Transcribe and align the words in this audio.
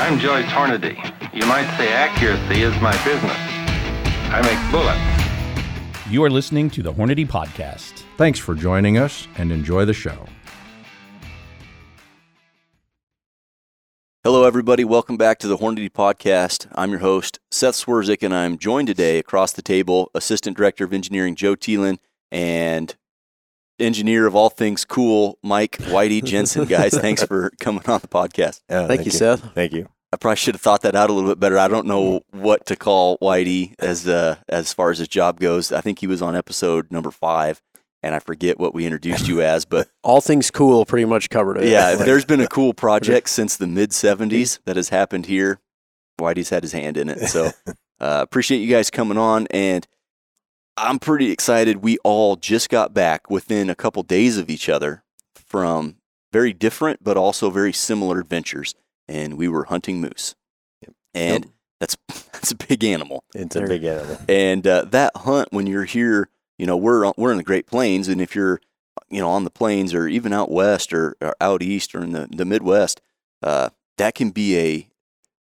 I'm 0.00 0.18
Joyce 0.18 0.46
Hornady. 0.46 0.96
You 1.34 1.44
might 1.44 1.76
say 1.76 1.92
accuracy 1.92 2.62
is 2.62 2.72
my 2.80 2.92
business. 3.04 3.36
I 4.32 4.40
make 4.40 4.72
bullets. 4.72 6.10
You 6.10 6.24
are 6.24 6.30
listening 6.30 6.70
to 6.70 6.82
the 6.82 6.90
Hornady 6.90 7.28
Podcast. 7.28 8.04
Thanks 8.16 8.38
for 8.38 8.54
joining 8.54 8.96
us 8.96 9.28
and 9.36 9.52
enjoy 9.52 9.84
the 9.84 9.92
show. 9.92 10.26
Hello, 14.24 14.44
everybody. 14.44 14.84
Welcome 14.84 15.18
back 15.18 15.38
to 15.40 15.46
the 15.46 15.58
Hornady 15.58 15.90
Podcast. 15.90 16.66
I'm 16.74 16.92
your 16.92 17.00
host, 17.00 17.38
Seth 17.50 17.74
Swerczek, 17.74 18.22
and 18.22 18.34
I'm 18.34 18.56
joined 18.56 18.88
today 18.88 19.18
across 19.18 19.52
the 19.52 19.60
table, 19.60 20.10
Assistant 20.14 20.56
Director 20.56 20.84
of 20.84 20.94
Engineering 20.94 21.34
Joe 21.34 21.56
Thielen 21.56 21.98
and 22.32 22.96
engineer 23.80 24.26
of 24.26 24.34
all 24.34 24.50
things 24.50 24.84
cool, 24.84 25.38
Mike 25.42 25.78
Whitey 25.78 26.22
Jensen. 26.22 26.64
Guys, 26.64 26.92
thanks 26.98 27.22
for 27.24 27.50
coming 27.60 27.82
on 27.86 28.00
the 28.00 28.08
podcast. 28.08 28.60
Yeah, 28.68 28.86
thank, 28.86 29.04
you, 29.04 29.10
Seth. 29.10 29.54
Thank 29.54 29.72
you. 29.72 29.88
I 30.12 30.16
probably 30.16 30.36
should 30.36 30.54
have 30.54 30.60
thought 30.60 30.82
that 30.82 30.96
out 30.96 31.08
a 31.08 31.12
little 31.12 31.30
bit 31.30 31.38
better. 31.38 31.58
I 31.58 31.68
don't 31.68 31.86
know 31.86 32.22
what 32.32 32.66
to 32.66 32.76
call 32.76 33.16
Whitey 33.18 33.74
as 33.78 34.08
uh, 34.08 34.36
as 34.48 34.72
far 34.72 34.90
as 34.90 34.98
his 34.98 35.08
job 35.08 35.38
goes. 35.40 35.70
I 35.72 35.80
think 35.80 36.00
he 36.00 36.06
was 36.06 36.20
on 36.20 36.34
episode 36.34 36.90
number 36.90 37.10
five, 37.12 37.62
and 38.02 38.14
I 38.14 38.18
forget 38.18 38.58
what 38.58 38.74
we 38.74 38.86
introduced 38.86 39.28
you 39.28 39.40
as, 39.40 39.64
but 39.64 39.88
All 40.02 40.20
things 40.20 40.50
cool 40.50 40.84
pretty 40.84 41.04
much 41.04 41.30
covered 41.30 41.58
it. 41.58 41.68
yeah, 41.68 41.92
if 41.92 41.98
there's 42.06 42.24
been 42.24 42.40
a 42.40 42.48
cool 42.48 42.74
project 42.74 43.28
since 43.28 43.56
the 43.56 43.66
mid 43.68 43.90
70s 43.90 44.58
that 44.64 44.76
has 44.76 44.88
happened 44.88 45.26
here, 45.26 45.60
Whitey's 46.20 46.50
had 46.50 46.64
his 46.64 46.72
hand 46.72 46.96
in 46.96 47.08
it. 47.08 47.28
So 47.28 47.50
uh, 48.00 48.20
appreciate 48.22 48.58
you 48.58 48.68
guys 48.68 48.90
coming 48.90 49.18
on. 49.18 49.46
And 49.50 49.86
I'm 50.76 50.98
pretty 50.98 51.30
excited. 51.30 51.78
We 51.78 51.98
all 51.98 52.36
just 52.36 52.68
got 52.68 52.94
back 52.94 53.30
within 53.30 53.68
a 53.68 53.74
couple 53.74 54.02
days 54.02 54.38
of 54.38 54.48
each 54.48 54.68
other 54.68 55.02
from 55.34 55.96
very 56.32 56.52
different, 56.52 57.02
but 57.02 57.16
also 57.16 57.50
very 57.50 57.72
similar 57.72 58.20
adventures. 58.20 58.74
And 59.08 59.36
we 59.36 59.48
were 59.48 59.64
hunting 59.64 60.00
moose. 60.00 60.34
And 61.12 61.50
that's, 61.80 61.96
that's 62.32 62.52
a 62.52 62.56
big 62.56 62.84
animal. 62.84 63.24
It's 63.34 63.56
a 63.56 63.62
big 63.62 63.84
animal. 63.84 64.18
And 64.28 64.66
uh, 64.66 64.84
that 64.86 65.16
hunt, 65.16 65.48
when 65.50 65.66
you're 65.66 65.84
here, 65.84 66.28
you 66.58 66.66
know, 66.66 66.76
we're 66.76 67.10
we're 67.16 67.30
in 67.30 67.38
the 67.38 67.42
Great 67.42 67.66
Plains, 67.66 68.06
and 68.06 68.20
if 68.20 68.34
you're, 68.34 68.60
you 69.08 69.18
know, 69.18 69.30
on 69.30 69.44
the 69.44 69.50
plains 69.50 69.94
or 69.94 70.06
even 70.06 70.32
out 70.32 70.50
west 70.50 70.92
or, 70.92 71.16
or 71.20 71.34
out 71.40 71.62
east 71.62 71.94
or 71.94 72.02
in 72.02 72.12
the 72.12 72.28
the 72.30 72.44
Midwest, 72.44 73.00
uh, 73.42 73.70
that 73.96 74.14
can 74.14 74.30
be 74.30 74.58
a 74.58 74.88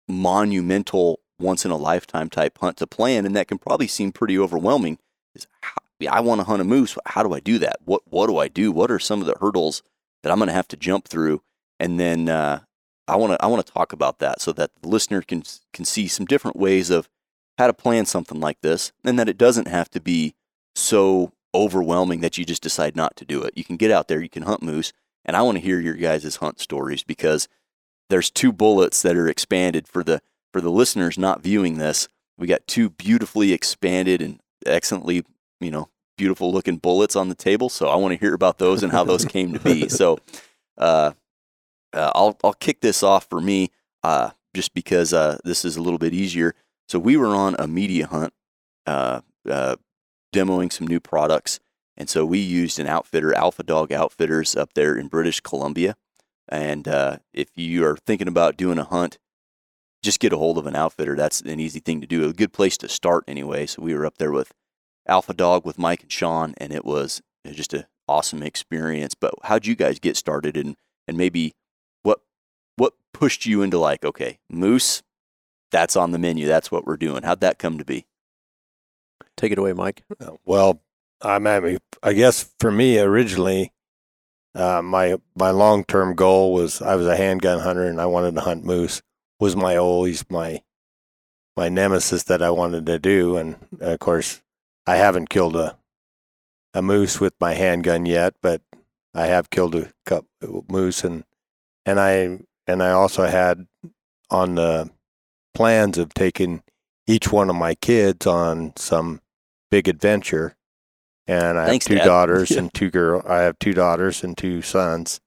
monumental, 0.09 1.21
once 1.39 1.63
in 1.63 1.71
a 1.71 1.77
lifetime 1.77 2.29
type 2.29 2.57
hunt 2.59 2.75
to 2.77 2.87
plan, 2.87 3.25
and 3.25 3.35
that 3.37 3.47
can 3.47 3.57
probably 3.57 3.87
seem 3.87 4.11
pretty 4.11 4.37
overwhelming. 4.37 4.99
Is 5.37 5.47
how, 5.61 5.77
I 6.09 6.19
want 6.19 6.41
to 6.41 6.45
hunt 6.45 6.61
a 6.61 6.65
moose. 6.65 6.97
How 7.05 7.23
do 7.23 7.33
I 7.33 7.39
do 7.39 7.57
that? 7.59 7.77
What 7.85 8.01
what 8.05 8.27
do 8.27 8.37
I 8.37 8.47
do? 8.47 8.71
What 8.71 8.91
are 8.91 8.99
some 8.99 9.21
of 9.21 9.27
the 9.27 9.35
hurdles 9.39 9.83
that 10.23 10.31
I'm 10.31 10.39
going 10.39 10.47
to 10.47 10.53
have 10.53 10.67
to 10.69 10.77
jump 10.77 11.07
through? 11.07 11.41
And 11.79 11.99
then 11.99 12.29
uh, 12.29 12.61
I 13.07 13.15
want 13.15 13.33
to 13.33 13.43
I 13.43 13.47
want 13.47 13.65
to 13.65 13.71
talk 13.71 13.93
about 13.93 14.19
that 14.19 14.41
so 14.41 14.51
that 14.53 14.71
the 14.81 14.87
listener 14.87 15.21
can 15.21 15.43
can 15.73 15.85
see 15.85 16.07
some 16.07 16.25
different 16.25 16.57
ways 16.57 16.89
of 16.89 17.09
how 17.57 17.67
to 17.67 17.73
plan 17.73 18.05
something 18.05 18.39
like 18.39 18.61
this, 18.61 18.91
and 19.03 19.17
that 19.17 19.29
it 19.29 19.37
doesn't 19.37 19.67
have 19.67 19.89
to 19.89 19.99
be 19.99 20.35
so 20.75 21.31
overwhelming 21.55 22.19
that 22.19 22.37
you 22.37 22.45
just 22.45 22.61
decide 22.61 22.95
not 22.95 23.15
to 23.15 23.25
do 23.25 23.41
it. 23.41 23.53
You 23.55 23.63
can 23.63 23.77
get 23.77 23.89
out 23.89 24.07
there, 24.07 24.21
you 24.21 24.29
can 24.29 24.43
hunt 24.43 24.61
moose, 24.61 24.93
and 25.25 25.35
I 25.35 25.41
want 25.41 25.57
to 25.57 25.63
hear 25.63 25.79
your 25.79 25.95
guys' 25.95 26.35
hunt 26.35 26.59
stories 26.59 27.03
because 27.03 27.47
there's 28.09 28.29
two 28.29 28.51
bullets 28.51 29.01
that 29.01 29.17
are 29.17 29.27
expanded 29.27 29.87
for 29.87 30.03
the 30.03 30.21
for 30.53 30.61
the 30.61 30.71
listeners 30.71 31.17
not 31.17 31.41
viewing 31.41 31.77
this. 31.77 32.07
We 32.37 32.47
got 32.47 32.67
two 32.67 32.89
beautifully 32.89 33.53
expanded 33.53 34.21
and 34.21 34.39
excellently, 34.65 35.23
you 35.59 35.71
know, 35.71 35.89
beautiful 36.17 36.51
looking 36.51 36.77
bullets 36.77 37.15
on 37.15 37.29
the 37.29 37.35
table. 37.35 37.69
So 37.69 37.87
I 37.87 37.95
want 37.95 38.13
to 38.13 38.19
hear 38.19 38.33
about 38.33 38.57
those 38.57 38.83
and 38.83 38.91
how 38.91 39.03
those 39.03 39.25
came 39.35 39.53
to 39.53 39.59
be. 39.59 39.87
So 39.89 40.19
uh, 40.77 41.11
uh, 41.93 42.11
I'll 42.15 42.37
I'll 42.43 42.53
kick 42.53 42.81
this 42.81 43.03
off 43.03 43.27
for 43.29 43.41
me, 43.41 43.71
uh, 44.03 44.31
just 44.53 44.73
because 44.73 45.13
uh, 45.13 45.37
this 45.43 45.63
is 45.63 45.77
a 45.77 45.81
little 45.81 45.99
bit 45.99 46.13
easier. 46.13 46.53
So 46.89 46.99
we 46.99 47.17
were 47.17 47.35
on 47.35 47.55
a 47.59 47.67
media 47.67 48.07
hunt, 48.07 48.33
uh, 48.85 49.21
uh, 49.49 49.75
demoing 50.33 50.71
some 50.71 50.87
new 50.87 50.99
products, 50.99 51.59
and 51.95 52.09
so 52.09 52.25
we 52.25 52.39
used 52.39 52.79
an 52.79 52.87
outfitter, 52.87 53.33
Alpha 53.33 53.63
Dog 53.63 53.91
Outfitters, 53.91 54.55
up 54.55 54.73
there 54.73 54.95
in 54.95 55.07
British 55.07 55.39
Columbia. 55.39 55.95
And 56.47 56.87
uh, 56.87 57.17
if 57.33 57.49
you 57.55 57.83
are 57.85 57.97
thinking 57.97 58.27
about 58.27 58.55
doing 58.55 58.77
a 58.77 58.85
hunt, 58.85 59.17
just 60.03 60.19
get 60.19 60.33
a 60.33 60.37
hold 60.37 60.57
of 60.57 60.67
an 60.67 60.75
outfitter. 60.75 61.15
That's 61.15 61.41
an 61.41 61.59
easy 61.59 61.79
thing 61.79 62.01
to 62.01 62.07
do. 62.07 62.27
A 62.27 62.33
good 62.33 62.53
place 62.53 62.77
to 62.77 62.89
start, 62.89 63.23
anyway. 63.27 63.65
So 63.65 63.81
we 63.81 63.93
were 63.93 64.05
up 64.05 64.17
there 64.17 64.31
with 64.31 64.53
Alpha 65.07 65.33
Dog 65.33 65.65
with 65.65 65.79
Mike 65.79 66.03
and 66.03 66.11
Sean, 66.11 66.53
and 66.57 66.71
it 66.71 66.85
was 66.85 67.21
just 67.45 67.73
an 67.73 67.85
awesome 68.07 68.43
experience. 68.43 69.15
But 69.15 69.33
how'd 69.43 69.65
you 69.65 69.75
guys 69.75 69.99
get 69.99 70.17
started, 70.17 70.57
and 70.57 70.75
and 71.07 71.17
maybe 71.17 71.53
what 72.03 72.19
what 72.75 72.93
pushed 73.13 73.45
you 73.45 73.61
into 73.61 73.77
like, 73.77 74.05
okay, 74.05 74.39
moose, 74.49 75.01
that's 75.71 75.95
on 75.95 76.11
the 76.11 76.19
menu. 76.19 76.47
That's 76.47 76.71
what 76.71 76.85
we're 76.85 76.97
doing. 76.97 77.23
How'd 77.23 77.41
that 77.41 77.59
come 77.59 77.77
to 77.77 77.85
be? 77.85 78.05
Take 79.35 79.51
it 79.51 79.57
away, 79.57 79.73
Mike. 79.73 80.03
Well, 80.45 80.81
I'm 81.21 81.47
at 81.47 81.63
me. 81.63 81.77
I 82.01 82.13
guess 82.13 82.53
for 82.59 82.71
me 82.71 82.99
originally, 82.99 83.71
uh, 84.55 84.81
my 84.81 85.17
my 85.35 85.51
long 85.51 85.83
term 85.83 86.15
goal 86.15 86.53
was 86.53 86.81
I 86.81 86.95
was 86.95 87.07
a 87.07 87.15
handgun 87.15 87.59
hunter 87.59 87.85
and 87.85 88.01
I 88.01 88.05
wanted 88.05 88.35
to 88.35 88.41
hunt 88.41 88.65
moose. 88.65 89.01
Was 89.39 89.55
my 89.55 89.77
always 89.77 90.25
my 90.29 90.61
my 91.55 91.69
nemesis 91.69 92.23
that 92.23 92.41
I 92.41 92.49
wanted 92.49 92.85
to 92.87 92.99
do, 92.99 93.37
and 93.37 93.55
uh, 93.81 93.91
of 93.93 93.99
course, 93.99 94.41
I 94.85 94.95
haven't 94.97 95.29
killed 95.29 95.55
a 95.55 95.77
a 96.73 96.81
moose 96.81 97.19
with 97.19 97.33
my 97.39 97.53
handgun 97.53 98.05
yet, 98.05 98.35
but 98.41 98.61
I 99.13 99.27
have 99.27 99.49
killed 99.49 99.75
a 99.75 99.91
couple 100.05 100.27
uh, 100.43 100.71
moose, 100.71 101.03
and 101.03 101.23
and 101.85 101.99
I 101.99 102.39
and 102.67 102.83
I 102.83 102.91
also 102.91 103.25
had 103.25 103.67
on 104.29 104.55
the 104.55 104.89
plans 105.55 105.97
of 105.97 106.13
taking 106.13 106.61
each 107.07 107.31
one 107.31 107.49
of 107.49 107.55
my 107.55 107.73
kids 107.75 108.27
on 108.27 108.73
some 108.75 109.21
big 109.71 109.87
adventure. 109.87 110.55
And 111.25 111.57
I 111.57 111.65
Thanks, 111.67 111.87
have 111.87 111.95
two 111.95 111.99
Dad. 111.99 112.05
daughters 112.05 112.51
and 112.57 112.73
two 112.73 112.89
girl. 112.91 113.23
I 113.27 113.39
have 113.39 113.57
two 113.59 113.73
daughters 113.73 114.23
and 114.23 114.37
two 114.37 114.61
sons, 114.61 115.19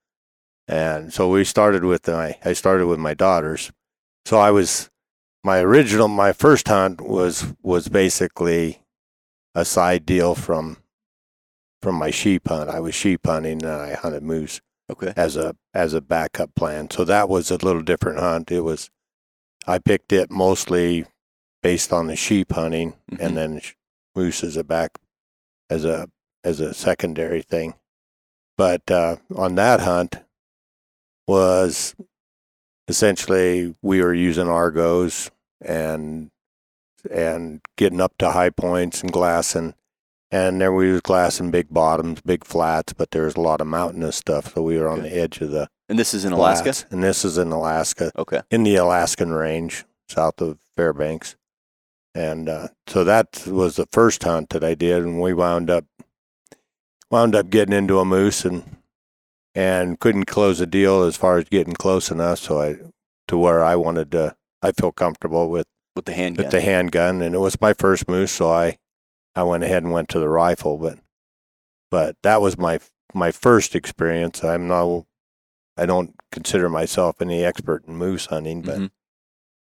and 0.69 1.12
so 1.12 1.28
we 1.28 1.44
started 1.44 1.84
with 1.84 2.06
my. 2.06 2.38
I 2.44 2.53
started 2.53 2.87
with 2.87 2.98
my 2.98 3.15
daughters. 3.15 3.72
So 4.26 4.38
I 4.38 4.50
was 4.50 4.91
my 5.44 5.58
original. 5.60 6.08
My 6.08 6.32
first 6.32 6.69
hunt 6.69 7.00
was 7.00 7.53
was 7.62 7.88
basically 7.88 8.82
a 9.54 9.64
side 9.64 10.06
deal 10.06 10.34
from 10.34 10.78
from 11.82 11.94
my 11.97 12.10
sheep 12.10 12.48
hunt. 12.48 12.70
I 12.70 12.80
was 12.80 12.94
sheep 12.94 13.26
hunting 13.26 13.62
and 13.64 13.72
I 13.72 13.94
hunted 13.94 14.22
moose 14.22 14.60
Okay. 14.91 15.12
as 15.16 15.36
a 15.36 15.56
as 15.75 15.94
a 15.94 16.00
backup 16.00 16.54
plan. 16.54 16.91
So 16.91 17.04
that 17.04 17.28
was 17.28 17.50
a 17.50 17.56
little 17.56 17.82
different 17.82 18.19
hunt. 18.19 18.50
It 18.53 18.60
was 18.60 18.91
I 19.66 19.78
picked 19.78 20.12
it 20.12 20.30
mostly 20.30 21.06
based 21.62 21.92
on 21.92 22.06
the 22.06 22.16
sheep 22.16 22.53
hunting, 22.53 22.94
Mhm. 23.10 23.20
and 23.20 23.36
then 23.36 23.60
moose 24.14 24.42
as 24.42 24.56
a 24.56 24.64
back 24.64 24.98
as 25.69 25.84
a 25.84 26.09
as 26.44 26.60
a 26.60 26.72
secondary 26.75 27.42
thing. 27.42 27.75
But 28.56 28.91
uh, 28.91 29.16
on 29.34 29.54
that 29.56 29.80
hunt 29.80 30.16
was 31.26 31.94
essentially 32.90 33.74
we 33.80 34.02
were 34.02 34.12
using 34.12 34.48
Argos 34.48 35.30
and 35.60 36.30
and 37.10 37.62
getting 37.76 38.00
up 38.00 38.12
to 38.18 38.32
high 38.32 38.50
points 38.50 39.00
and 39.02 39.10
glassing. 39.10 39.74
And 40.32 40.60
there 40.60 40.72
we 40.72 40.92
was 40.92 41.00
glassing 41.00 41.50
big 41.50 41.68
bottoms, 41.70 42.20
big 42.20 42.44
flats, 42.44 42.92
but 42.92 43.10
there 43.10 43.24
was 43.24 43.36
a 43.36 43.40
lot 43.40 43.60
of 43.60 43.66
mountainous 43.66 44.16
stuff. 44.16 44.54
So 44.54 44.62
we 44.62 44.78
were 44.78 44.88
on 44.88 45.00
Okay. 45.00 45.08
the 45.08 45.16
edge 45.16 45.40
of 45.40 45.50
the 45.50 45.68
And 45.88 45.98
this 45.98 46.12
is 46.14 46.24
in 46.24 46.32
Alaska. 46.32 46.74
And 46.90 47.02
this 47.02 47.24
is 47.24 47.38
in 47.38 47.50
Alaska, 47.50 48.12
Okay. 48.16 48.42
in 48.50 48.62
the 48.64 48.76
Alaskan 48.76 49.32
range, 49.32 49.84
south 50.08 50.40
of 50.40 50.58
Fairbanks. 50.76 51.36
And 52.14 52.48
uh, 52.48 52.68
so 52.86 53.02
that 53.04 53.44
was 53.46 53.76
the 53.76 53.86
first 53.90 54.22
hunt 54.24 54.50
that 54.50 54.62
I 54.62 54.74
did, 54.74 55.02
and 55.04 55.20
we 55.20 55.32
wound 55.32 55.70
up 55.70 55.84
wound 57.10 57.34
up 57.34 57.50
getting 57.50 57.74
into 57.74 57.98
a 57.98 58.04
moose 58.04 58.44
and 58.44 58.76
and 59.54 59.98
couldn't 60.00 60.24
close 60.26 60.60
a 60.60 60.66
deal 60.66 61.02
as 61.02 61.16
far 61.16 61.38
as 61.38 61.48
getting 61.48 61.74
close 61.74 62.10
enough. 62.10 62.38
So 62.38 62.60
I 62.60 62.76
to 63.28 63.36
where 63.38 63.62
I 63.64 63.76
wanted 63.76 64.10
to, 64.12 64.34
I 64.62 64.72
feel 64.72 64.92
comfortable 64.92 65.48
with 65.50 65.66
With 65.97 66.04
the 66.06 66.14
handgun. 66.14 66.44
with 66.44 66.52
the 66.52 66.60
handgun, 66.60 67.22
and 67.22 67.34
it 67.34 67.38
was 67.38 67.60
my 67.60 67.72
first 67.74 68.08
moose, 68.08 68.32
so 68.32 68.50
I 68.52 68.78
I 69.34 69.42
went 69.44 69.64
ahead 69.64 69.82
and 69.82 69.92
went 69.92 70.08
to 70.10 70.18
the 70.20 70.28
rifle. 70.28 70.76
But 70.78 70.98
but 71.91 72.16
that 72.22 72.41
was 72.41 72.56
my 72.58 72.80
my 73.14 73.30
first 73.32 73.74
experience. 73.74 74.42
I'm 74.44 74.68
no, 74.68 75.06
I 75.76 75.86
don't 75.86 76.14
consider 76.32 76.68
myself 76.68 77.20
any 77.20 77.44
expert 77.44 77.84
in 77.86 77.96
moose 77.96 78.26
hunting, 78.26 78.62
but 78.62 78.78
Mhm. 78.78 78.84
of 78.84 78.91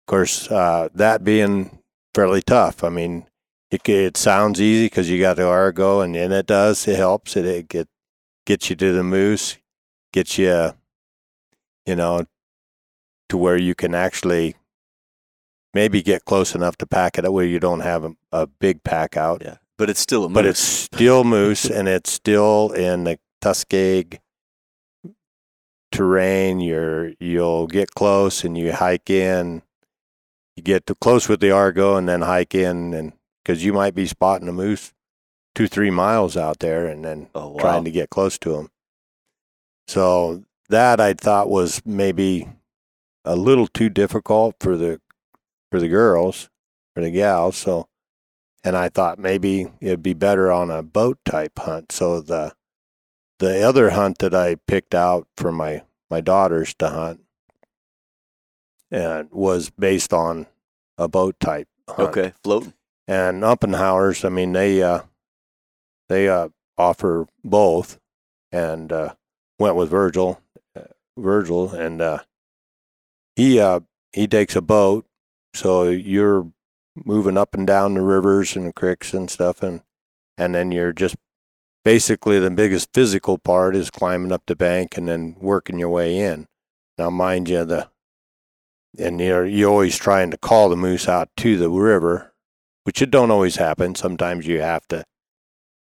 course 0.07 0.49
uh, 0.51 0.89
that 0.93 1.23
being 1.23 1.79
fairly 2.13 2.41
tough. 2.41 2.83
I 2.83 2.89
mean, 2.89 3.25
it 3.69 3.87
it 3.87 4.17
sounds 4.17 4.59
easy 4.59 4.85
because 4.87 5.09
you 5.09 5.19
got 5.19 5.37
the 5.37 5.47
Argo, 5.47 6.01
and, 6.01 6.15
and 6.15 6.33
it 6.33 6.45
does. 6.47 6.87
It 6.87 6.97
helps. 6.97 7.37
It, 7.37 7.45
it 7.45 7.67
get 7.69 7.87
gets 8.45 8.69
you 8.69 8.75
to 8.75 8.91
the 8.91 9.03
moose, 9.03 9.57
gets 10.11 10.37
you, 10.37 10.73
you 11.85 11.95
know, 11.95 12.25
to 13.29 13.37
where 13.37 13.57
you 13.57 13.75
can 13.75 13.95
actually 13.95 14.55
maybe 15.73 16.01
get 16.01 16.25
close 16.25 16.53
enough 16.53 16.75
to 16.77 16.85
pack 16.85 17.17
it 17.17 17.31
where 17.31 17.45
you 17.45 17.59
don't 17.59 17.79
have 17.79 18.03
a, 18.03 18.11
a 18.31 18.47
big 18.47 18.83
pack 18.83 19.15
out. 19.15 19.41
Yeah. 19.43 19.57
But 19.77 19.89
it's 19.89 19.99
still 20.01 20.25
a 20.25 20.29
moose. 20.29 20.35
But 20.35 20.45
it's 20.45 20.59
still 20.59 21.23
moose, 21.23 21.65
and 21.69 21.87
it's 21.87 22.11
still 22.11 22.71
in 22.71 23.05
the 23.05 23.19
tussocky 23.41 24.19
terrain. 25.91 26.59
You're 26.59 27.13
you'll 27.19 27.67
get 27.67 27.91
close 27.95 28.43
and 28.43 28.57
you 28.57 28.73
hike 28.73 29.09
in. 29.09 29.61
You 30.55 30.63
get 30.63 30.85
to 30.87 30.95
close 30.95 31.29
with 31.29 31.39
the 31.39 31.51
Argo 31.51 31.95
and 31.95 32.07
then 32.07 32.21
hike 32.23 32.53
in, 32.53 32.93
and 32.93 33.13
because 33.43 33.63
you 33.63 33.73
might 33.73 33.95
be 33.95 34.05
spotting 34.05 34.47
a 34.47 34.53
moose 34.53 34.93
two 35.55 35.67
three 35.67 35.89
miles 35.91 36.37
out 36.37 36.59
there, 36.59 36.85
and 36.85 37.03
then 37.03 37.29
Oh, 37.33 37.49
wow. 37.49 37.59
trying 37.61 37.83
to 37.85 37.91
get 37.91 38.09
close 38.09 38.37
to 38.39 38.51
them. 38.53 38.69
So 39.91 40.45
that 40.69 41.01
I 41.01 41.13
thought 41.13 41.49
was 41.49 41.81
maybe 41.85 42.47
a 43.25 43.35
little 43.35 43.67
too 43.67 43.89
difficult 43.89 44.55
for 44.61 44.77
the 44.77 45.01
for 45.69 45.81
the 45.81 45.89
girls, 45.89 46.49
for 46.95 47.01
the 47.01 47.11
gals. 47.11 47.57
So, 47.57 47.89
and 48.63 48.77
I 48.77 48.87
thought 48.87 49.19
maybe 49.19 49.67
it'd 49.81 50.01
be 50.01 50.13
better 50.13 50.49
on 50.49 50.71
a 50.71 50.81
boat 50.81 51.17
type 51.25 51.59
hunt. 51.59 51.91
So 51.91 52.21
the 52.21 52.53
the 53.39 53.61
other 53.63 53.89
hunt 53.89 54.19
that 54.19 54.33
I 54.33 54.55
picked 54.65 54.95
out 54.95 55.27
for 55.35 55.51
my 55.51 55.83
my 56.09 56.21
daughters 56.21 56.73
to 56.75 56.87
hunt 56.87 57.19
and 58.89 59.29
was 59.29 59.71
based 59.71 60.13
on 60.13 60.47
a 60.97 61.09
boat 61.09 61.37
type 61.41 61.67
hunt 61.89 62.15
Okay, 62.15 62.31
floating. 62.41 62.75
and 63.09 63.43
Umphenour's. 63.43 64.23
I 64.23 64.29
mean, 64.29 64.53
they 64.53 64.81
uh, 64.81 65.01
they 66.07 66.29
uh, 66.29 66.47
offer 66.77 67.27
both, 67.43 67.99
and 68.53 68.89
uh, 68.93 69.15
went 69.61 69.75
with 69.75 69.89
Virgil, 69.89 70.41
uh, 70.75 70.81
Virgil, 71.17 71.71
and 71.71 72.01
uh, 72.01 72.19
he 73.35 73.59
uh, 73.59 73.81
he 74.11 74.27
takes 74.27 74.55
a 74.55 74.61
boat, 74.61 75.05
so 75.53 75.87
you're 75.87 76.51
moving 76.95 77.37
up 77.37 77.53
and 77.53 77.65
down 77.65 77.93
the 77.93 78.01
rivers 78.01 78.55
and 78.55 78.67
the 78.67 78.73
creeks 78.73 79.13
and 79.13 79.29
stuff, 79.29 79.63
and 79.63 79.81
and 80.37 80.55
then 80.55 80.71
you're 80.71 80.91
just 80.91 81.15
basically 81.85 82.39
the 82.39 82.51
biggest 82.51 82.89
physical 82.93 83.37
part 83.37 83.75
is 83.75 83.89
climbing 83.89 84.31
up 84.31 84.43
the 84.47 84.55
bank 84.55 84.97
and 84.97 85.07
then 85.07 85.35
working 85.39 85.79
your 85.79 85.89
way 85.89 86.17
in. 86.17 86.47
Now, 86.97 87.09
mind 87.09 87.49
you, 87.49 87.63
the 87.63 87.89
and 88.97 89.19
you're 89.21 89.45
you 89.45 89.67
always 89.67 89.97
trying 89.97 90.31
to 90.31 90.37
call 90.37 90.69
the 90.69 90.75
moose 90.75 91.07
out 91.07 91.29
to 91.37 91.57
the 91.57 91.69
river, 91.69 92.33
which 92.83 93.01
it 93.01 93.11
don't 93.11 93.31
always 93.31 93.55
happen. 93.55 93.95
Sometimes 93.95 94.47
you 94.47 94.61
have 94.61 94.87
to. 94.89 95.05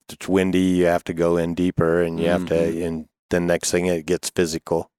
It's 0.09 0.27
windy. 0.27 0.59
You 0.59 0.85
have 0.85 1.03
to 1.05 1.13
go 1.13 1.37
in 1.37 1.53
deeper, 1.55 2.01
and 2.01 2.19
you 2.19 2.27
have 2.27 2.45
to. 2.47 2.83
And 2.83 3.07
the 3.29 3.39
next 3.39 3.71
thing 3.71 3.85
it 3.85 4.05
gets 4.05 4.29
physical. 4.29 4.89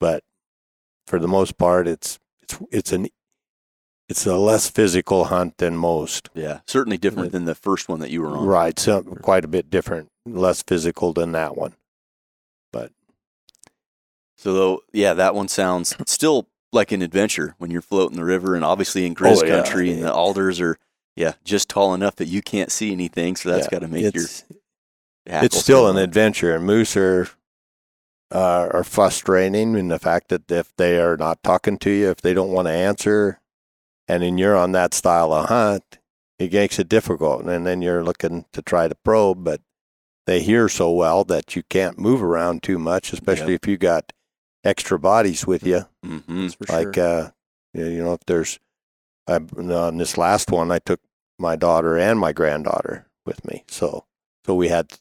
But 0.00 0.24
for 1.06 1.18
the 1.18 1.28
most 1.28 1.58
part, 1.58 1.86
it's 1.86 2.18
it's 2.42 2.58
it's 2.70 2.92
an 2.92 3.08
it's 4.08 4.26
a 4.26 4.36
less 4.36 4.68
physical 4.68 5.26
hunt 5.26 5.58
than 5.58 5.76
most. 5.76 6.28
Yeah, 6.34 6.60
certainly 6.66 6.98
different 6.98 7.32
than 7.32 7.44
the 7.44 7.54
first 7.54 7.88
one 7.88 8.00
that 8.00 8.10
you 8.10 8.22
were 8.22 8.36
on. 8.36 8.46
Right, 8.46 8.78
so 8.78 9.02
quite 9.02 9.44
a 9.44 9.48
bit 9.48 9.70
different, 9.70 10.10
less 10.26 10.62
physical 10.62 11.12
than 11.12 11.32
that 11.32 11.56
one. 11.56 11.74
But 12.72 12.90
so 14.36 14.52
though, 14.52 14.80
yeah, 14.92 15.14
that 15.14 15.34
one 15.34 15.48
sounds 15.48 15.94
still 16.06 16.48
like 16.72 16.90
an 16.90 17.02
adventure 17.02 17.54
when 17.58 17.70
you're 17.70 17.82
floating 17.82 18.16
the 18.16 18.24
river, 18.24 18.54
and 18.54 18.64
obviously 18.64 19.06
in 19.06 19.14
Grizz 19.14 19.42
Oh, 19.42 19.44
yeah. 19.44 19.62
country, 19.62 19.92
and 19.92 20.02
the 20.02 20.12
alders 20.12 20.60
are, 20.60 20.78
yeah, 21.16 21.34
just 21.44 21.68
tall 21.68 21.94
enough 21.94 22.16
that 22.16 22.28
you 22.28 22.42
can't 22.42 22.72
see 22.72 22.92
anything. 22.92 23.36
So 23.36 23.50
that's 23.50 23.66
Yeah, 23.66 23.70
got 23.78 23.80
to 23.80 23.88
make 23.88 24.14
your 24.14 24.24
it's, 24.24 24.40
hackle 24.40 24.56
it's 25.26 25.58
still 25.58 25.88
an 25.88 25.96
adventure, 25.96 26.54
and 26.54 26.64
moose 26.64 26.96
are 26.96 27.28
uh, 28.30 28.68
are 28.72 28.84
frustrating 28.84 29.76
in 29.76 29.88
the 29.88 29.98
fact 29.98 30.28
that 30.28 30.50
if 30.50 30.74
they 30.76 30.98
are 30.98 31.16
not 31.16 31.42
talking 31.42 31.78
to 31.78 31.90
you, 31.90 32.10
if 32.10 32.20
they 32.22 32.34
don't 32.34 32.52
want 32.52 32.66
to 32.66 32.72
answer, 32.72 33.40
and 34.08 34.22
then 34.22 34.38
you're 34.38 34.56
on 34.56 34.72
that 34.72 34.94
style 34.94 35.32
of 35.32 35.48
hunt, 35.48 35.98
it 36.38 36.52
makes 36.52 36.78
it 36.78 36.88
difficult. 36.88 37.44
And 37.44 37.66
then 37.66 37.82
you're 37.82 38.02
looking 38.02 38.46
to 38.52 38.62
try 38.62 38.88
to 38.88 38.94
probe, 38.94 39.44
but 39.44 39.60
they 40.26 40.40
hear 40.40 40.68
so 40.68 40.90
well 40.90 41.24
that 41.24 41.54
you 41.54 41.62
can't 41.68 41.98
move 41.98 42.22
around 42.22 42.62
too 42.62 42.78
much, 42.78 43.12
especially 43.12 43.54
if 43.54 43.66
you 43.66 43.76
got 43.76 44.12
extra 44.64 44.98
bodies 44.98 45.46
with 45.46 45.64
you. 45.66 45.86
Mhm. 46.04 46.56
For 46.56 46.72
like 46.72 46.94
sure. 46.94 47.04
uh 47.04 47.30
you 47.74 47.86
you 47.86 48.02
know 48.02 48.12
if 48.14 48.20
there's 48.26 48.58
I, 49.26 49.34
on 49.36 49.98
this 49.98 50.18
last 50.18 50.50
one 50.50 50.70
i 50.72 50.78
took 50.78 51.00
my 51.38 51.56
daughter 51.56 51.96
and 51.96 52.18
my 52.18 52.32
granddaughter 52.32 53.06
with 53.24 53.44
me 53.44 53.64
so 53.68 54.04
so 54.44 54.54
we 54.54 54.68
had 54.68 54.92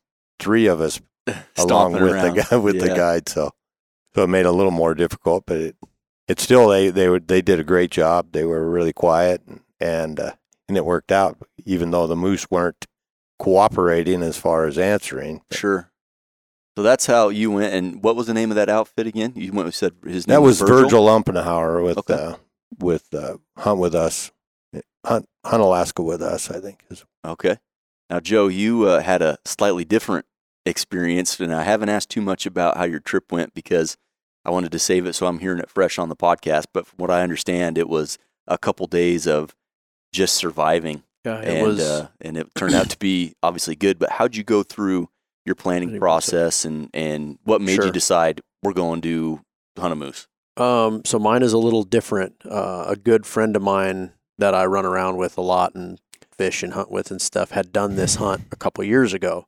three 0.41 0.65
of 0.67 0.81
us 0.81 0.99
along 1.57 1.93
with 1.93 2.01
around. 2.03 2.35
the 2.35 2.43
guy 2.43 2.55
with 2.57 2.79
the 2.79 2.88
guide 2.88 3.29
so 3.29 3.51
so 4.15 4.23
it 4.23 4.27
made 4.27 4.41
it 4.41 4.45
a 4.47 4.51
little 4.51 4.71
more 4.71 4.93
difficult 4.95 5.43
but 5.45 5.57
it 5.57 5.75
it's 6.27 6.43
still 6.43 6.67
they 6.69 6.89
they 6.89 7.07
were 7.07 7.19
they 7.19 7.41
did 7.41 7.59
a 7.59 7.63
great 7.63 7.91
job 7.91 8.31
they 8.31 8.43
were 8.45 8.69
really 8.69 8.93
quiet 8.93 9.41
and 9.47 9.61
and, 9.79 10.19
uh, 10.19 10.31
and 10.67 10.77
it 10.77 10.85
worked 10.85 11.11
out 11.11 11.38
even 11.65 11.91
though 11.91 12.07
the 12.07 12.15
moose 12.15 12.49
weren't 12.51 12.85
cooperating 13.39 14.21
as 14.21 14.38
far 14.38 14.65
as 14.65 14.77
answering 14.77 15.41
Sure. 15.51 15.88
So 16.77 16.83
that's 16.83 17.05
how 17.05 17.27
you 17.27 17.51
went. 17.51 17.73
And 17.73 18.01
what 18.01 18.15
was 18.15 18.27
the 18.27 18.33
name 18.33 18.49
of 18.49 18.55
that 18.55 18.69
outfit 18.69 19.05
again? 19.05 19.33
You 19.35 19.51
went. 19.51 19.73
Said 19.73 19.91
his 20.05 20.25
name 20.25 20.35
that 20.35 20.41
was 20.41 20.59
Virgil. 20.61 20.83
Virgil 20.83 21.05
Umphenour 21.07 21.83
with 21.83 21.97
Okay. 21.97 22.13
uh, 22.13 22.35
with 22.79 23.13
uh, 23.13 23.37
hunt 23.57 23.77
with 23.81 23.94
us, 23.94 24.31
hunt 25.05 25.27
hunt 25.45 25.61
Alaska 25.61 26.01
with 26.01 26.21
us. 26.21 26.49
I 26.49 26.61
think 26.61 26.85
is 26.89 27.03
Okay. 27.25 27.57
Now, 28.09 28.21
Joe, 28.21 28.47
you 28.47 28.85
uh, 28.87 29.01
had 29.01 29.21
a 29.21 29.37
slightly 29.44 29.83
different 29.83 30.25
experience, 30.65 31.39
and 31.39 31.53
I 31.53 31.63
haven't 31.63 31.89
asked 31.89 32.09
too 32.09 32.21
much 32.21 32.45
about 32.45 32.77
how 32.77 32.83
your 32.83 32.99
trip 32.99 33.31
went 33.31 33.53
because 33.53 33.97
I 34.45 34.51
wanted 34.51 34.71
to 34.71 34.79
save 34.79 35.05
it 35.05 35.13
so 35.13 35.27
I'm 35.27 35.39
hearing 35.39 35.59
it 35.59 35.69
fresh 35.69 35.99
on 35.99 36.09
the 36.09 36.15
podcast. 36.15 36.65
But 36.73 36.87
from 36.87 36.97
what 36.97 37.11
I 37.11 37.21
understand, 37.21 37.77
it 37.77 37.89
was 37.89 38.17
a 38.47 38.57
couple 38.57 38.87
days 38.87 39.27
of 39.27 39.55
just 40.13 40.35
surviving, 40.35 41.03
yeah, 41.25 41.41
it 41.41 41.57
and 41.57 41.67
was. 41.67 41.79
uh, 41.79 42.07
and 42.19 42.37
it 42.37 42.53
turned 42.55 42.75
out 42.75 42.89
to 42.89 42.99
be 42.99 43.33
obviously 43.43 43.75
good. 43.75 43.99
But 43.99 44.11
how'd 44.11 44.35
you 44.35 44.43
go 44.43 44.63
through 44.63 45.09
your 45.45 45.55
planning 45.55 45.97
process, 45.99 46.65
and 46.65 46.89
and 46.93 47.39
what 47.43 47.61
made 47.61 47.83
you 47.83 47.91
decide 47.91 48.41
we're 48.63 48.73
going 48.73 49.01
to 49.01 49.41
hunt 49.77 49.93
a 49.93 49.95
moose? 49.95 50.27
Um, 50.57 51.03
so 51.05 51.17
mine 51.17 51.43
is 51.43 51.53
a 51.53 51.57
little 51.57 51.83
different. 51.83 52.35
Uh, 52.45 52.85
a 52.87 52.95
good 52.95 53.25
friend 53.25 53.55
of 53.55 53.61
mine 53.61 54.11
that 54.37 54.53
I 54.53 54.65
run 54.65 54.85
around 54.85 55.17
with 55.17 55.37
a 55.37 55.41
lot 55.41 55.75
and 55.75 55.99
fish 56.35 56.63
and 56.63 56.73
hunt 56.73 56.91
with 56.91 57.11
and 57.11 57.21
stuff 57.21 57.51
had 57.51 57.71
done 57.71 57.95
this 57.95 58.15
hunt 58.15 58.43
a 58.51 58.55
couple 58.55 58.83
years 58.83 59.13
ago, 59.13 59.45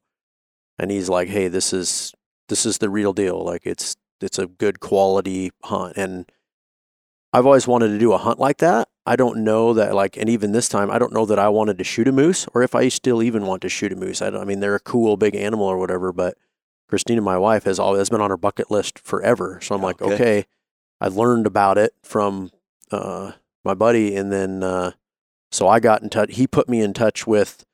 and 0.79 0.91
he's 0.91 1.09
like, 1.09 1.29
"Hey, 1.29 1.47
this 1.47 1.73
is 1.73 2.13
this 2.49 2.65
is 2.65 2.77
the 2.79 2.89
real 2.89 3.13
deal. 3.13 3.43
Like 3.43 3.61
it's 3.65 3.95
it's 4.21 4.39
a 4.39 4.47
good 4.47 4.79
quality 4.79 5.51
hunt." 5.63 5.97
And 5.97 6.25
I've 7.31 7.45
always 7.45 7.67
wanted 7.67 7.89
to 7.89 7.97
do 7.99 8.13
a 8.13 8.17
hunt 8.17 8.39
like 8.39 8.57
that. 8.59 8.89
I 9.05 9.15
don't 9.15 9.43
know 9.43 9.73
that 9.73 9.95
like, 9.95 10.17
and 10.17 10.29
even 10.29 10.51
this 10.51 10.69
time, 10.69 10.89
I 10.91 10.99
don't 10.99 11.11
know 11.13 11.25
that 11.25 11.39
I 11.39 11.49
wanted 11.49 11.77
to 11.79 11.83
shoot 11.83 12.07
a 12.07 12.11
moose 12.11 12.47
or 12.53 12.61
if 12.61 12.73
I 12.75 12.87
still 12.89 13.21
even 13.23 13.45
want 13.45 13.61
to 13.63 13.69
shoot 13.69 13.91
a 13.91 13.95
moose. 13.95 14.21
I, 14.21 14.29
don't, 14.29 14.41
I 14.41 14.45
mean, 14.45 14.59
they're 14.59 14.75
a 14.75 14.79
cool 14.79 15.17
big 15.17 15.35
animal 15.35 15.65
or 15.65 15.77
whatever, 15.77 16.13
but 16.13 16.37
Christina, 16.87 17.21
my 17.21 17.37
wife, 17.37 17.63
has 17.63 17.79
always 17.79 18.09
been 18.09 18.21
on 18.21 18.29
her 18.29 18.37
bucket 18.37 18.69
list 18.69 18.99
forever. 18.99 19.59
So 19.61 19.75
I'm 19.75 19.81
like, 19.81 20.01
Okay. 20.01 20.13
okay, 20.13 20.45
I 21.01 21.07
learned 21.07 21.47
about 21.47 21.77
it 21.77 21.93
from 22.03 22.51
uh, 22.91 23.31
my 23.65 23.73
buddy, 23.73 24.15
and 24.15 24.31
then 24.31 24.63
uh, 24.63 24.91
so 25.51 25.67
I 25.67 25.79
got 25.79 26.01
in 26.03 26.09
touch. 26.09 26.35
He 26.35 26.45
put 26.47 26.69
me 26.69 26.81
in 26.81 26.93
touch 26.93 27.25
with 27.25 27.65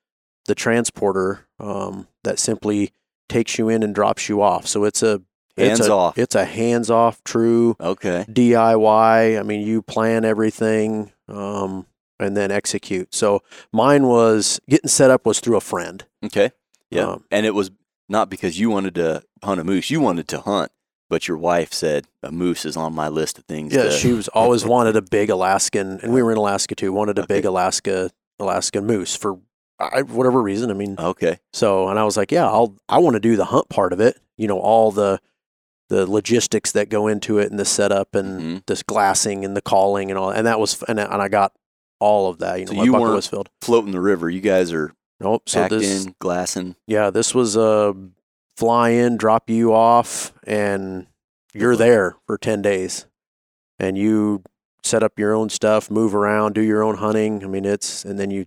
the 0.50 0.56
transporter 0.56 1.46
um, 1.60 2.08
that 2.24 2.40
simply 2.40 2.92
takes 3.30 3.58
you 3.60 3.70
in 3.70 3.84
and 3.84 3.94
drops 3.94 4.28
you 4.28 4.42
off. 4.42 4.66
So 4.68 4.84
it's 4.84 5.04
a 5.04 5.22
it's 5.56 5.78
Hands 5.80 5.88
a, 5.90 5.94
off. 5.94 6.18
It's 6.18 6.36
a 6.36 6.46
hands 6.46 6.90
off, 6.90 7.24
true 7.24 7.76
Okay. 7.80 8.26
DIY. 8.30 9.40
I 9.40 9.44
mean, 9.44 9.62
you 9.62 9.82
plan 9.82 10.26
everything 10.26 11.12
um, 11.28 11.86
and 12.20 12.36
then 12.36 12.50
execute. 12.50 13.14
So 13.14 13.42
mine 13.72 14.08
was 14.08 14.60
getting 14.70 14.88
set 14.88 15.12
up 15.12 15.26
was 15.26 15.40
through 15.40 15.58
a 15.58 15.62
friend. 15.62 16.04
Okay. 16.26 16.52
Yeah. 16.90 17.10
Um, 17.10 17.26
and 17.30 17.46
it 17.46 17.54
was 17.54 17.72
not 18.08 18.30
because 18.30 18.60
you 18.60 18.70
wanted 18.70 18.96
to 18.96 19.22
hunt 19.44 19.62
a 19.62 19.64
moose. 19.64 19.92
You 19.92 20.00
wanted 20.00 20.28
to 20.30 20.40
hunt, 20.40 20.72
but 21.10 21.28
your 21.28 21.38
wife 21.38 21.74
said 21.74 22.08
a 22.24 22.32
moose 22.32 22.66
is 22.66 22.76
on 22.78 22.96
my 22.96 23.08
list 23.10 23.38
of 23.38 23.44
things. 23.46 23.74
Yeah, 23.76 23.84
to, 23.84 23.92
she 23.92 24.14
was 24.14 24.28
always 24.34 24.66
wanted 24.66 24.96
a 24.96 25.02
big 25.02 25.30
Alaskan, 25.30 26.00
and 26.02 26.12
we 26.14 26.24
were 26.24 26.32
in 26.32 26.38
Alaska 26.38 26.74
too. 26.74 26.92
Wanted 26.92 27.20
a 27.20 27.28
big 27.28 27.40
Okay. 27.46 27.48
Alaska 27.48 28.10
Alaskan 28.40 28.88
moose 28.88 29.16
for 29.16 29.38
I, 29.80 30.02
whatever 30.02 30.42
reason. 30.42 30.70
I 30.72 30.74
mean, 30.74 30.96
Okay. 31.00 31.40
so 31.54 31.88
and 31.88 31.98
I 31.98 32.04
was 32.04 32.18
like, 32.18 32.32
yeah, 32.32 32.46
I'll 32.46 32.76
I 32.90 32.98
want 33.00 33.14
to 33.16 33.20
do 33.20 33.36
the 33.36 33.46
hunt 33.46 33.70
part 33.70 33.94
of 33.94 34.00
it. 34.00 34.20
You 34.38 34.48
know, 34.48 34.60
all 34.60 34.92
the 34.92 35.20
the 35.90 36.06
logistics 36.10 36.72
that 36.74 36.90
go 36.90 37.08
into 37.08 37.40
it 37.40 37.50
and 37.50 37.60
the 37.60 37.66
setup 37.66 38.14
and 38.14 38.42
Mhm. 38.42 38.66
this 38.68 38.84
glassing 38.84 39.44
and 39.44 39.56
the 39.58 39.62
calling 39.62 40.12
and 40.12 40.18
all, 40.20 40.30
and 40.30 40.46
that 40.46 40.60
was 40.60 40.82
and, 40.84 41.00
I- 41.00 41.06
and 41.12 41.22
I 41.22 41.30
got 41.30 41.54
all 42.00 42.30
of 42.30 42.38
that. 42.40 42.60
You 42.60 42.66
know, 42.66 42.72
So 42.72 42.78
my 42.78 42.84
you 42.84 42.94
weren't- 42.94 43.16
was 43.16 43.28
filled. 43.28 43.50
Floating 43.62 43.92
the 43.92 44.00
river. 44.02 44.30
You 44.30 44.42
guys 44.42 44.72
are 44.72 44.94
Nope. 45.22 45.50
So 45.50 45.68
this, 45.68 46.06
in, 46.06 46.16
glassing. 46.20 46.76
yeah, 46.88 47.10
this 47.10 47.34
was 47.36 47.56
a 47.58 47.94
fly 48.56 48.90
in, 48.90 49.18
drop 49.18 49.50
you 49.50 49.74
off, 49.74 50.32
and 50.46 51.08
you're 51.54 51.76
there 51.76 52.16
for 52.26 52.38
10 52.38 52.62
days. 52.62 53.06
And 53.80 53.98
you 53.98 54.44
set 54.84 55.04
up 55.04 55.18
your 55.20 55.34
own 55.34 55.50
stuff, 55.50 55.90
move 55.92 56.14
around, 56.16 56.54
do 56.54 56.62
your 56.62 56.84
own 56.84 56.98
hunting. 56.98 57.44
I 57.44 57.48
mean, 57.48 57.66
it's, 57.66 58.06
and 58.06 58.18
then 58.20 58.32
you, 58.32 58.46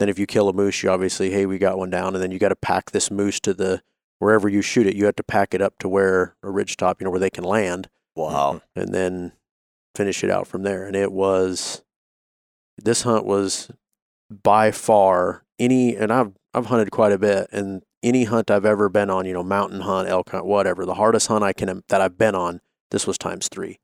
then 0.00 0.08
if 0.08 0.18
you 0.18 0.26
kill 0.26 0.48
a 0.48 0.52
moose, 0.52 0.82
you 0.82 0.90
obviously, 0.90 1.30
hey, 1.30 1.46
we 1.46 1.58
got 1.58 1.78
one 1.78 1.90
down. 1.90 2.14
And 2.14 2.22
then 2.22 2.30
you 2.32 2.38
got 2.40 2.48
to 2.48 2.56
pack 2.56 2.90
this 2.90 3.10
moose 3.10 3.38
to 3.40 3.54
the, 3.54 3.82
wherever 4.18 4.48
you 4.48 4.62
shoot 4.62 4.86
it, 4.86 4.96
you 4.96 5.04
have 5.04 5.16
to 5.16 5.22
pack 5.22 5.54
it 5.54 5.60
up 5.62 5.78
to 5.80 5.88
where 5.88 6.34
a 6.42 6.50
ridge 6.50 6.76
top, 6.76 7.00
you 7.00 7.04
know, 7.04 7.10
where 7.10 7.20
they 7.20 7.30
can 7.30 7.44
land 7.44 7.88
Wow. 8.16 8.54
Mm-hmm. 8.76 8.80
and 8.80 8.94
then 8.94 9.32
finish 9.94 10.24
it 10.24 10.30
out 10.30 10.46
from 10.46 10.62
there. 10.62 10.86
And 10.86 10.96
it 10.96 11.12
was 11.12 11.82
this 12.78 13.02
hunt 13.02 13.24
was 13.26 13.70
by 14.30 14.70
far 14.70 15.44
any 15.58 15.94
and 15.96 16.10
I've 16.12 16.32
I've 16.54 16.66
hunted 16.66 16.90
quite 16.90 17.12
a 17.12 17.18
bit 17.18 17.48
and 17.52 17.82
any 18.02 18.24
hunt 18.24 18.50
I've 18.50 18.64
ever 18.64 18.88
been 18.88 19.10
on, 19.10 19.26
you 19.26 19.34
know, 19.34 19.42
mountain 19.42 19.82
hunt, 19.82 20.08
elk 20.08 20.30
hunt, 20.30 20.46
whatever, 20.46 20.86
the 20.86 20.94
hardest 20.94 21.28
hunt 21.28 21.44
I 21.44 21.52
can 21.52 21.82
that 21.88 22.00
I've 22.00 22.16
been 22.16 22.34
on 22.34 22.60
This 22.90 23.06
was 23.06 23.18
times 23.18 23.48
three. 23.48 23.78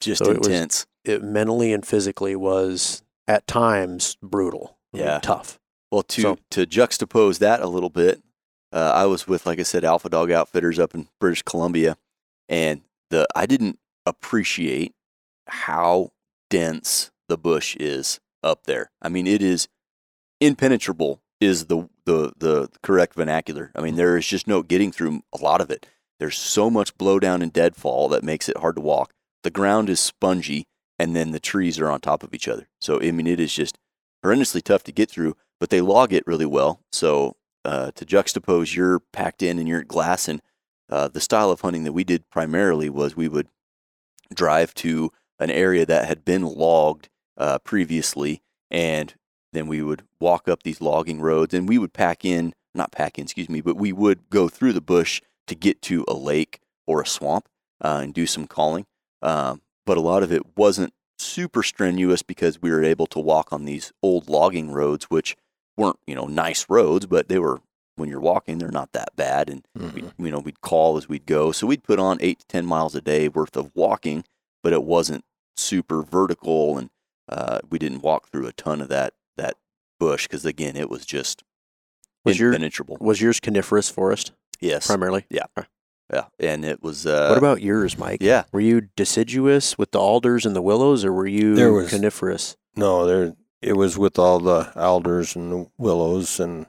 Just 0.00 0.24
So 0.24 0.30
it 0.30 0.38
was- 0.38 0.48
intense. 0.48 0.86
It 1.04 1.22
mentally 1.22 1.72
and 1.72 1.86
physically 1.86 2.34
was 2.34 3.02
at 3.28 3.46
times 3.46 4.16
brutal. 4.22 4.75
Yeah. 4.98 5.18
tough. 5.20 5.58
Well, 5.90 6.02
to 6.02 6.22
So- 6.22 6.38
to 6.50 6.66
juxtapose 6.66 7.38
that 7.38 7.60
a 7.60 7.66
little 7.68 7.90
bit, 7.90 8.22
uh, 8.72 8.92
I 8.94 9.06
was 9.06 9.26
with, 9.28 9.46
like 9.46 9.58
I 9.60 9.62
said, 9.62 9.84
Alpha 9.84 10.08
Dog 10.08 10.30
Outfitters 10.30 10.78
up 10.78 10.94
in 10.94 11.08
British 11.20 11.42
Columbia, 11.42 11.96
and 12.48 12.82
the 13.10 13.26
I 13.34 13.46
didn't 13.46 13.78
appreciate 14.04 14.94
how 15.48 16.10
dense 16.50 17.10
the 17.28 17.38
bush 17.38 17.76
is 17.76 18.20
up 18.42 18.64
there. 18.64 18.90
I 19.00 19.08
mean, 19.08 19.26
it 19.26 19.42
is 19.42 19.68
impenetrable 20.40 21.20
is 21.40 21.66
the 21.66 21.88
the 22.04 22.32
the 22.38 22.68
correct 22.82 23.14
vernacular. 23.14 23.70
I 23.74 23.80
mean, 23.82 23.96
there 23.96 24.16
is 24.16 24.26
just 24.26 24.46
no 24.46 24.62
getting 24.62 24.92
through 24.92 25.22
a 25.32 25.38
lot 25.42 25.60
of 25.60 25.70
it. 25.70 25.86
There's 26.18 26.38
so 26.38 26.70
much 26.70 26.96
blowdown 26.96 27.42
and 27.42 27.52
deadfall 27.52 28.08
that 28.08 28.24
makes 28.24 28.48
it 28.48 28.56
hard 28.58 28.76
to 28.76 28.80
walk. 28.82 29.12
The 29.42 29.50
ground 29.50 29.90
is 29.90 30.00
spongy, 30.00 30.66
and 30.98 31.14
then 31.14 31.30
the 31.32 31.40
trees 31.40 31.78
are 31.78 31.90
on 31.90 32.00
top 32.00 32.22
of 32.22 32.32
each 32.34 32.48
other. 32.48 32.68
So 32.80 33.00
I 33.00 33.10
mean, 33.10 33.26
it 33.26 33.38
is 33.40 33.52
just 33.54 33.76
horrendously 34.24 34.62
tough 34.62 34.82
to 34.84 34.92
get 34.92 35.10
through. 35.10 35.36
But 35.58 35.70
they 35.70 35.80
log 35.80 36.12
it 36.12 36.26
really 36.26 36.46
well. 36.46 36.80
So 36.92 37.36
uh, 37.64 37.90
to 37.94 38.04
juxtapose 38.04 38.76
you're 38.76 39.00
packed 39.12 39.42
in 39.42 39.58
and 39.58 39.66
you're 39.66 39.80
at 39.80 39.88
glass 39.88 40.28
and 40.28 40.40
uh, 40.88 41.08
the 41.08 41.20
style 41.20 41.50
of 41.50 41.60
hunting 41.60 41.84
that 41.84 41.92
we 41.92 42.04
did 42.04 42.28
primarily 42.30 42.88
was 42.88 43.16
we 43.16 43.28
would 43.28 43.48
drive 44.32 44.74
to 44.74 45.10
an 45.38 45.50
area 45.50 45.84
that 45.84 46.06
had 46.06 46.24
been 46.24 46.42
logged 46.42 47.08
uh, 47.36 47.58
previously, 47.58 48.42
and 48.70 49.14
then 49.52 49.66
we 49.66 49.82
would 49.82 50.02
walk 50.20 50.48
up 50.48 50.62
these 50.62 50.80
logging 50.80 51.20
roads, 51.20 51.52
and 51.52 51.68
we 51.68 51.78
would 51.78 51.92
pack 51.92 52.24
in, 52.24 52.54
not 52.74 52.92
pack 52.92 53.18
in, 53.18 53.24
excuse 53.24 53.48
me, 53.48 53.60
but 53.60 53.76
we 53.76 53.92
would 53.92 54.30
go 54.30 54.48
through 54.48 54.72
the 54.72 54.80
bush 54.80 55.20
to 55.46 55.54
get 55.54 55.82
to 55.82 56.04
a 56.08 56.14
lake 56.14 56.60
or 56.86 57.02
a 57.02 57.06
swamp 57.06 57.48
uh, 57.80 58.00
and 58.02 58.14
do 58.14 58.26
some 58.26 58.46
calling. 58.46 58.86
Um, 59.22 59.62
but 59.84 59.96
a 59.96 60.02
lot 60.02 60.22
of 60.22 60.32
it 60.32 60.56
wasn't 60.56 60.92
super 61.18 61.62
strenuous 61.62 62.22
because 62.22 62.60
we 62.60 62.70
were 62.70 62.84
able 62.84 63.06
to 63.08 63.18
walk 63.18 63.52
on 63.52 63.64
these 63.64 63.92
old 64.02 64.28
logging 64.28 64.70
roads, 64.70 65.04
which 65.04 65.36
weren't 65.76 65.98
you 66.06 66.14
know 66.14 66.26
nice 66.26 66.66
roads, 66.68 67.06
but 67.06 67.28
they 67.28 67.38
were 67.38 67.60
when 67.96 68.08
you're 68.10 68.20
walking, 68.20 68.58
they're 68.58 68.70
not 68.70 68.92
that 68.92 69.16
bad, 69.16 69.48
and 69.48 69.64
Mhm. 69.78 70.12
we, 70.18 70.26
you 70.26 70.30
know 70.30 70.38
we'd 70.38 70.60
call 70.60 70.96
as 70.98 71.08
we'd 71.08 71.26
go. 71.26 71.52
So 71.52 71.66
we'd 71.66 71.82
put 71.82 71.98
on 71.98 72.18
eight 72.20 72.40
to 72.40 72.46
ten 72.46 72.66
miles 72.66 72.94
a 72.94 73.00
day 73.00 73.28
worth 73.28 73.56
of 73.56 73.70
walking, 73.74 74.24
but 74.62 74.72
it 74.74 74.82
wasn't 74.84 75.24
super 75.56 76.02
vertical, 76.02 76.76
and 76.78 76.90
uh, 77.28 77.60
we 77.70 77.78
didn't 77.78 78.02
walk 78.02 78.28
through 78.28 78.46
a 78.46 78.52
ton 78.52 78.80
of 78.80 78.88
that 78.88 79.14
that 79.36 79.56
bush 79.98 80.26
because 80.28 80.44
again, 80.44 80.76
it 80.76 80.90
was 80.90 81.04
just 81.06 81.42
Was 82.24 82.38
your- 82.40 82.50
Was 83.00 83.20
yours 83.20 83.38
coniferous 83.40 83.88
forest 83.88 84.32
yes, 84.60 84.86
primarily? 84.88 85.24
yeah, 85.30 85.46
and 86.38 86.64
it 86.64 86.82
was. 86.82 87.06
Uh, 87.06 87.28
what 87.28 87.38
about 87.38 87.62
yours, 87.62 87.98
Mike? 87.98 88.22
yeah? 88.22 88.44
Were 88.52 88.60
you 88.60 88.82
deciduous 88.96 89.76
with 89.78 89.90
the 89.90 89.98
alders 90.00 90.46
and 90.46 90.54
the 90.54 90.62
willows, 90.62 91.04
or 91.04 91.12
were 91.12 91.26
you 91.26 91.54
There 91.54 91.72
was- 91.72 91.90
coniferous? 91.90 92.56
No, 92.76 93.06
there 93.06 93.34
it 93.62 93.72
was 93.76 93.96
with 93.96 94.18
all 94.18 94.38
the 94.38 94.70
alders 94.78 95.34
and 95.34 95.50
the 95.50 95.66
willows 95.78 96.38
and 96.38 96.66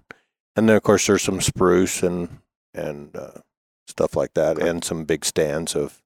and 0.55 0.69
then 0.69 0.75
of 0.77 0.81
course 0.83 1.05
there's 1.05 1.21
some 1.21 1.41
spruce 1.41 2.01
and 2.01 2.39
and 2.73 3.15
uh, 3.15 3.41
stuff 3.87 4.15
like 4.15 4.33
that 4.35 4.57
and 4.57 4.83
some 4.85 5.03
big 5.03 5.25
stands 5.25 5.75
of 5.75 6.01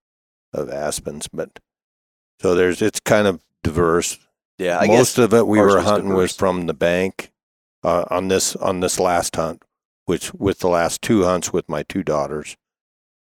of 0.54 0.70
aspens. 0.70 1.28
But 1.32 1.60
so 2.40 2.56
there's 2.56 2.82
it's 2.82 3.00
kind 3.00 3.28
of 3.28 3.42
diverse. 3.64 4.18
Yeah, 4.58 4.80
I 4.80 4.88
Most 4.88 5.16
guess 5.16 5.18
of 5.20 5.34
it 5.36 5.46
we 5.48 5.60
were 5.60 5.76
was 5.78 5.86
hunting 5.86 6.14
was 6.14 6.36
from 6.36 6.66
the 6.66 6.74
bank 6.74 7.32
uh, 7.84 8.06
on 8.10 8.28
this 8.28 8.56
on 8.56 8.80
this 8.80 9.00
last 9.00 9.36
hunt, 9.36 9.64
which 10.06 10.34
with 10.34 10.60
the 10.60 10.68
last 10.68 11.02
two 11.04 11.24
hunts 11.24 11.54
with 11.54 11.70
my 11.70 11.84
two 11.84 12.04
daughters, 12.04 12.58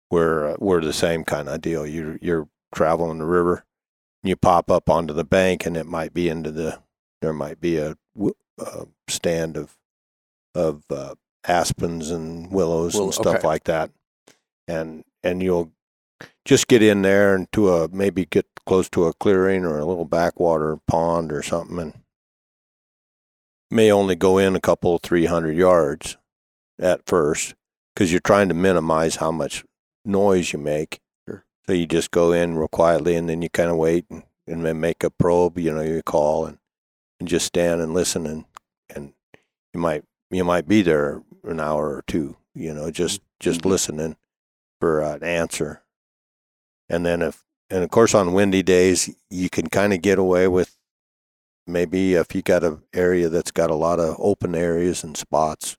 were 0.09 0.53
uh, 0.53 0.55
were 0.59 0.81
the 0.81 0.93
same 0.93 1.23
kind 1.23 1.49
of 1.49 1.61
deal. 1.61 1.85
You're 1.85 2.17
you're 2.21 2.49
traveling 2.73 3.19
the 3.19 3.25
river, 3.25 3.65
you 4.23 4.35
pop 4.35 4.69
up 4.71 4.89
onto 4.89 5.13
the 5.13 5.23
bank, 5.23 5.65
and 5.65 5.77
it 5.77 5.85
might 5.85 6.13
be 6.13 6.29
into 6.29 6.51
the 6.51 6.79
there 7.21 7.33
might 7.33 7.59
be 7.59 7.77
a 7.77 7.97
stand 9.09 9.57
of 9.57 9.75
of 10.55 10.83
uh, 10.89 11.15
aspens 11.45 12.11
and 12.11 12.51
willows 12.51 12.93
Willow- 12.93 13.05
and 13.05 13.13
stuff 13.13 13.37
okay. 13.37 13.47
like 13.47 13.63
that, 13.65 13.91
and 14.67 15.03
and 15.23 15.41
you'll 15.41 15.71
just 16.45 16.67
get 16.67 16.81
in 16.81 17.01
there 17.01 17.35
and 17.35 17.51
to 17.51 17.69
a 17.69 17.87
maybe 17.89 18.25
get 18.25 18.45
close 18.65 18.89
to 18.89 19.05
a 19.05 19.13
clearing 19.13 19.65
or 19.65 19.79
a 19.79 19.85
little 19.85 20.05
backwater 20.05 20.77
pond 20.87 21.31
or 21.31 21.41
something 21.41 21.79
and 21.79 21.93
may 23.69 23.91
only 23.91 24.15
go 24.15 24.37
in 24.37 24.55
a 24.55 24.61
couple 24.61 24.97
three 24.97 25.25
hundred 25.25 25.55
yards 25.55 26.17
at 26.79 27.05
first 27.05 27.53
because 27.93 28.11
you're 28.11 28.19
trying 28.19 28.47
to 28.47 28.53
minimize 28.53 29.17
how 29.17 29.31
much 29.31 29.63
noise 30.07 30.53
you 30.53 30.59
make 30.59 30.99
Sure. 31.27 31.43
so 31.65 31.73
you 31.73 31.85
just 31.85 32.11
go 32.11 32.31
in 32.31 32.57
real 32.57 32.67
quietly 32.67 33.15
and 33.15 33.27
then 33.29 33.41
you 33.41 33.49
kind 33.49 33.69
of 33.69 33.75
wait 33.77 34.05
and, 34.09 34.23
and 34.47 34.65
then 34.65 34.79
make 34.79 35.03
a 35.03 35.09
probe 35.09 35.57
you 35.57 35.73
know 35.73 35.81
you 35.81 36.01
call 36.03 36.45
and, 36.45 36.57
and 37.19 37.27
just 37.29 37.45
stand 37.45 37.81
and 37.81 37.93
listen 37.93 38.25
and 38.25 38.45
and 38.89 39.13
you 39.73 39.79
might 39.79 40.03
you 40.31 40.43
might 40.43 40.67
be 40.67 40.81
there 40.81 41.21
an 41.43 41.59
hour 41.59 41.89
or 41.95 42.03
two 42.07 42.37
you 42.55 42.73
know 42.73 42.89
just 42.91 43.21
just 43.39 43.61
Mhm. 43.61 43.69
listening 43.69 44.17
for 44.79 45.01
an 45.01 45.23
answer 45.23 45.83
and 46.89 47.05
then 47.05 47.21
if 47.21 47.43
and 47.69 47.83
of 47.83 47.89
course 47.91 48.13
on 48.15 48.33
windy 48.33 48.63
days 48.63 49.09
you 49.29 49.49
can 49.49 49.67
kind 49.67 49.93
of 49.93 50.01
get 50.01 50.17
away 50.19 50.47
with 50.47 50.77
maybe 51.65 52.13
if 52.13 52.33
you 52.33 52.41
got 52.41 52.63
an 52.63 52.81
area 52.93 53.27
that's 53.29 53.51
got 53.51 53.69
a 53.69 53.75
lot 53.75 53.99
of 53.99 54.15
open 54.19 54.55
areas 54.55 55.03
and 55.03 55.17
spots 55.17 55.77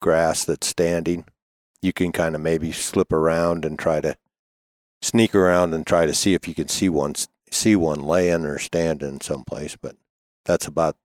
grass 0.00 0.44
that's 0.44 0.66
standing 0.66 1.24
you 1.84 1.92
can 1.92 2.12
kind 2.12 2.34
of 2.34 2.40
maybe 2.40 2.72
slip 2.72 3.12
around 3.12 3.64
and 3.64 3.78
try 3.78 4.00
to 4.00 4.16
sneak 5.02 5.34
around 5.34 5.74
and 5.74 5.86
try 5.86 6.06
to 6.06 6.14
see 6.14 6.34
if 6.34 6.48
you 6.48 6.54
can 6.54 6.68
see 6.68 6.88
one 6.88 7.14
see 7.50 7.76
one 7.76 8.00
laying 8.00 8.44
or 8.44 8.58
standing 8.58 9.20
someplace 9.20 9.76
but 9.76 9.96
that's 10.44 10.66
about 10.66 10.96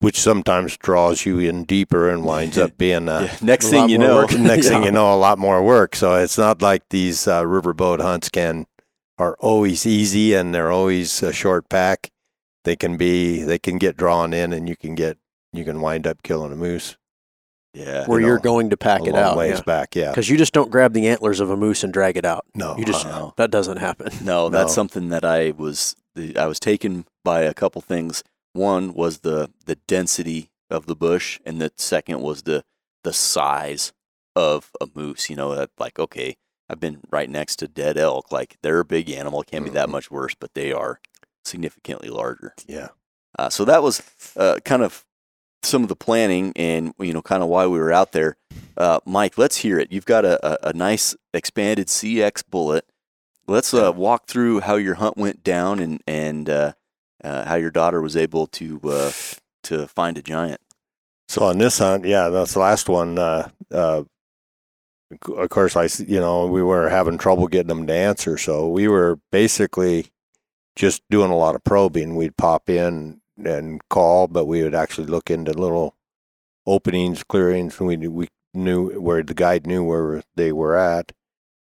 which 0.00 0.20
sometimes 0.20 0.76
draws 0.76 1.24
you 1.24 1.38
in 1.38 1.64
deeper 1.64 2.10
and 2.10 2.24
winds 2.24 2.58
up 2.58 2.76
being 2.76 3.08
a, 3.08 3.22
Yeah, 3.24 3.36
Next 3.40 3.70
thing 3.70 3.80
lot 3.80 3.90
you 3.90 3.98
more 3.98 4.08
know, 4.08 4.16
work. 4.16 4.32
next 4.38 4.68
thing 4.68 4.84
you 4.84 4.92
know, 4.92 5.14
a 5.14 5.16
lot 5.16 5.38
more 5.38 5.62
work. 5.62 5.96
So 5.96 6.16
it's 6.16 6.36
not 6.36 6.60
like 6.60 6.82
these 6.90 7.26
uh, 7.26 7.42
riverboat 7.42 8.02
hunts 8.02 8.28
can 8.28 8.66
are 9.16 9.34
always 9.40 9.86
easy 9.86 10.34
and 10.34 10.54
they're 10.54 10.70
always 10.70 11.22
a 11.22 11.32
short 11.32 11.70
pack. 11.70 12.10
They 12.64 12.76
can 12.76 12.98
be 12.98 13.42
they 13.44 13.58
can 13.58 13.78
get 13.78 13.96
drawn 13.96 14.34
in 14.34 14.52
and 14.52 14.68
you 14.68 14.76
can 14.76 14.94
get 14.94 15.16
you 15.54 15.64
can 15.64 15.80
wind 15.80 16.06
up 16.06 16.22
killing 16.22 16.52
a 16.52 16.56
moose 16.56 16.98
yeah, 17.74 18.06
Where 18.06 18.20
you 18.20 18.26
you're 18.26 18.36
know, 18.36 18.42
going 18.42 18.70
to 18.70 18.76
pack 18.76 19.02
a 19.02 19.04
it 19.06 19.12
long 19.12 19.22
out? 19.22 19.36
ways 19.36 19.60
back. 19.60 19.94
Yeah, 19.94 20.10
Because 20.10 20.28
you 20.30 20.36
just 20.36 20.52
don't 20.54 20.70
grab 20.70 20.92
the 20.92 21.08
antlers 21.08 21.40
of 21.40 21.50
a 21.50 21.56
moose 21.56 21.82
and 21.84 21.92
drag 21.92 22.16
it 22.16 22.24
out. 22.24 22.46
no, 22.54 22.76
You 22.78 22.84
just 22.84 23.04
uh-uh. 23.06 23.32
that 23.36 23.50
doesn't 23.50 23.78
happen. 23.78 24.10
No, 24.24 24.48
that's 24.48 24.70
No. 24.70 24.74
something 24.74 25.08
that 25.10 25.24
I 25.24 25.50
was 25.50 25.96
the- 26.14 26.36
I 26.38 26.46
was 26.46 26.58
taken 26.60 27.04
by 27.24 27.42
a 27.42 27.52
couple 27.54 27.80
things. 27.82 28.22
One 28.52 28.94
was 28.94 29.18
the 29.18 29.50
the 29.66 29.74
density 29.86 30.50
of 30.70 30.86
the 30.86 30.94
bush, 30.96 31.40
and 31.44 31.60
the 31.60 31.72
second 31.76 32.20
was 32.22 32.42
the 32.42 32.64
the 33.02 33.12
size 33.12 33.92
of 34.36 34.70
a 34.80 34.86
moose. 34.94 35.28
You 35.28 35.36
know, 35.36 35.54
that 35.56 35.70
like 35.78 35.98
okay, 35.98 36.36
I've 36.70 36.78
been 36.80 37.00
right 37.10 37.28
next 37.28 37.56
to 37.56 37.68
dead 37.68 37.98
elk. 37.98 38.30
Like 38.30 38.56
they're 38.62 38.78
a 38.80 38.84
big 38.84 39.10
animal, 39.10 39.42
can't 39.42 39.64
be 39.64 39.70
that 39.72 39.88
much 39.90 40.10
worse, 40.10 40.34
but 40.38 40.54
they 40.54 40.72
are 40.72 41.00
significantly 41.44 42.08
larger. 42.08 42.54
yeah. 42.66 42.88
Uh, 43.36 43.50
so 43.50 43.64
that 43.64 43.82
was 43.82 44.00
uh, 44.36 44.60
kind 44.64 44.82
of 44.84 45.04
some 45.64 45.82
of 45.82 45.88
the 45.88 45.96
planning 45.96 46.52
and 46.56 46.94
you 46.98 47.12
know 47.12 47.22
kind 47.22 47.42
of 47.42 47.48
why 47.48 47.66
we 47.66 47.78
were 47.78 47.92
out 47.92 48.12
there. 48.12 48.36
Uh, 48.76 49.00
Mike, 49.04 49.38
let's 49.38 49.58
hear 49.58 49.78
it. 49.78 49.92
You've 49.92 50.06
got 50.06 50.24
a, 50.24 50.66
a, 50.66 50.70
a 50.70 50.72
nice 50.72 51.14
expanded 51.32 51.88
CX 51.88 52.42
bullet. 52.48 52.84
Let's 53.46 53.74
uh, 53.74 53.92
walk 53.94 54.26
through 54.26 54.60
how 54.60 54.76
your 54.76 54.94
hunt 54.94 55.16
went 55.16 55.42
down 55.42 55.80
and 55.80 56.02
and 56.06 56.48
uh, 56.48 56.72
uh, 57.22 57.44
how 57.44 57.54
your 57.56 57.70
daughter 57.70 58.00
was 58.00 58.16
able 58.16 58.46
to 58.48 58.80
uh, 58.84 59.12
to 59.64 59.86
find 59.88 60.18
a 60.18 60.22
giant. 60.22 60.60
So 61.28 61.44
on 61.44 61.58
this 61.58 61.78
hunt, 61.78 62.04
yeah, 62.04 62.28
that's 62.28 62.54
the 62.54 62.60
last 62.60 62.88
one. 62.88 63.18
Uh, 63.18 63.48
uh, 63.70 64.04
of 65.36 65.48
course, 65.50 65.76
I 65.76 65.88
you 66.04 66.20
know 66.20 66.46
we 66.46 66.62
were 66.62 66.88
having 66.88 67.18
trouble 67.18 67.48
getting 67.48 67.68
them 67.68 67.86
to 67.86 67.94
answer, 67.94 68.36
so 68.38 68.68
we 68.68 68.88
were 68.88 69.18
basically 69.30 70.10
just 70.76 71.02
doing 71.10 71.30
a 71.30 71.36
lot 71.36 71.54
of 71.54 71.64
probing. 71.64 72.16
We'd 72.16 72.36
pop 72.36 72.68
in 72.68 73.20
and 73.42 73.80
call, 73.88 74.28
but 74.28 74.44
we 74.46 74.62
would 74.62 74.74
actually 74.74 75.06
look 75.06 75.30
into 75.30 75.52
little 75.52 75.96
openings, 76.66 77.22
clearings. 77.24 77.78
We 77.80 77.96
knew- 77.96 78.10
we 78.10 78.28
knew 78.52 78.90
where 79.00 79.22
the 79.22 79.34
guide 79.34 79.66
knew 79.66 79.82
where 79.84 80.22
they 80.36 80.52
were 80.52 80.76
at, 80.76 81.12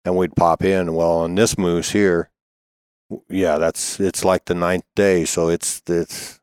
and 0.06 0.18
we'd 0.18 0.36
pop 0.36 0.64
in. 0.64 0.94
Well, 0.94 1.12
on 1.20 1.36
this 1.36 1.58
moose 1.58 1.92
here, 1.92 2.30
yeah, 3.30 3.58
that's 3.58 4.00
it's 4.00 4.24
like 4.26 4.46
the 4.46 4.56
ninth 4.56 4.86
day, 4.96 5.26
so 5.26 5.48
it's 5.50 5.82
it's 5.88 6.40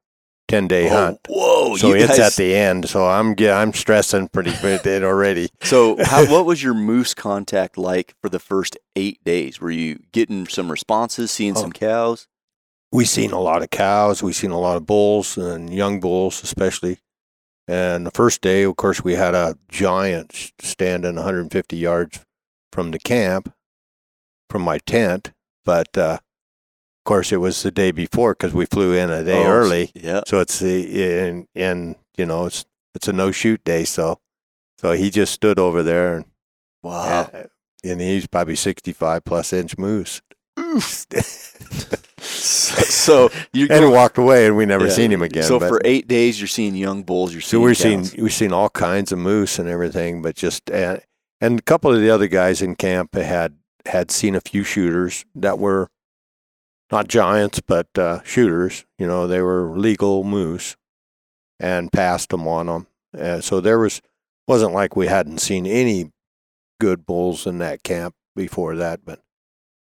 ten 0.49 0.67
day 0.69 0.87
oh, 0.87 0.91
hunt. 0.91 1.21
whoa! 1.29 1.77
So 1.77 1.93
it's 1.93 2.09
guys, 2.09 2.19
at 2.19 2.33
the 2.37 2.55
end. 2.55 2.89
So 2.89 3.07
I'm 3.07 3.35
yeah, 3.39 3.59
I'm 3.59 3.73
stressing 3.73 4.29
pretty 4.29 4.55
bit 4.63 5.03
already. 5.03 5.49
So, 5.63 6.03
how, 6.03 6.25
what 6.31 6.47
was 6.47 6.63
your 6.63 6.75
moose 6.75 7.13
contact 7.15 7.77
like 7.79 8.15
for 8.23 8.29
the 8.29 8.39
first 8.39 8.77
eight 8.97 9.23
days? 9.25 9.61
Were 9.61 9.71
you 9.71 9.99
getting 10.13 10.47
some 10.47 10.71
responses, 10.71 11.31
seeing 11.31 11.57
Oh. 11.57 11.61
some 11.61 11.73
cows? 11.73 12.27
We 12.91 13.05
seen 13.05 13.33
a 13.33 13.41
lot 13.41 13.63
of 13.63 13.71
cows. 13.71 14.23
we've 14.23 14.35
seen 14.35 14.51
a 14.51 14.59
lot 14.59 14.77
of 14.77 14.87
bulls 14.87 15.37
and 15.37 15.73
young 15.73 16.01
bulls, 16.01 16.43
especially. 16.43 16.99
And 17.67 18.07
the 18.07 18.11
first 18.11 18.41
day, 18.41 18.63
of 18.63 18.77
course, 18.77 19.05
we 19.05 19.15
had 19.15 19.35
a 19.35 19.59
giant 19.69 20.53
standing 20.61 21.17
150 21.17 21.77
yards 21.77 22.21
from 22.73 22.91
the 22.93 22.99
camp, 22.99 23.53
from 24.49 24.63
my 24.63 24.79
tent. 24.79 25.33
but 25.67 25.97
uh, 25.99 26.19
of 26.21 27.05
course 27.05 27.31
it 27.33 27.39
was 27.39 27.63
the 27.63 27.71
day 27.71 27.91
before 27.91 28.33
because 28.35 28.55
we 28.55 28.65
flew 28.67 28.95
in 28.95 29.11
a 29.11 29.23
day 29.25 29.45
Oh, 29.45 29.51
early. 29.51 29.91
Yeah. 29.95 30.23
So 30.27 30.41
it's 30.41 30.59
the 30.59 31.27
in 31.29 31.47
in 31.55 31.97
you 32.17 32.25
know 32.27 32.47
it's 32.47 32.65
it's 32.95 33.09
a 33.09 33.13
no 33.13 33.31
shoot 33.33 33.63
day. 33.65 33.85
So 33.85 34.19
so 34.79 34.93
he 34.93 35.11
just 35.11 35.33
stood 35.35 35.59
over 35.59 35.83
there 35.83 36.17
and 36.17 36.25
Wow. 36.83 37.29
and, 37.33 37.49
and 37.85 38.01
he's 38.01 38.27
probably 38.27 38.57
sixty 38.57 38.93
five 38.95 39.25
plus 39.25 39.53
inch 39.53 39.77
moose. 39.79 40.23
so 42.33 43.31
you 43.53 43.67
and 43.71 43.85
he 43.85 43.91
walked 43.91 44.19
away, 44.19 44.47
and 44.47 44.57
we 44.57 44.67
never 44.67 44.87
Yeah. 44.87 44.93
seen 44.93 45.13
him 45.13 45.23
again. 45.23 45.43
So 45.45 45.59
but- 45.59 45.69
for 45.69 45.81
eight 45.85 46.09
days, 46.09 46.41
you're 46.41 46.49
seeing 46.49 46.75
young 46.75 47.03
bulls. 47.03 47.33
You're 47.33 47.41
So 47.41 47.49
seeing 47.51 47.63
we're 47.63 47.75
seeing 47.75 48.23
we've 48.23 48.33
seen 48.33 48.53
all 48.53 48.71
kinds 48.71 49.13
of 49.13 49.19
moose 49.19 49.59
and 49.59 49.69
everything, 49.69 50.23
but 50.23 50.37
just 50.37 50.71
uh, 50.71 50.99
and 51.41 51.59
a 51.59 51.63
couple 51.63 51.93
of 51.95 52.01
the 52.01 52.11
other 52.11 52.29
guys 52.29 52.63
in 52.63 52.75
camp 52.77 53.15
had 53.15 53.57
had 53.87 54.11
seen 54.11 54.35
a 54.35 54.41
few 54.41 54.65
shooters 54.65 55.25
that 55.35 55.59
were 55.59 55.89
not 56.93 57.09
giants 57.09 57.61
but 57.61 57.87
uh, 57.99 58.23
shooters. 58.25 58.85
You 58.99 59.07
know, 59.07 59.27
they 59.27 59.41
were 59.41 59.77
legal 59.79 60.25
moose 60.25 60.77
and 61.61 61.91
passed 61.93 62.31
them 62.31 62.47
on 62.47 62.67
them. 62.67 62.87
Uh, 63.19 63.41
so 63.41 63.61
there 63.61 63.79
was 63.79 64.01
wasn't 64.47 64.73
like 64.73 64.97
we 64.97 65.07
hadn't 65.07 65.39
seen 65.39 65.67
any 65.67 66.11
good 66.81 67.05
bulls 67.07 67.47
in 67.47 67.59
that 67.59 67.83
camp 67.83 68.15
before 68.37 68.77
that, 68.77 69.01
but 69.05 69.21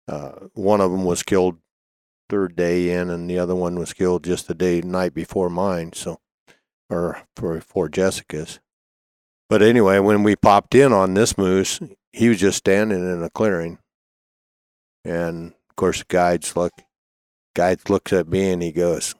uh, 0.08 0.32
one 0.54 0.80
of 0.80 0.90
them 0.90 1.04
was 1.04 1.22
killed 1.22 1.58
third 2.30 2.56
day 2.56 2.90
in, 2.90 3.10
and 3.10 3.28
the 3.28 3.38
other 3.38 3.54
one 3.54 3.78
was 3.78 3.92
killed 3.92 4.24
just 4.24 4.48
the 4.48 4.54
day 4.54 4.80
night 4.80 5.12
before 5.12 5.50
mine. 5.50 5.92
So 5.92 6.20
or 6.88 7.22
for 7.36 7.60
for 7.60 7.88
Jessica's. 7.88 8.60
But 9.48 9.62
anyway, 9.62 9.98
when 9.98 10.22
we 10.22 10.36
popped 10.36 10.74
in 10.74 10.92
on 10.92 11.14
this 11.14 11.36
moose, 11.36 11.80
he 12.12 12.28
was 12.28 12.38
just 12.38 12.58
standing 12.58 13.00
in 13.00 13.22
a 13.22 13.30
clearing, 13.30 13.78
and 15.04 15.54
of 15.68 15.76
course, 15.76 15.98
the 15.98 16.04
guides 16.08 16.56
look. 16.56 16.72
Guide 17.54 17.90
looks 17.90 18.12
at 18.12 18.28
me 18.28 18.52
and 18.52 18.62
he 18.62 18.70
goes, 18.70 19.14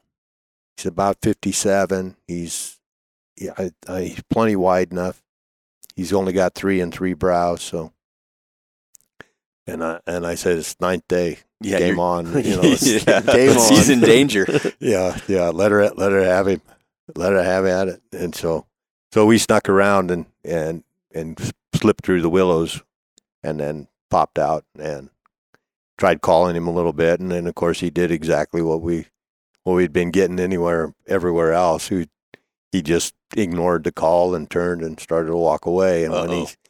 "He's 0.77 0.87
about 0.87 1.19
fifty-seven. 1.21 2.17
He's, 2.29 2.79
yeah, 3.37 3.55
I, 3.59 3.71
I, 3.89 4.03
he's 4.03 4.23
plenty 4.31 4.55
wide 4.55 4.93
enough. 4.93 5.23
He's 5.97 6.13
only 6.13 6.33
got 6.33 6.55
three 6.55 6.81
and 6.81 6.95
three 6.95 7.15
brows, 7.15 7.63
so." 7.63 7.93
And 9.73 9.85
I 9.85 10.01
and 10.07 10.27
I 10.27 10.35
said, 10.35 10.59
"It's 10.59 10.81
ninth 10.81 11.07
day. 11.09 11.39
Yeah, 11.61 11.79
game 11.79 11.99
on. 11.99 12.27
You 12.43 12.57
know, 12.63 12.77
yeah. 12.81 13.21
Game 13.21 13.57
on. 13.57 13.73
He's 13.73 13.91
in 13.91 14.01
danger. 14.01 14.47
yeah, 14.81 15.19
yeah. 15.29 15.49
Let 15.51 15.73
her 15.73 15.91
let 15.91 16.13
her 16.13 16.25
have 16.25 16.49
him. 16.49 16.63
Let 17.15 17.33
her 17.33 17.43
have 17.43 17.67
at 17.67 17.89
it. 17.89 18.03
And 18.13 18.35
so 18.35 18.67
so 19.13 19.27
we 19.27 19.39
snuck 19.39 19.69
around 19.69 20.11
and 20.11 20.27
and 20.45 20.85
and 21.15 21.39
slipped 21.75 22.05
through 22.05 22.23
the 22.23 22.31
willows, 22.31 22.83
and 23.43 23.61
then 23.61 23.89
popped 24.11 24.39
out 24.39 24.65
and 24.79 25.11
tried 25.99 26.23
calling 26.23 26.57
him 26.57 26.67
a 26.67 26.73
little 26.73 26.93
bit, 26.95 27.21
and 27.21 27.31
then 27.31 27.47
of 27.47 27.55
course 27.55 27.81
he 27.81 27.91
did 27.91 28.11
exactly 28.11 28.63
what 28.63 28.81
we 28.81 29.07
what 29.65 29.75
we'd 29.75 29.93
been 29.93 30.11
getting 30.11 30.41
anywhere 30.41 30.95
everywhere 31.07 31.53
else. 31.53 31.89
He 31.89 32.09
he 32.73 32.83
just 32.83 33.15
ignored 33.37 33.85
the 33.85 33.93
call 33.93 34.35
and 34.35 34.49
turned 34.51 34.83
and 34.83 34.99
started 34.99 35.29
to 35.29 35.37
walk 35.37 35.67
away. 35.67 36.05
And 36.05 36.15
when 36.15 36.31
he 36.31 36.43
Uh-oh. 36.43 36.70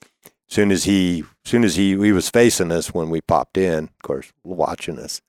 Soon 0.51 0.71
as 0.73 0.85
he 0.85 1.25
soon 1.45 1.65
as 1.65 1.77
he 1.77 1.91
he 1.97 2.13
was 2.13 2.29
facing 2.31 2.73
us 2.73 2.93
when 2.93 3.09
we 3.11 3.21
popped 3.21 3.57
in, 3.57 3.85
of 3.85 4.03
course, 4.03 4.33
watching 4.45 4.99
us. 4.99 5.23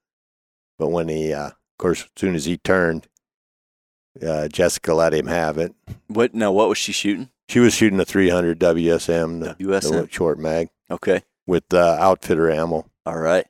But 0.79 0.89
when 0.89 1.07
he 1.09 1.33
uh, 1.33 1.47
of 1.47 1.77
course, 1.77 2.03
as 2.03 2.09
soon 2.15 2.35
as 2.35 2.45
he 2.45 2.57
turned, 2.57 3.07
uh, 4.25 4.47
Jessica 4.47 4.93
let 4.93 5.13
him 5.13 5.27
have 5.27 5.57
it. 5.57 5.73
What 6.07 6.33
now? 6.33 6.51
What 6.51 6.69
was 6.69 6.77
she 6.77 6.91
shooting? 6.91 7.29
She 7.49 7.59
was 7.59 7.73
shooting 7.73 7.99
a 7.99 8.05
300 8.05 8.59
WSM, 8.59 9.41
the, 9.41 9.55
the 9.57 9.71
USM. 9.71 10.09
short 10.11 10.39
mag, 10.39 10.69
Okay. 10.89 11.21
with 11.45 11.65
uh, 11.73 11.97
outfitter 11.99 12.49
ammo. 12.49 12.85
All 13.05 13.17
right. 13.17 13.45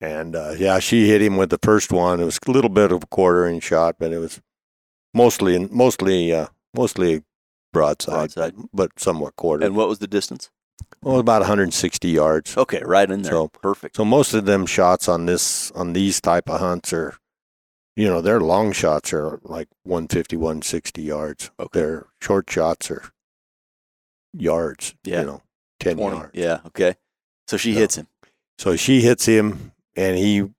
And 0.00 0.34
uh, 0.34 0.54
yeah, 0.56 0.78
she 0.78 1.06
hit 1.06 1.20
him 1.22 1.36
with 1.36 1.50
the 1.50 1.58
first 1.62 1.92
one. 1.92 2.18
It 2.18 2.24
was 2.24 2.38
a 2.46 2.50
little 2.50 2.70
bit 2.70 2.90
of 2.90 3.02
a 3.02 3.06
quartering 3.06 3.60
shot, 3.60 3.96
but 3.98 4.12
it 4.12 4.18
was 4.18 4.40
mostly 5.14 5.68
mostly 5.70 6.32
uh, 6.32 6.46
mostly 6.74 7.22
broadside, 7.72 8.12
Broadside. 8.34 8.54
but 8.72 8.98
somewhat 8.98 9.36
quartered. 9.36 9.64
And 9.66 9.76
what 9.76 9.88
was 9.88 9.98
the 9.98 10.06
distance? 10.06 10.50
well, 11.02 11.18
about 11.18 11.40
160 11.42 12.08
yards. 12.08 12.56
Okay, 12.56 12.82
right 12.84 13.10
in 13.10 13.22
there. 13.22 13.32
So- 13.32 13.48
Perfect. 13.48 13.96
So 13.96 14.04
most 14.04 14.34
of 14.34 14.44
them 14.44 14.66
shots 14.66 15.08
on 15.08 15.26
this 15.26 15.70
on 15.72 15.92
these 15.94 16.20
type 16.20 16.48
of 16.48 16.60
hunts 16.60 16.92
are, 16.92 17.16
you 17.96 18.06
know, 18.06 18.20
their 18.20 18.40
long 18.40 18.72
shots 18.72 19.12
are 19.12 19.40
like 19.42 19.68
150, 19.84 20.36
160 20.36 21.02
yards. 21.02 21.50
Okay. 21.58 21.80
Their 21.80 22.06
short 22.20 22.48
shots 22.50 22.90
are 22.90 23.02
yards. 24.32 24.94
Yeah. 25.04 25.20
You 25.20 25.26
know, 25.26 25.42
10 25.80 25.96
20. 25.96 26.16
yards. 26.16 26.30
Yeah. 26.34 26.60
Okay. 26.66 26.94
So 27.48 27.56
she 27.56 27.74
So- 27.74 27.80
hits 27.80 27.96
him. 27.96 28.06
So 28.58 28.76
she 28.76 29.00
hits 29.00 29.26
him, 29.26 29.72
and 29.96 30.16
he 30.16 30.50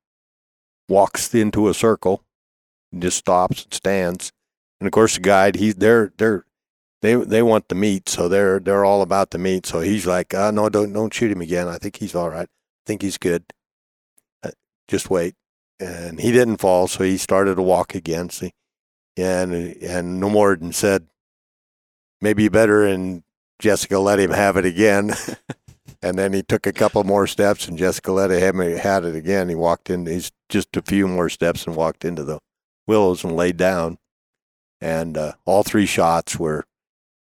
walks 0.90 1.34
into 1.34 1.70
a 1.70 1.74
circle, 1.74 2.24
and 2.92 3.02
just 3.02 3.18
stops 3.18 3.64
and 3.64 3.74
stands. 3.74 4.32
And 4.80 4.88
of 4.88 4.92
course, 4.92 5.16
the 5.16 5.22
guide, 5.22 5.56
he's 5.56 5.76
they're 5.76 6.12
they're 6.18 6.46
they 7.04 7.16
they 7.16 7.44
want 7.44 7.68
the 7.68 7.76
meat, 7.76 8.08
so 8.08 8.30
they're 8.30 8.60
they're 8.60 8.86
all 8.86 9.02
about 9.02 9.32
the 9.32 9.38
meat. 9.38 9.66
So 9.66 9.82
he's 9.82 10.08
like, 10.08 10.34
uh, 10.34 10.52
no, 10.52 10.70
don't 10.70 10.94
don't 10.94 11.14
shoot 11.14 11.32
him 11.32 11.42
again. 11.42 11.68
I 11.68 11.78
think 11.78 11.98
he's 11.98 12.16
all 12.16 12.30
right. 12.30 12.48
I 12.48 12.84
think 12.86 13.02
he's 13.02 13.18
good. 13.18 13.44
Uh, 14.42 14.52
just 14.88 15.10
wait. 15.10 15.36
And 15.82 16.22
he 16.22 16.32
didn't 16.32 16.58
fall, 16.62 16.88
so 16.88 17.04
he 17.04 17.18
started 17.18 17.56
to 17.56 17.62
walk 17.62 17.94
again. 17.94 18.30
See, 18.30 18.54
and 19.18 19.54
and 19.54 20.22
no 20.22 20.30
more 20.30 20.56
than 20.56 20.72
said, 20.72 21.08
maybe 22.22 22.48
better. 22.48 22.86
And 22.86 23.24
Jessica 23.60 24.00
let 24.00 24.20
him 24.20 24.32
have 24.32 24.56
it 24.56 24.66
again. 24.66 25.14
And 26.02 26.20
then 26.20 26.34
he 26.34 26.44
took 26.44 26.68
a 26.68 26.74
couple 26.74 27.02
more 27.06 27.28
steps, 27.28 27.66
and 27.66 27.78
Jessica 27.78 28.12
let 28.12 28.30
him 28.30 28.60
had 28.60 29.06
it 29.06 29.16
again. 29.16 29.48
He 29.48 29.56
walked 29.56 29.90
in. 29.90 30.06
He's 30.06 30.34
just 30.50 30.76
a 30.76 30.82
few 30.82 31.08
more 31.08 31.30
steps 31.30 31.66
and 31.66 31.78
walked 31.78 32.04
into 32.04 32.26
the 32.26 32.40
willows 32.86 33.24
and 33.24 33.38
laid 33.38 33.56
down. 33.56 34.00
And 34.82 35.18
uh, 35.18 35.34
all 35.46 35.64
three 35.64 35.86
shots 35.86 36.38
were 36.38 36.66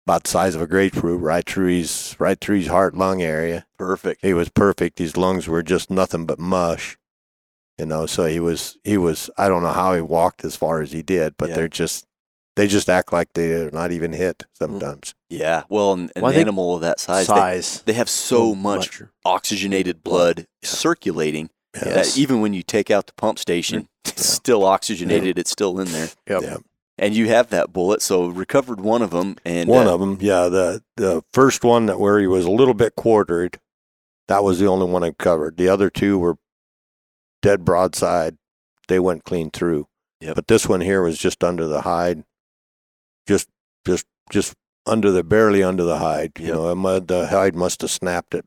about 0.06 0.24
the 0.24 0.30
size 0.30 0.56
of 0.56 0.62
a 0.62 0.68
grapefruit, 0.68 1.20
right 1.22 1.48
through 1.48 1.68
his 1.68 2.16
right 2.20 2.40
through 2.40 2.58
his 2.58 2.68
heart 2.68 2.96
lung 2.96 3.22
area. 3.22 3.66
Perfect. 3.78 4.22
He 4.22 4.34
was 4.34 4.50
perfect. 4.50 5.00
His 5.00 5.18
lungs 5.18 5.48
were 5.48 5.64
just 5.64 5.90
nothing 5.90 6.26
but 6.26 6.40
mush. 6.40 6.98
You 7.78 7.86
know, 7.86 8.06
so 8.06 8.26
he 8.26 8.40
was 8.40 8.78
he 8.84 8.98
was. 8.98 9.30
I 9.38 9.48
don't 9.48 9.64
know 9.64 9.74
how 9.74 9.96
he 9.96 10.02
walked 10.02 10.46
as 10.46 10.56
far 10.56 10.82
as 10.82 10.92
he 10.92 11.02
did, 11.02 11.36
but 11.38 11.50
Yeah. 11.50 11.56
they're 11.56 11.68
just 11.68 12.06
they 12.56 12.68
just 12.68 12.90
act 12.90 13.12
like 13.12 13.34
they're 13.34 13.72
not 13.72 13.92
even 13.92 14.14
hit 14.14 14.40
mm. 14.40 14.46
sometimes. 14.54 15.14
Yeah. 15.30 15.64
Well, 15.70 15.94
an, 15.94 16.10
an 16.16 16.22
Well, 16.22 16.32
animal 16.32 16.76
of 16.76 16.82
that 16.82 17.00
size, 17.00 17.28
they, 17.28 17.34
Size. 17.34 17.82
they 17.86 17.94
have 17.94 18.10
so 18.10 18.56
much 18.56 19.02
oxygenated 19.26 20.04
blood 20.04 20.48
Yeah. 20.62 20.70
circulating 20.70 21.50
Yes. 21.76 22.14
that 22.16 22.18
even 22.18 22.40
when 22.40 22.54
you 22.54 22.64
take 22.64 22.90
out 22.90 23.08
the 23.08 23.14
pump 23.14 23.38
station, 23.40 23.82
mm. 23.82 24.10
it's 24.10 24.26
still 24.26 24.64
oxygenated. 24.64 25.38
It's 25.38 25.52
still 25.52 25.78
in 25.82 25.92
there. 25.92 26.10
Yep. 26.30 26.42
Yeah. 26.44 26.58
And 26.98 27.14
you 27.14 27.28
have 27.28 27.50
that 27.50 27.74
bullet, 27.74 28.02
so 28.02 28.28
recovered 28.28 28.80
one 28.80 29.02
of 29.02 29.12
them, 29.12 29.36
and 29.44 29.70
one 29.70 29.88
uh, 29.88 29.94
of 29.94 30.00
them, 30.00 30.18
yeah. 30.22 30.48
The 30.48 30.82
the 30.96 31.24
first 31.34 31.64
one 31.64 31.88
that 31.88 32.00
where 32.00 32.20
he 32.20 32.28
was 32.28 32.46
a 32.46 32.52
little 32.52 32.74
bit 32.74 32.96
quartered, 32.96 33.60
that 34.30 34.44
was 34.46 34.60
the 34.60 34.68
only 34.68 34.88
one 34.90 35.04
I 35.04 35.12
covered. 35.12 35.58
The 35.58 35.68
other 35.68 35.90
two 35.90 36.18
were 36.18 36.38
dead 37.42 37.66
broadside. 37.66 38.38
They 38.88 39.00
went 39.00 39.26
clean 39.26 39.52
through. 39.52 39.88
Yep. 40.22 40.36
But 40.36 40.48
this 40.48 40.70
one 40.70 40.80
here 40.82 41.04
was 41.04 41.18
just 41.18 41.44
under 41.44 41.68
the 41.68 41.82
hide, 41.82 42.24
just 43.28 43.50
just 43.86 44.06
just 44.32 44.54
under 44.86 45.12
the 45.12 45.24
barely 45.24 45.64
under 45.64 45.84
the 45.84 45.98
hide. 45.98 46.32
You 46.40 46.48
Yep. 46.48 46.56
know, 46.56 47.00
the 47.02 47.28
hide 47.28 47.56
must 47.56 47.82
have 47.82 47.92
snapped 47.92 48.34
it, 48.34 48.46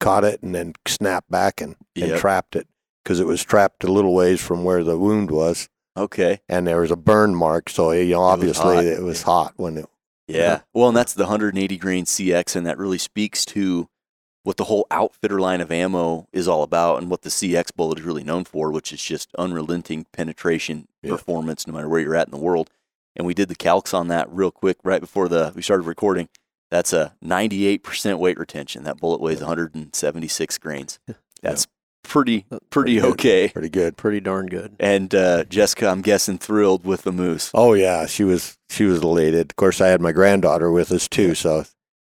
caught 0.00 0.24
it, 0.24 0.42
and 0.42 0.54
then 0.54 0.72
snapped 0.86 1.30
back 1.30 1.60
and, 1.60 1.76
and 1.94 2.08
Yep. 2.08 2.20
trapped 2.20 2.56
it 2.56 2.68
because 3.04 3.20
it 3.20 3.26
was 3.26 3.44
trapped 3.44 3.84
a 3.84 3.92
little 3.92 4.14
ways 4.14 4.40
from 4.40 4.64
where 4.64 4.82
the 4.82 4.96
wound 4.98 5.30
was, 5.30 5.68
okay, 5.96 6.40
and 6.48 6.66
there 6.66 6.80
was 6.80 6.90
a 6.90 6.96
burn 6.96 7.34
mark. 7.34 7.68
So 7.68 7.90
you 7.92 8.14
know, 8.14 8.22
obviously 8.22 8.76
hot. 8.76 8.84
it 8.84 9.02
was 9.02 9.22
hot 9.22 9.54
when 9.56 9.78
it 9.78 9.86
yeah. 10.28 10.60
Well, 10.74 10.88
and 10.88 10.96
that's 10.96 11.14
the 11.14 11.24
180 11.24 11.76
grain 11.78 12.04
CX, 12.04 12.56
and 12.56 12.66
that 12.66 12.78
really 12.78 12.98
speaks 12.98 13.44
to 13.46 13.88
what 14.42 14.56
the 14.56 14.64
whole 14.64 14.86
outfitter 14.90 15.40
line 15.40 15.60
of 15.60 15.72
ammo 15.72 16.28
is 16.32 16.46
all 16.46 16.62
about, 16.62 16.98
and 17.00 17.10
what 17.10 17.22
the 17.22 17.30
CX 17.30 17.74
bullet 17.74 17.98
is 17.98 18.04
really 18.04 18.24
known 18.24 18.44
for, 18.44 18.70
which 18.70 18.92
is 18.92 19.02
just 19.02 19.28
unrelenting 19.36 20.06
penetration 20.12 20.86
Yeah. 21.02 21.10
performance, 21.12 21.66
no 21.66 21.72
matter 21.72 21.88
where 21.88 22.00
you're 22.00 22.14
at 22.14 22.28
in 22.28 22.30
the 22.32 22.36
world. 22.38 22.70
And 23.16 23.26
we 23.26 23.34
did 23.34 23.48
the 23.48 23.56
calcs 23.56 23.94
on 23.94 24.08
that 24.08 24.30
real 24.30 24.50
quick 24.50 24.76
right 24.84 25.00
before 25.00 25.28
the 25.28 25.52
we 25.54 25.62
started 25.62 25.84
recording. 25.86 26.28
That's 26.70 26.92
a 26.92 27.14
98% 27.24 28.18
weight 28.18 28.38
retention. 28.38 28.84
That 28.84 28.98
bullet 28.98 29.20
weighs 29.20 29.40
176 29.40 30.58
grains. 30.58 30.98
That's 31.42 31.66
pretty 32.08 32.44
pretty 32.70 32.98
pretty 33.00 33.02
okay. 33.02 33.48
pretty 33.48 33.68
good. 33.68 33.96
Pretty 33.96 34.20
darn 34.20 34.46
good. 34.46 34.74
And 34.80 35.14
uh, 35.14 35.44
Jessica, 35.44 35.88
I'm 35.88 36.02
guessing 36.02 36.38
thrilled 36.38 36.84
with 36.84 37.02
the 37.02 37.12
moose. 37.12 37.50
Oh 37.54 37.72
yeah, 37.74 38.06
she 38.06 38.24
was 38.24 38.56
she 38.70 38.84
was 38.84 39.00
elated. 39.02 39.50
Of 39.52 39.56
course, 39.56 39.80
I 39.80 39.88
had 39.88 40.00
my 40.00 40.12
granddaughter 40.12 40.70
with 40.70 40.92
us 40.92 41.08
too, 41.08 41.34
so 41.34 41.64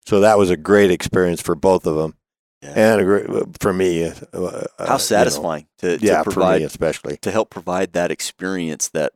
so 0.07 0.21
that 0.21 0.39
was 0.39 0.51
a 0.51 0.57
great 0.57 0.91
experience 0.91 1.43
for 1.43 1.55
both 1.55 1.87
of 1.87 1.97
them, 1.97 2.15
Yeah. 2.63 2.73
and 2.75 3.01
a 3.01 3.05
great, 3.05 3.27
for 3.61 3.73
me. 3.73 4.05
Uh, 4.05 4.13
uh, 4.33 4.65
you 4.81 4.87
How 4.87 4.93
know, 4.93 4.99
satisfying 4.99 5.67
to, 5.79 5.99
to 5.99 6.05
yeah, 6.07 6.23
for 6.23 6.31
provide 6.33 6.61
me 6.61 6.65
especially. 6.67 7.17
to 7.19 7.31
help 7.31 7.51
provide 7.51 7.93
that 7.93 8.11
experience 8.11 8.89
that 8.91 9.13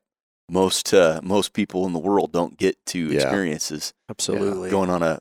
most 0.51 0.93
uh, 0.93 1.21
most 1.23 1.53
people 1.55 1.87
in 1.87 1.93
the 1.95 1.99
world 1.99 2.33
don't 2.33 2.59
get 2.59 2.77
to 2.87 2.99
Yeah. 2.99 3.21
experience 3.23 3.71
is 3.71 3.95
Absolutely. 4.11 4.69
going 4.71 4.91
on 4.91 5.03
a 5.03 5.21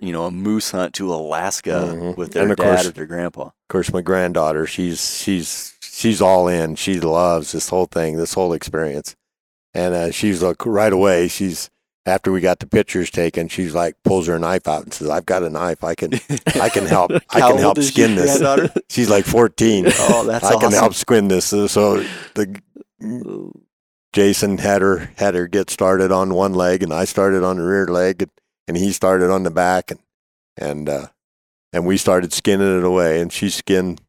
you 0.00 0.12
know 0.12 0.24
a 0.26 0.30
moose 0.30 0.70
hunt 0.70 0.94
to 0.94 1.12
Alaska 1.12 1.94
Mhm. 1.94 2.16
with 2.16 2.32
their 2.32 2.42
And 2.44 2.52
of 2.52 2.58
dad 2.58 2.64
course- 2.64 2.86
or 2.86 2.90
their 2.92 3.06
grandpa. 3.06 3.42
Of 3.46 3.52
course, 3.68 3.92
my 3.92 4.00
granddaughter, 4.00 4.66
she's 4.66 5.18
she's 5.18 5.74
she's 5.80 6.20
all 6.22 6.48
in. 6.48 6.74
She 6.76 7.00
loves 7.00 7.52
this 7.52 7.68
whole 7.68 7.86
thing, 7.86 8.16
this 8.16 8.34
whole 8.34 8.52
experience, 8.52 9.14
and 9.74 9.94
uh, 9.94 10.10
she's 10.10 10.42
like 10.42 10.64
right 10.66 10.92
away. 10.92 11.28
She's 11.28 11.70
after 12.06 12.32
we 12.32 12.40
got 12.40 12.58
the 12.60 12.66
pictures 12.66 13.10
taken, 13.10 13.48
she's 13.48 13.74
like 13.74 13.94
pulls 14.02 14.26
her 14.28 14.38
knife 14.38 14.66
out 14.66 14.84
and 14.84 14.94
says, 14.94 15.10
"I've 15.10 15.26
got 15.26 15.42
a 15.42 15.50
knife. 15.50 15.84
I 15.84 15.94
can 15.94 16.14
I 16.60 16.70
can 16.70 16.86
help. 16.96 17.10
I 17.30 17.40
can 17.40 17.58
help 17.58 17.78
skin 17.82 18.14
this." 18.14 18.40
She's 18.88 19.10
like 19.10 19.26
fourteen. 19.26 19.84
Oh, 19.98 20.24
that's 20.24 20.44
I 20.44 20.58
can 20.58 20.72
help 20.72 20.94
skin 20.94 21.28
this. 21.28 21.44
So- 21.46 21.66
So 21.66 22.02
the 22.34 22.60
Jason 24.12 24.58
had 24.58 24.80
her 24.82 25.10
had 25.16 25.34
her 25.34 25.46
get 25.46 25.68
started 25.70 26.10
on 26.10 26.34
one 26.34 26.54
leg, 26.54 26.82
and 26.82 26.92
I 26.92 27.04
started 27.04 27.44
on 27.44 27.58
the 27.58 27.62
rear 27.64 27.86
leg, 27.86 28.28
and, 28.68 28.76
he 28.76 28.92
started 28.92 29.30
on 29.30 29.42
the 29.42 29.50
back, 29.50 29.90
and 29.90 30.00
and 30.56 30.88
uh, 30.88 31.06
and 31.72 31.86
we 31.86 31.96
started 31.96 32.32
skinning 32.32 32.78
it 32.78 32.84
away, 32.84 33.20
and 33.20 33.32
she 33.32 33.48
skinned 33.50 34.00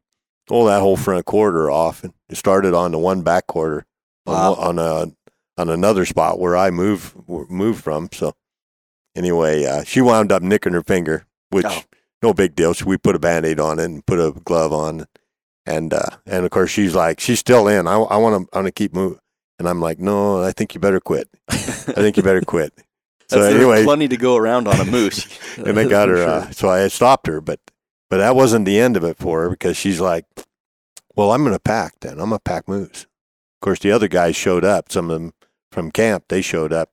all 0.50 0.66
that 0.66 0.80
whole 0.80 0.96
front 0.96 1.24
quarter 1.26 1.70
off, 1.70 2.04
and 2.04 2.12
it 2.28 2.36
started 2.36 2.74
on 2.74 2.92
the 2.92 2.98
one 2.98 3.22
back 3.22 3.46
quarter 3.46 3.84
Wow. 4.26 4.54
on, 4.54 4.78
on 4.78 5.08
a 5.58 5.60
on 5.60 5.68
another 5.70 6.04
spot 6.06 6.38
where 6.38 6.56
I 6.56 6.70
moved 6.70 7.14
moved 7.28 7.82
from. 7.82 8.08
So 8.12 8.34
anyway, 9.16 9.64
uh, 9.64 9.84
she 9.84 10.00
wound 10.00 10.30
up 10.32 10.42
nicking 10.42 10.72
her 10.74 10.82
finger, 10.82 11.24
which 11.50 11.66
Oh. 11.66 11.82
no 12.22 12.32
big 12.34 12.54
deal. 12.54 12.74
So 12.74 12.86
we 12.86 12.96
put 12.98 13.16
a 13.16 13.18
band 13.18 13.46
aid 13.46 13.60
on 13.60 13.78
it 13.78 13.84
and 13.84 14.04
put 14.06 14.18
a 14.20 14.32
glove 14.32 14.72
on, 14.72 15.06
and 15.66 15.92
uh, 15.94 16.10
and 16.26 16.44
of 16.44 16.50
course 16.50 16.70
she's 16.70 16.94
like 16.94 17.20
she's 17.20 17.38
still 17.40 17.66
in. 17.68 17.86
I 17.88 17.94
I 17.96 18.16
want 18.18 18.42
to 18.48 18.56
I 18.56 18.58
want 18.58 18.66
to 18.66 18.72
keep 18.72 18.92
moving, 18.94 19.18
and 19.58 19.68
I'm 19.68 19.80
like 19.80 19.98
no, 19.98 20.42
I 20.42 20.52
think 20.52 20.74
you 20.74 20.80
better 20.80 21.00
quit. 21.00 21.28
I 21.48 21.54
think 21.56 22.16
you 22.16 22.22
better 22.22 22.42
quit. 22.42 22.72
So 23.30 23.42
anyway, 23.42 23.84
plenty 23.84 24.08
to 24.08 24.16
go 24.16 24.36
around 24.36 24.66
on 24.66 24.80
a 24.80 24.84
moose. 24.84 25.26
and 25.56 25.76
they 25.76 25.88
got 25.88 26.08
her. 26.10 26.16
sure. 26.16 26.28
Uh, 26.28 26.50
so 26.50 26.68
I 26.68 26.88
stopped 26.88 27.26
her, 27.26 27.40
but 27.40 27.60
but 28.08 28.18
that 28.18 28.34
wasn't 28.34 28.64
the 28.64 28.78
end 28.80 28.96
of 28.96 29.04
it 29.04 29.16
for 29.18 29.42
her 29.42 29.50
because 29.50 29.76
she's 29.76 30.00
like, 30.00 30.26
"Well, 31.14 31.32
I'm 31.32 31.42
going 31.42 31.54
to 31.54 31.60
pack 31.60 31.94
then. 32.00 32.12
I'm 32.12 32.30
going 32.30 32.32
to 32.32 32.40
pack 32.40 32.68
moose." 32.68 33.02
Of 33.02 33.60
course, 33.64 33.78
the 33.78 33.92
other 33.92 34.08
guys 34.08 34.36
showed 34.36 34.64
up. 34.64 34.90
Some 34.90 35.10
of 35.10 35.20
them 35.20 35.32
from 35.70 35.90
camp, 35.90 36.24
they 36.28 36.42
showed 36.42 36.72
up 36.72 36.90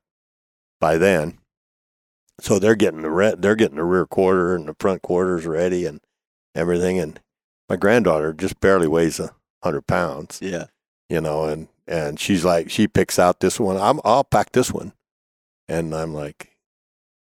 by 0.79 0.97
then, 0.97 1.39
so 2.39 2.59
they're 2.59 2.75
getting 2.75 3.01
the 3.01 3.09
re- 3.09 3.35
they're 3.37 3.55
getting 3.55 3.77
the 3.77 3.83
rear 3.83 4.05
quarter 4.05 4.55
and 4.55 4.67
the 4.67 4.75
front 4.79 5.01
quarters 5.01 5.45
ready 5.45 5.85
and 5.85 6.01
everything. 6.53 6.99
And 6.99 7.19
my 7.67 7.77
granddaughter 7.77 8.33
just 8.33 8.59
barely 8.59 8.87
weighs 8.87 9.19
a 9.19 9.31
hundred 9.63 9.87
pounds, 9.87 10.39
yeah. 10.41 10.65
you 11.09 11.19
know, 11.19 11.45
and 11.45 11.67
and 11.87 12.19
she's 12.19 12.45
like, 12.45 12.69
she 12.69 12.87
picks 12.87 13.17
out 13.17 13.39
this 13.39 13.59
one. 13.59 13.77
I'm 13.77 13.99
I'll 14.05 14.23
pack 14.23 14.51
this 14.51 14.71
one, 14.71 14.93
and 15.67 15.93
I'm 15.93 16.13
like, 16.13 16.53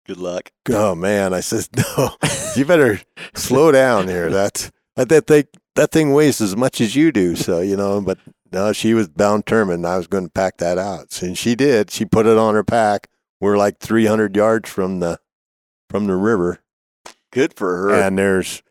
Good 0.05 0.17
luck. 0.17 0.51
Oh 0.69 0.95
man, 0.95 1.33
I 1.33 1.39
says 1.39 1.69
no. 1.97 2.11
You 2.55 2.65
better 2.65 3.01
slow 3.33 3.71
down 3.71 4.07
here. 4.07 4.29
That's 4.29 4.69
that 4.95 5.09
that 5.09 5.25
thing 5.27 5.45
that 5.75 5.91
thing 5.91 6.13
weighs 6.13 6.39
as 6.39 6.55
much 6.55 6.79
as 6.81 6.95
you 6.95 7.11
do. 7.11 7.35
So 7.35 7.61
you 7.61 7.75
know, 7.75 7.99
but 8.01 8.19
no, 8.51 8.73
she 8.73 8.93
was 8.93 9.07
bound 9.07 9.45
determined. 9.45 9.87
I 9.87 9.97
was 9.97 10.05
going 10.07 10.25
to 10.25 10.31
pack 10.31 10.57
that 10.57 10.77
out, 10.77 11.19
and 11.23 11.35
she 11.35 11.55
did. 11.55 11.89
She 11.89 12.05
put 12.05 12.27
it 12.27 12.37
on 12.37 12.53
her 12.53 12.63
pack. 12.63 13.07
We're 13.41 13.57
like 13.57 13.79
300 13.79 14.35
yards 14.35 14.69
from 14.69 14.99
the 14.99 15.19
from 15.89 16.05
the 16.05 16.15
river, 16.15 16.59
Good 17.31 17.55
for 17.55 17.75
her. 17.77 17.93
and 17.95 18.17
there's 18.19 18.61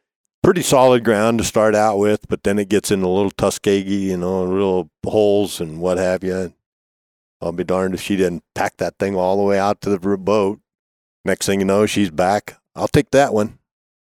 pretty 0.43 0.63
solid 0.63 1.03
ground 1.05 1.39
to 1.39 1.45
start 1.45 1.75
out 1.75 1.99
with, 1.99 2.29
but 2.29 2.45
then 2.45 2.59
it 2.59 2.69
gets 2.69 2.91
into 2.91 3.09
little 3.09 3.31
tussocky, 3.33 4.01
you 4.03 4.17
know, 4.17 4.45
little 4.45 4.91
holes 5.05 5.61
and 5.61 5.81
what 5.81 5.99
have 5.99 6.23
you. 6.23 6.53
I'll 7.43 7.53
be 7.53 7.65
darned 7.65 7.95
if 7.95 8.01
she 8.01 8.17
didn't 8.17 8.45
pack 8.55 8.77
that 8.79 8.99
thing 8.99 9.17
all 9.17 9.37
the 9.37 9.43
way 9.43 9.59
out 9.59 9.81
to 9.83 9.91
the 9.91 9.99
boat. 10.17 10.61
Next 11.25 11.47
thing 11.47 11.59
you 11.61 11.67
know, 11.67 11.87
she's 11.87 12.11
back. 12.11 12.59
I'll 12.75 12.89
take 12.89 13.11
that 13.11 13.35
one. 13.35 13.59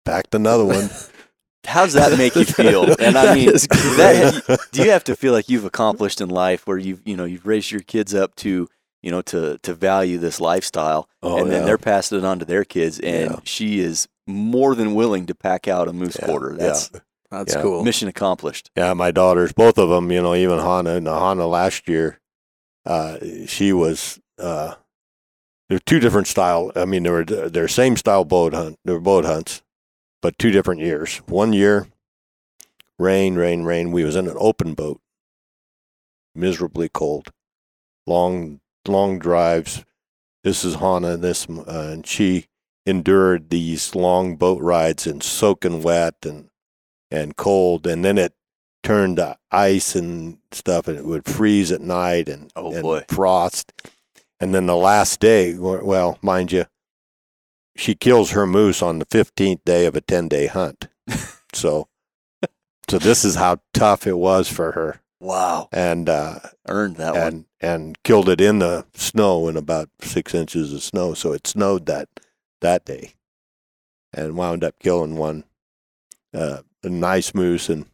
Packed 0.05 0.35
another 0.35 0.65
one. 0.65 0.89
How 1.65 1.85
does 1.85 1.93
that 1.93 2.17
make 2.17 2.35
you 2.35 2.43
feel? 2.61 2.83
And 2.99 3.17
I 3.17 3.33
mean, 3.35 3.47
that, 3.53 4.59
do 4.71 4.83
you 4.83 4.91
have 4.91 5.03
to 5.05 5.15
feel 5.15 5.31
like 5.33 5.49
you've 5.49 5.65
accomplished 5.65 6.19
in 6.21 6.29
life 6.29 6.67
where 6.67 6.77
you've 6.77 7.01
you 7.05 7.15
know 7.15 7.25
you've 7.25 7.45
raised 7.47 7.71
your 7.71 7.81
kids 7.81 8.13
up 8.13 8.35
to 8.37 8.67
you 9.01 9.11
know 9.11 9.21
to 9.23 9.57
to 9.59 9.73
value 9.73 10.17
this 10.17 10.41
lifestyle, 10.41 11.07
Oh, 11.21 11.37
and 11.37 11.49
then 11.51 11.65
they're 11.65 11.77
passing 11.77 12.17
it 12.17 12.25
on 12.25 12.39
to 12.39 12.45
their 12.45 12.65
kids, 12.65 12.99
and 12.99 13.31
Yeah. 13.31 13.39
she 13.45 13.79
is 13.79 14.07
more 14.27 14.75
than 14.75 14.93
willing 14.93 15.25
to 15.27 15.35
pack 15.35 15.67
out 15.67 15.87
a 15.87 15.93
moose 15.93 16.17
Yeah, 16.19 16.25
quarter. 16.25 16.51
yeah. 16.51 16.57
That's 16.67 16.91
That's 17.31 17.55
Yeah. 17.55 17.61
cool. 17.61 17.83
mission 17.83 18.07
accomplished. 18.09 18.69
Yeah, 18.75 18.93
my 18.93 19.11
daughters, 19.11 19.53
both 19.53 19.77
of 19.77 19.89
them, 19.89 20.11
you 20.11 20.21
know, 20.21 20.35
even 20.35 20.59
Hannah, 20.59 20.95
and 20.95 21.07
Hannah 21.07 21.47
last 21.47 21.87
year, 21.89 22.19
uh, 22.85 23.17
she 23.45 23.73
was, 23.73 24.19
uh, 24.39 24.75
they're 25.69 25.79
two 25.79 25.99
different 25.99 26.27
style. 26.27 26.71
I 26.75 26.85
mean, 26.85 27.03
they 27.03 27.09
were, 27.09 27.23
they're 27.23 27.67
same 27.67 27.97
style 27.97 28.25
boat 28.25 28.53
hunt, 28.53 28.77
they 28.85 28.93
were 28.93 28.99
boat 28.99 29.25
hunts, 29.25 29.61
but 30.21 30.37
two 30.37 30.51
different 30.51 30.81
years. 30.81 31.17
One 31.27 31.53
year, 31.53 31.87
rain, 32.99 33.35
rain, 33.35 33.63
rain. 33.63 33.91
We 33.91 34.03
was 34.03 34.15
in 34.15 34.27
an 34.27 34.37
open 34.37 34.73
boat, 34.73 35.01
miserably 36.35 36.89
cold, 36.89 37.29
long, 38.05 38.59
long 38.87 39.19
drives. 39.19 39.83
This 40.43 40.65
is 40.65 40.75
Hannah, 40.75 41.17
this, 41.17 41.47
uh, 41.49 41.89
and 41.91 42.05
she 42.05 42.47
endured 42.85 43.49
these 43.49 43.95
long 43.95 44.35
boat 44.35 44.61
rides 44.61 45.07
and 45.07 45.23
soaking 45.23 45.83
wet 45.83 46.15
and, 46.23 46.49
and 47.09 47.37
cold. 47.37 47.87
And 47.87 48.03
then 48.03 48.17
it 48.17 48.33
turned 48.83 49.17
to 49.17 49.37
ice 49.51 49.95
and 49.95 50.37
stuff, 50.51 50.87
and 50.87 50.97
it 50.97 51.05
would 51.05 51.25
freeze 51.25 51.71
at 51.71 51.81
night 51.81 52.27
and, 52.29 52.51
Oh, 52.55 52.71
and 52.73 52.81
boy. 52.83 53.05
frost. 53.07 53.71
And 54.39 54.53
then 54.53 54.65
the 54.65 54.75
last 54.75 55.19
day, 55.19 55.55
well, 55.57 56.17
mind 56.21 56.51
you, 56.51 56.65
she 57.75 57.95
kills 57.95 58.31
her 58.31 58.45
moose 58.45 58.81
on 58.81 58.99
the 58.99 59.05
15th 59.05 59.63
day 59.65 59.85
of 59.85 59.95
a 59.95 60.01
10 60.01 60.27
day 60.27 60.47
hunt. 60.47 60.87
so, 61.53 61.87
so 62.89 62.99
this 62.99 63.23
is 63.25 63.35
how 63.35 63.59
tough 63.73 64.05
it 64.05 64.17
was 64.17 64.49
for 64.49 64.73
her. 64.73 64.99
Wow, 65.19 65.69
And, 65.71 66.09
uh, 66.09 66.39
earned 66.67 66.97
that 66.97 67.13
one. 67.13 67.23
and, 67.23 67.45
and 67.61 68.03
killed 68.03 68.27
it 68.27 68.41
in 68.41 68.59
the 68.59 68.85
snow 68.93 69.47
in 69.47 69.55
about 69.55 69.89
six 70.01 70.35
inches 70.35 70.73
of 70.73 70.83
snow. 70.83 71.13
So 71.13 71.31
it 71.31 71.47
snowed 71.47 71.85
that, 71.85 72.09
that 72.59 72.83
day 72.83 73.13
and 74.13 74.35
wound 74.35 74.65
up 74.65 74.75
killing 74.79 75.15
one, 75.15 75.45
uh, 76.33 76.63
a 76.83 76.89
nice 76.89 77.33
moose. 77.33 77.69
And 77.69 77.85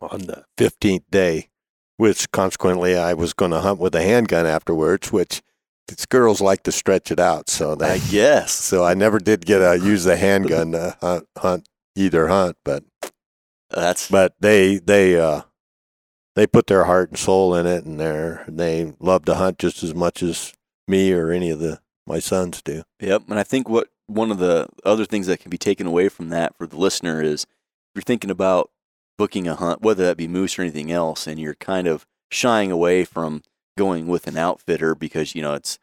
on 0.00 0.20
the 0.20 0.44
15th 0.56 1.04
day, 1.10 1.48
which 1.96 2.30
consequently 2.30 2.96
I 2.96 3.14
was 3.14 3.32
going 3.32 3.50
to 3.50 3.60
hunt 3.60 3.80
with 3.80 3.94
a 3.94 4.02
handgun 4.02 4.46
afterwards, 4.46 5.12
which 5.12 5.42
these 5.88 6.06
girls 6.06 6.40
like 6.40 6.62
to 6.64 6.72
stretch 6.72 7.10
it 7.10 7.18
out. 7.18 7.48
So 7.48 7.74
that, 7.76 7.90
I 7.90 7.98
guess. 8.10 8.52
so 8.52 8.84
I 8.84 8.94
never 8.94 9.18
did 9.18 9.46
get 9.46 9.60
a 9.60 9.78
use 9.78 10.04
the 10.04 10.16
handgun 10.16 10.72
to 10.72 10.96
hunt, 11.00 11.26
hunt 11.36 11.68
either 11.96 12.28
hunt, 12.28 12.56
but 12.64 12.84
That's 13.70 14.10
but 14.10 14.34
they 14.40 14.78
they 14.78 15.18
uh 15.18 15.42
they 16.36 16.46
put 16.46 16.68
their 16.68 16.84
heart 16.84 17.10
and 17.10 17.18
soul 17.18 17.54
in 17.54 17.66
it, 17.66 17.84
and 17.84 17.98
they 17.98 18.38
they 18.48 18.92
love 19.00 19.24
to 19.24 19.34
hunt 19.34 19.58
just 19.58 19.82
as 19.82 19.94
much 19.94 20.22
as 20.22 20.52
me 20.86 21.12
or 21.12 21.30
any 21.30 21.50
of 21.50 21.58
the 21.58 21.80
my 22.06 22.18
sons 22.18 22.62
do. 22.62 22.82
Yep. 23.00 23.24
And 23.28 23.38
I 23.38 23.42
think 23.42 23.68
what 23.68 23.88
one 24.06 24.30
of 24.30 24.38
the 24.38 24.68
other 24.84 25.04
things 25.04 25.26
that 25.26 25.40
can 25.40 25.50
be 25.50 25.58
taken 25.58 25.86
away 25.86 26.08
from 26.08 26.30
that 26.30 26.56
for 26.56 26.66
the 26.66 26.76
listener 26.76 27.22
is 27.22 27.42
if 27.42 27.48
you're 27.94 28.02
thinking 28.02 28.30
about 28.30 28.70
booking 29.18 29.46
a 29.48 29.54
hunt, 29.56 29.82
whether 29.82 30.04
that 30.04 30.16
be 30.16 30.28
moose 30.28 30.58
or 30.58 30.62
anything 30.62 30.90
else, 30.90 31.26
and 31.26 31.38
you're 31.38 31.54
kind 31.54 31.86
of 31.86 32.06
shying 32.30 32.70
away 32.70 33.04
from 33.04 33.42
going 33.76 34.06
with 34.06 34.26
an 34.26 34.38
outfitter 34.38 34.94
because, 34.94 35.34
you 35.34 35.42
know, 35.42 35.54
it's 35.54 35.78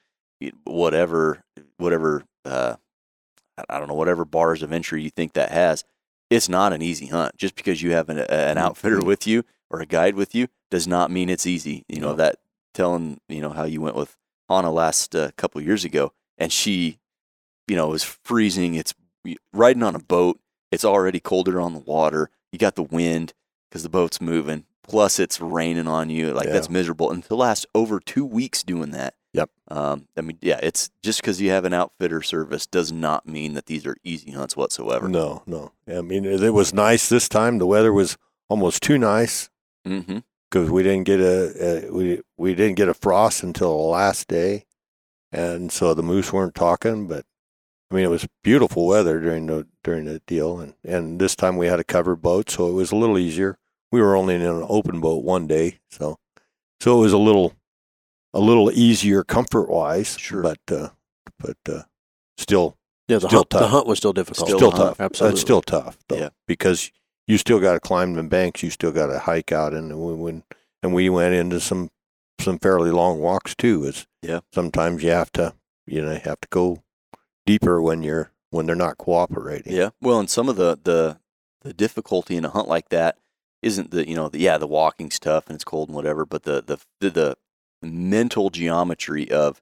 whatever, 0.63 1.43
whatever, 1.78 2.24
uh, 2.45 2.76
I 3.69 3.78
don't 3.78 3.88
know, 3.88 3.93
whatever 3.93 4.26
bars 4.26 4.63
of 4.63 4.71
entry 4.71 5.04
you 5.04 5.10
think 5.10 5.34
that 5.34 5.52
has, 5.52 5.84
it's 6.30 6.50
not 6.50 6.74
an 6.74 6.82
easy 6.82 7.08
hunt. 7.08 7.38
Just 7.38 7.56
because 7.56 7.82
you 7.82 7.91
have 7.91 8.10
an, 8.10 8.19
an 8.19 8.58
outfitter 8.58 9.04
with 9.04 9.28
you 9.28 9.43
or 9.69 9.82
a 9.82 9.86
guide 9.86 10.15
with 10.15 10.34
you 10.34 10.48
does 10.71 10.88
not 10.88 11.12
mean 11.12 11.30
it's 11.30 11.45
easy. 11.45 11.86
You 11.88 12.00
know, 12.00 12.12
No. 12.12 12.15
that 12.15 12.36
telling, 12.74 13.19
you 13.30 13.41
know, 13.41 13.52
how 13.52 13.63
you 13.63 13.82
went 13.82 13.95
with 13.95 14.17
Hannah 14.50 14.71
last 14.71 15.15
uh, 15.15 15.32
couple 15.38 15.62
years 15.62 15.84
ago, 15.86 16.12
and 16.38 16.52
she, 16.52 17.00
you 17.67 17.76
know, 17.76 17.88
was 17.88 18.04
freezing. 18.04 18.76
It's 18.76 18.93
riding 19.54 19.84
on 19.84 19.95
a 19.95 20.00
boat. 20.00 20.39
It's 20.71 20.86
already 20.86 21.19
colder 21.19 21.60
on 21.62 21.74
the 21.74 21.80
water. 21.80 22.30
You 22.55 22.59
got 22.59 22.75
the 22.75 22.83
wind 22.83 23.33
because 23.69 23.83
the 23.83 23.89
boat's 23.89 24.21
moving. 24.21 24.63
Plus, 24.81 25.19
it's 25.19 25.41
raining 25.41 25.89
on 25.89 26.09
you. 26.09 26.31
Like 26.31 26.47
Yeah. 26.47 26.53
that's 26.53 26.69
miserable. 26.69 27.11
And 27.11 27.21
to 27.25 27.35
last 27.35 27.65
over 27.75 27.99
two 27.99 28.23
weeks 28.25 28.63
doing 28.63 28.91
that. 28.91 29.15
Yep. 29.33 29.49
Um, 29.67 30.07
I 30.15 30.21
mean, 30.21 30.37
yeah, 30.41 30.61
it's 30.63 30.89
just 31.03 31.19
because 31.19 31.41
you 31.41 31.49
have 31.49 31.65
an 31.65 31.73
outfitter 31.73 32.21
service 32.21 32.65
does 32.65 32.93
not 32.93 33.27
mean 33.27 33.55
that 33.55 33.65
these 33.65 33.85
are 33.85 33.97
easy 34.05 34.31
hunts 34.31 34.55
whatsoever. 34.55 35.09
No, 35.09 35.43
no. 35.45 35.73
I 35.85 35.99
mean, 35.99 36.23
it 36.23 36.53
was 36.53 36.73
nice 36.73 37.09
this 37.09 37.27
time. 37.27 37.57
The 37.57 37.65
weather 37.67 37.91
was 37.91 38.17
almost 38.47 38.81
too 38.81 38.97
nice 38.97 39.49
Mm-hmm. 39.85 40.19
because 40.49 40.69
we 40.71 40.81
didn't 40.81 41.03
get 41.03 41.19
a, 41.19 41.87
a 41.89 41.91
we 41.91 42.21
we 42.37 42.55
didn't 42.55 42.75
get 42.77 42.87
a 42.87 42.93
frost 42.93 43.43
until 43.43 43.75
the 43.77 43.83
last 43.83 44.29
day, 44.29 44.63
and 45.33 45.69
so 45.73 45.93
the 45.93 46.01
moose 46.03 46.31
weren't 46.31 46.55
talking. 46.55 47.05
But 47.07 47.25
I 47.91 47.95
mean, 47.95 48.05
it 48.05 48.09
was 48.09 48.25
beautiful 48.43 48.87
weather 48.87 49.19
during 49.19 49.47
the 49.47 49.67
during 49.86 50.04
the 50.06 50.19
deal, 50.28 50.60
and 50.60 50.74
and 50.84 51.19
this 51.19 51.36
time 51.38 51.56
we 51.56 51.67
had 51.67 51.80
a 51.80 51.84
covered 51.86 52.17
boat, 52.17 52.50
so 52.50 52.67
it 52.67 52.74
was 52.74 52.91
a 52.91 52.95
little 52.98 53.17
easier. 53.17 53.58
We 53.93 54.02
were 54.02 54.17
only 54.17 54.36
in 54.36 54.41
an 54.41 54.65
open 54.67 55.00
boat 55.00 55.24
one 55.24 55.48
day, 55.48 55.80
so 55.89 56.17
so 56.82 56.98
it 56.98 57.02
was 57.02 57.13
a 57.13 57.17
little 57.17 57.54
a 58.34 58.39
little 58.41 58.69
easier 58.74 59.24
comfort 59.24 59.69
wise. 59.69 60.17
Sure. 60.19 60.41
but 60.41 60.60
uh, 60.69 60.89
but 61.39 61.58
uh, 61.69 61.84
still 62.38 62.76
Yeah, 63.08 63.19
the 63.19 63.28
Still 63.30 63.39
hunt, 63.39 63.50
the 63.52 63.67
hunt 63.67 63.88
was 63.88 63.98
still 64.00 64.12
difficult. 64.12 64.50
Still 64.50 64.58
still 64.60 64.71
hunt. 64.71 64.98
tough. 64.98 65.00
Absolutely. 65.02 65.34
It's 65.36 65.41
still 65.41 65.62
tough 65.62 65.98
though, 66.10 66.17
Yeah. 66.17 66.30
because 66.48 66.91
you 67.28 67.38
still 67.38 67.60
got 67.62 67.74
to 67.74 67.80
climb 67.80 68.13
the 68.15 68.24
banks. 68.24 68.62
You 68.63 68.69
still 68.71 68.91
got 68.91 69.08
to 69.08 69.19
hike 69.19 69.52
out, 69.54 69.74
and 69.74 69.95
we 69.98 70.13
when 70.15 70.43
and 70.84 70.93
we 70.93 71.10
went 71.10 71.36
into 71.36 71.60
some 71.62 71.91
some 72.41 72.60
fairly 72.60 72.91
long 72.91 73.19
walks 73.19 73.56
too. 73.56 73.86
It's, 73.86 74.06
Yeah. 74.21 74.39
Sometimes 74.52 75.04
you 75.04 75.12
have 75.12 75.32
to 75.34 75.54
you 75.88 76.02
know 76.04 76.15
have 76.15 76.41
to 76.41 76.48
go 76.50 76.84
deeper 77.45 77.80
when 77.82 78.02
you're 78.04 78.32
when 78.55 78.65
they're 78.65 78.75
not 78.75 78.97
cooperating. 78.97 79.73
Yeah. 79.73 79.89
Well, 80.01 80.19
and 80.19 80.29
some 80.29 80.49
of 80.49 80.55
the 80.55 80.79
the 80.83 81.19
the 81.61 81.73
difficulty 81.73 82.37
in 82.37 82.45
a 82.45 82.49
hunt 82.49 82.67
like 82.67 82.89
that 82.89 83.17
isn't 83.61 83.91
the 83.91 84.07
you 84.07 84.15
know 84.15 84.29
the, 84.29 84.39
yeah 84.39 84.57
the 84.57 84.67
walking's 84.67 85.19
tough 85.19 85.47
and 85.47 85.55
it's 85.55 85.63
cold 85.63 85.89
and 85.89 85.95
whatever, 85.95 86.25
but 86.25 86.43
the 86.43 86.61
the 86.61 86.77
the, 87.01 87.09
the 87.09 87.37
mental 87.81 88.49
geometry 88.49 89.29
of 89.29 89.61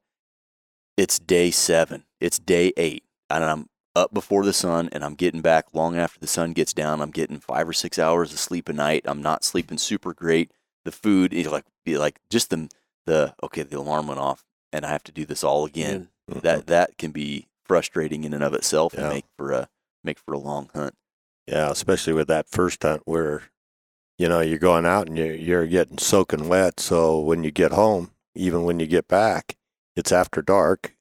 it's 0.95 1.17
day 1.17 1.49
seven, 1.51 2.05
it's 2.21 2.37
day 2.37 2.71
eight, 2.77 3.03
and 3.29 3.43
I'm 3.43 3.69
up 3.95 4.13
before 4.13 4.43
the 4.43 4.53
sun 4.53 4.89
and 4.91 5.03
I'm 5.03 5.13
getting 5.15 5.41
back 5.41 5.65
long 5.73 5.95
after 5.95 6.19
the 6.19 6.27
sun 6.27 6.53
gets 6.53 6.73
down. 6.73 6.99
I'm 7.01 7.11
getting 7.11 7.39
five 7.39 7.67
or 7.69 7.73
six 7.73 7.99
hours 7.99 8.33
of 8.33 8.39
sleep 8.39 8.67
a 8.69 8.73
night. 8.73 9.03
I'm 9.05 9.21
not 9.21 9.43
sleeping 9.43 9.77
super 9.77 10.13
great. 10.13 10.51
The 10.85 10.91
food 10.91 11.33
is 11.33 11.47
like 11.47 11.65
be 11.85 11.97
like 11.97 12.19
just 12.29 12.49
the 12.49 12.69
the 13.05 13.33
okay 13.43 13.63
the 13.63 13.79
alarm 13.79 14.07
went 14.07 14.19
off 14.19 14.43
and 14.71 14.85
I 14.85 14.89
have 14.89 15.03
to 15.03 15.11
do 15.11 15.25
this 15.25 15.43
all 15.43 15.65
again 15.65 16.09
Mhm. 16.31 16.41
that 16.41 16.67
that 16.67 16.97
can 16.97 17.11
be 17.11 17.47
frustrating 17.65 18.23
in 18.23 18.33
and 18.33 18.43
of 18.43 18.53
itself 18.53 18.93
and 18.93 19.09
make 19.09 19.25
for 19.37 19.51
a 19.51 19.69
make 20.03 20.19
for 20.19 20.33
a 20.33 20.39
long 20.39 20.69
hunt. 20.73 20.95
Yeah, 21.47 21.69
especially 21.69 22.13
with 22.13 22.27
that 22.27 22.49
first 22.49 22.83
hunt 22.83 23.01
where, 23.05 23.43
you 24.17 24.29
know, 24.29 24.39
you're 24.41 24.57
going 24.59 24.85
out 24.85 25.07
and 25.07 25.17
you're, 25.17 25.33
you're 25.33 25.67
getting 25.67 25.97
soaking 25.97 26.47
wet. 26.47 26.79
So 26.79 27.19
when 27.19 27.43
you 27.43 27.51
get 27.51 27.71
home, 27.71 28.11
even 28.35 28.63
when 28.63 28.79
you 28.79 28.87
get 28.87 29.07
back, 29.07 29.55
it's 29.95 30.11
after 30.11 30.41
dark. 30.41 30.95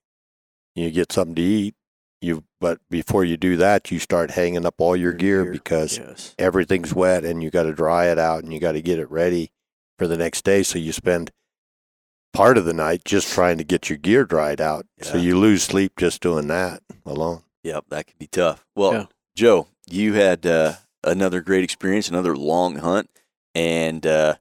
You 0.74 0.90
get 0.90 1.12
something 1.12 1.34
to 1.36 1.42
eat. 1.42 1.74
You 2.20 2.44
but 2.60 2.78
before 2.88 3.24
you 3.24 3.36
do 3.36 3.56
that, 3.56 3.90
you 3.90 3.98
start 3.98 4.32
hanging 4.32 4.64
up 4.64 4.76
all 4.78 4.96
your 4.96 5.10
Your 5.10 5.18
gear, 5.18 5.42
gear, 5.44 5.52
because 5.52 5.98
Yes. 5.98 6.34
everything's 6.38 6.94
wet 6.94 7.24
and 7.24 7.42
you 7.42 7.50
got 7.50 7.64
to 7.64 7.72
dry 7.72 8.06
it 8.06 8.18
out 8.18 8.44
and 8.44 8.52
you 8.52 8.60
got 8.60 8.72
to 8.72 8.82
get 8.82 9.00
it 9.00 9.10
ready 9.10 9.50
for 9.98 10.06
the 10.06 10.16
next 10.16 10.44
day. 10.44 10.62
So 10.62 10.78
you 10.78 10.92
spend 10.92 11.32
part 12.32 12.56
of 12.58 12.64
the 12.64 12.72
night 12.72 13.04
just 13.04 13.32
trying 13.32 13.58
to 13.58 13.64
get 13.64 13.88
your 13.90 13.98
gear 13.98 14.24
dried 14.24 14.60
out. 14.60 14.86
So 15.02 15.16
you 15.16 15.38
lose 15.38 15.62
sleep 15.62 15.92
just 15.98 16.20
doing 16.22 16.48
that 16.48 16.82
alone. 17.04 17.42
Yep, 17.62 17.84
that 17.90 18.06
could 18.06 18.18
be 18.18 18.26
tough. 18.26 18.64
Well, 18.74 18.92
Yeah. 18.92 19.04
Joe, 19.36 19.68
you 19.88 20.14
had 20.14 20.44
uh, 20.46 20.74
another 21.04 21.40
great 21.40 21.64
experience, 21.64 22.08
another 22.08 22.36
long 22.36 22.76
hunt, 22.76 23.08
and 23.54 24.06
uh, 24.06 24.34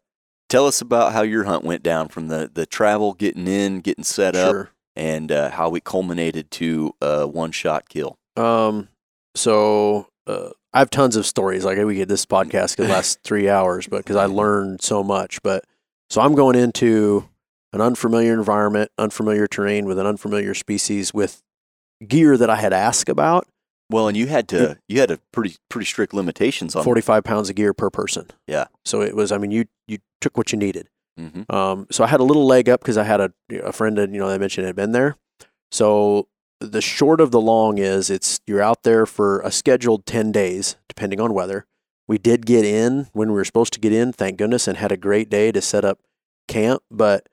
tell 0.50 0.68
us 0.68 0.82
about 0.82 1.14
how 1.14 1.22
your 1.22 1.44
hunt 1.46 1.64
went 1.64 1.84
down 1.84 2.08
from 2.10 2.28
the 2.28 2.50
the 2.54 2.66
travel, 2.66 3.14
getting 3.14 3.48
in, 3.48 3.80
getting 3.82 4.04
set 4.04 4.36
up, 4.36 4.52
Sure. 4.52 4.70
and 4.96 5.32
uh, 5.32 5.50
how 5.52 5.74
it 5.76 5.84
culminated 5.84 6.52
to 6.52 6.94
a 7.02 7.26
one 7.28 7.52
shot 7.52 7.88
kill. 7.90 8.18
Um, 8.36 8.90
so 9.36 10.08
uh, 10.28 10.50
I 10.74 10.80
have 10.80 10.90
tons 10.90 11.16
of 11.16 11.26
stories. 11.26 11.64
Like 11.66 11.78
we 11.78 11.96
get 11.96 12.10
this 12.10 12.26
podcast 12.26 12.78
could 12.78 12.90
last 12.90 13.20
three 13.24 13.50
hours, 13.50 13.88
but 13.88 13.98
because 14.00 14.16
I 14.18 14.26
learned 14.26 14.82
so 14.82 15.04
much. 15.04 15.42
But 15.42 15.64
so 16.10 16.22
I'm 16.22 16.36
going 16.36 16.56
into 16.58 17.30
an 17.74 17.82
unfamiliar 17.82 18.34
environment, 18.34 18.92
unfamiliar 18.98 19.48
terrain 19.48 19.86
with 19.86 19.98
an 20.00 20.06
unfamiliar 20.06 20.54
species 20.54 21.14
with 21.14 21.42
gear 22.08 22.38
that 22.38 22.50
I 22.50 22.58
had 22.58 22.74
asked 22.74 23.10
about. 23.10 23.48
Well, 23.90 24.08
and 24.08 24.16
you 24.16 24.28
had 24.28 24.48
to 24.50 24.78
you 24.88 25.00
had 25.00 25.12
a 25.12 25.20
pretty 25.34 25.56
pretty 25.70 25.86
strict 25.86 26.14
limitations 26.14 26.76
on 26.76 26.84
45 26.84 27.24
pounds 27.24 27.50
of 27.50 27.56
gear 27.56 27.74
per 27.74 27.90
person. 27.90 28.28
Yeah. 28.48 28.66
So 28.86 29.02
it 29.02 29.16
was, 29.16 29.32
I 29.32 29.38
mean, 29.38 29.52
you, 29.52 29.66
you 29.88 29.98
took 30.22 30.38
what 30.38 30.52
you 30.54 30.58
needed. 30.58 30.88
hmm 31.18 31.42
Um, 31.50 31.88
so 31.92 32.04
I 32.04 32.08
had 32.08 32.22
a 32.22 32.24
little 32.24 32.46
leg 32.46 32.70
up 32.70 32.80
because 32.80 32.98
I 32.98 33.04
had 33.04 33.20
a, 33.20 33.34
a 33.64 33.74
friend 33.74 33.98
that, 33.98 34.10
you 34.12 34.20
know, 34.20 34.30
I 34.30 34.38
mentioned 34.38 34.66
had 34.66 34.78
been 34.78 34.94
there. 34.94 35.18
So 35.72 36.28
the 36.62 36.82
short 36.82 37.20
of 37.20 37.32
the 37.32 37.42
long 37.42 37.80
is 37.80 38.10
it's, 38.10 38.40
you're 38.48 38.62
out 38.62 38.84
there 38.84 39.06
for 39.06 39.42
a 39.42 39.52
scheduled 39.52 40.06
10 40.06 40.32
days, 40.32 40.78
depending 40.88 41.20
on 41.20 41.34
weather. 41.34 41.66
We 42.08 42.18
did 42.18 42.46
get 42.46 42.64
in 42.66 43.08
when 43.14 43.30
we 43.30 43.36
were 43.36 43.46
supposed 43.46 43.74
to 43.74 43.80
get 43.80 43.92
in, 43.94 44.14
thank 44.14 44.38
goodness, 44.38 44.68
and 44.68 44.78
had 44.78 44.92
a 44.92 44.98
great 44.98 45.30
day 45.30 45.52
to 45.52 45.62
set 45.62 45.84
up 45.84 46.00
camp. 46.48 46.84
But 46.92 47.28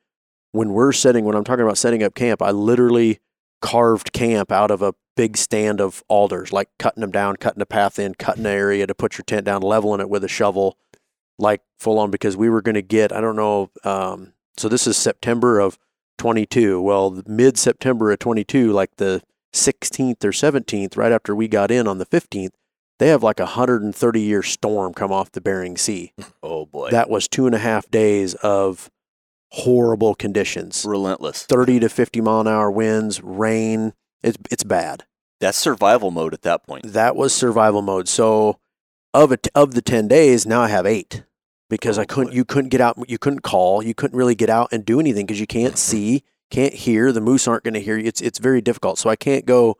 when 0.52 0.72
we're 0.72 0.92
setting, 0.92 1.24
when 1.24 1.36
I'm 1.36 1.44
talking 1.44 1.64
about 1.64 1.78
setting 1.78 2.02
up 2.02 2.14
camp, 2.14 2.42
I 2.42 2.50
literally 2.50 3.20
carved 3.60 4.12
camp 4.12 4.52
out 4.52 4.70
of 4.70 4.82
a 4.82 4.94
big 5.16 5.36
stand 5.36 5.80
of 5.80 6.02
alders, 6.08 6.52
like 6.52 6.68
cutting 6.78 7.00
them 7.00 7.10
down, 7.10 7.36
cutting 7.36 7.60
a 7.60 7.66
path 7.66 7.98
in, 7.98 8.14
cutting 8.14 8.46
an 8.46 8.52
area 8.52 8.86
to 8.86 8.94
put 8.94 9.18
your 9.18 9.24
tent 9.24 9.44
down, 9.44 9.62
leveling 9.62 10.00
it 10.00 10.08
with 10.08 10.24
a 10.24 10.28
shovel, 10.28 10.78
like 11.38 11.60
full 11.78 11.98
on, 11.98 12.10
because 12.10 12.36
we 12.36 12.48
were 12.48 12.62
going 12.62 12.76
to 12.76 12.82
get, 12.82 13.12
I 13.12 13.20
don't 13.20 13.36
know, 13.36 13.70
um, 13.84 14.32
so 14.56 14.68
this 14.68 14.86
is 14.86 14.96
September 14.96 15.60
of 15.60 15.78
22. 16.18 16.80
Well, 16.80 17.22
mid 17.26 17.58
September 17.58 18.10
of 18.10 18.18
22, 18.18 18.72
like 18.72 18.96
the 18.96 19.22
16th 19.54 20.24
or 20.24 20.30
17th, 20.30 20.96
right 20.96 21.12
after 21.12 21.34
we 21.34 21.48
got 21.48 21.70
in 21.70 21.86
on 21.86 21.98
the 21.98 22.06
15th, 22.06 22.50
they 22.98 23.08
have 23.08 23.22
like 23.22 23.38
a 23.38 23.44
130 23.44 24.20
year 24.20 24.42
storm 24.42 24.92
come 24.92 25.12
off 25.12 25.32
the 25.32 25.40
Bering 25.40 25.76
Sea. 25.76 26.12
Oh 26.42 26.66
boy, 26.66 26.90
That 26.90 27.10
was 27.10 27.28
two 27.28 27.46
and 27.46 27.54
a 27.54 27.58
half 27.58 27.90
days 27.90 28.34
of 28.34 28.90
horrible 29.50 30.14
conditions. 30.14 30.84
relentless. 30.86 31.44
30 31.44 31.80
to 31.80 31.88
50 31.88 32.20
mile 32.20 32.40
an 32.40 32.48
hour 32.48 32.70
winds, 32.70 33.22
rain. 33.22 33.92
It's 34.22 34.38
it's 34.50 34.64
bad. 34.64 35.04
That's 35.40 35.58
survival 35.58 36.10
mode 36.10 36.34
at 36.34 36.42
that 36.42 36.66
point. 36.66 36.92
That 36.92 37.16
was 37.16 37.32
survival 37.32 37.82
mode. 37.82 38.08
So 38.08 38.58
of 39.14 39.32
it 39.32 39.48
of 39.54 39.74
the 39.74 39.82
10 39.82 40.08
days, 40.08 40.46
now 40.46 40.62
I 40.62 40.68
have 40.68 40.86
8 40.86 41.24
because 41.70 41.98
Oh, 41.98 42.02
I 42.02 42.04
couldn't 42.04 42.30
boy. 42.30 42.36
you 42.36 42.44
couldn't 42.44 42.70
get 42.70 42.80
out, 42.80 42.98
you 43.08 43.18
couldn't 43.18 43.42
call, 43.42 43.82
you 43.82 43.94
couldn't 43.94 44.16
really 44.18 44.34
get 44.34 44.50
out 44.50 44.68
and 44.72 44.84
do 44.84 45.00
anything 45.00 45.26
because 45.26 45.40
you 45.40 45.46
can't 45.46 45.74
mm-hmm. 45.74 45.76
see, 45.76 46.24
can't 46.50 46.74
hear, 46.74 47.12
the 47.12 47.20
moose 47.20 47.46
aren't 47.46 47.64
going 47.64 47.74
to 47.74 47.80
hear 47.80 47.96
you. 47.96 48.06
It's 48.06 48.20
it's 48.20 48.38
very 48.38 48.60
difficult. 48.60 48.98
So 48.98 49.08
I 49.10 49.16
can't 49.16 49.46
go 49.46 49.76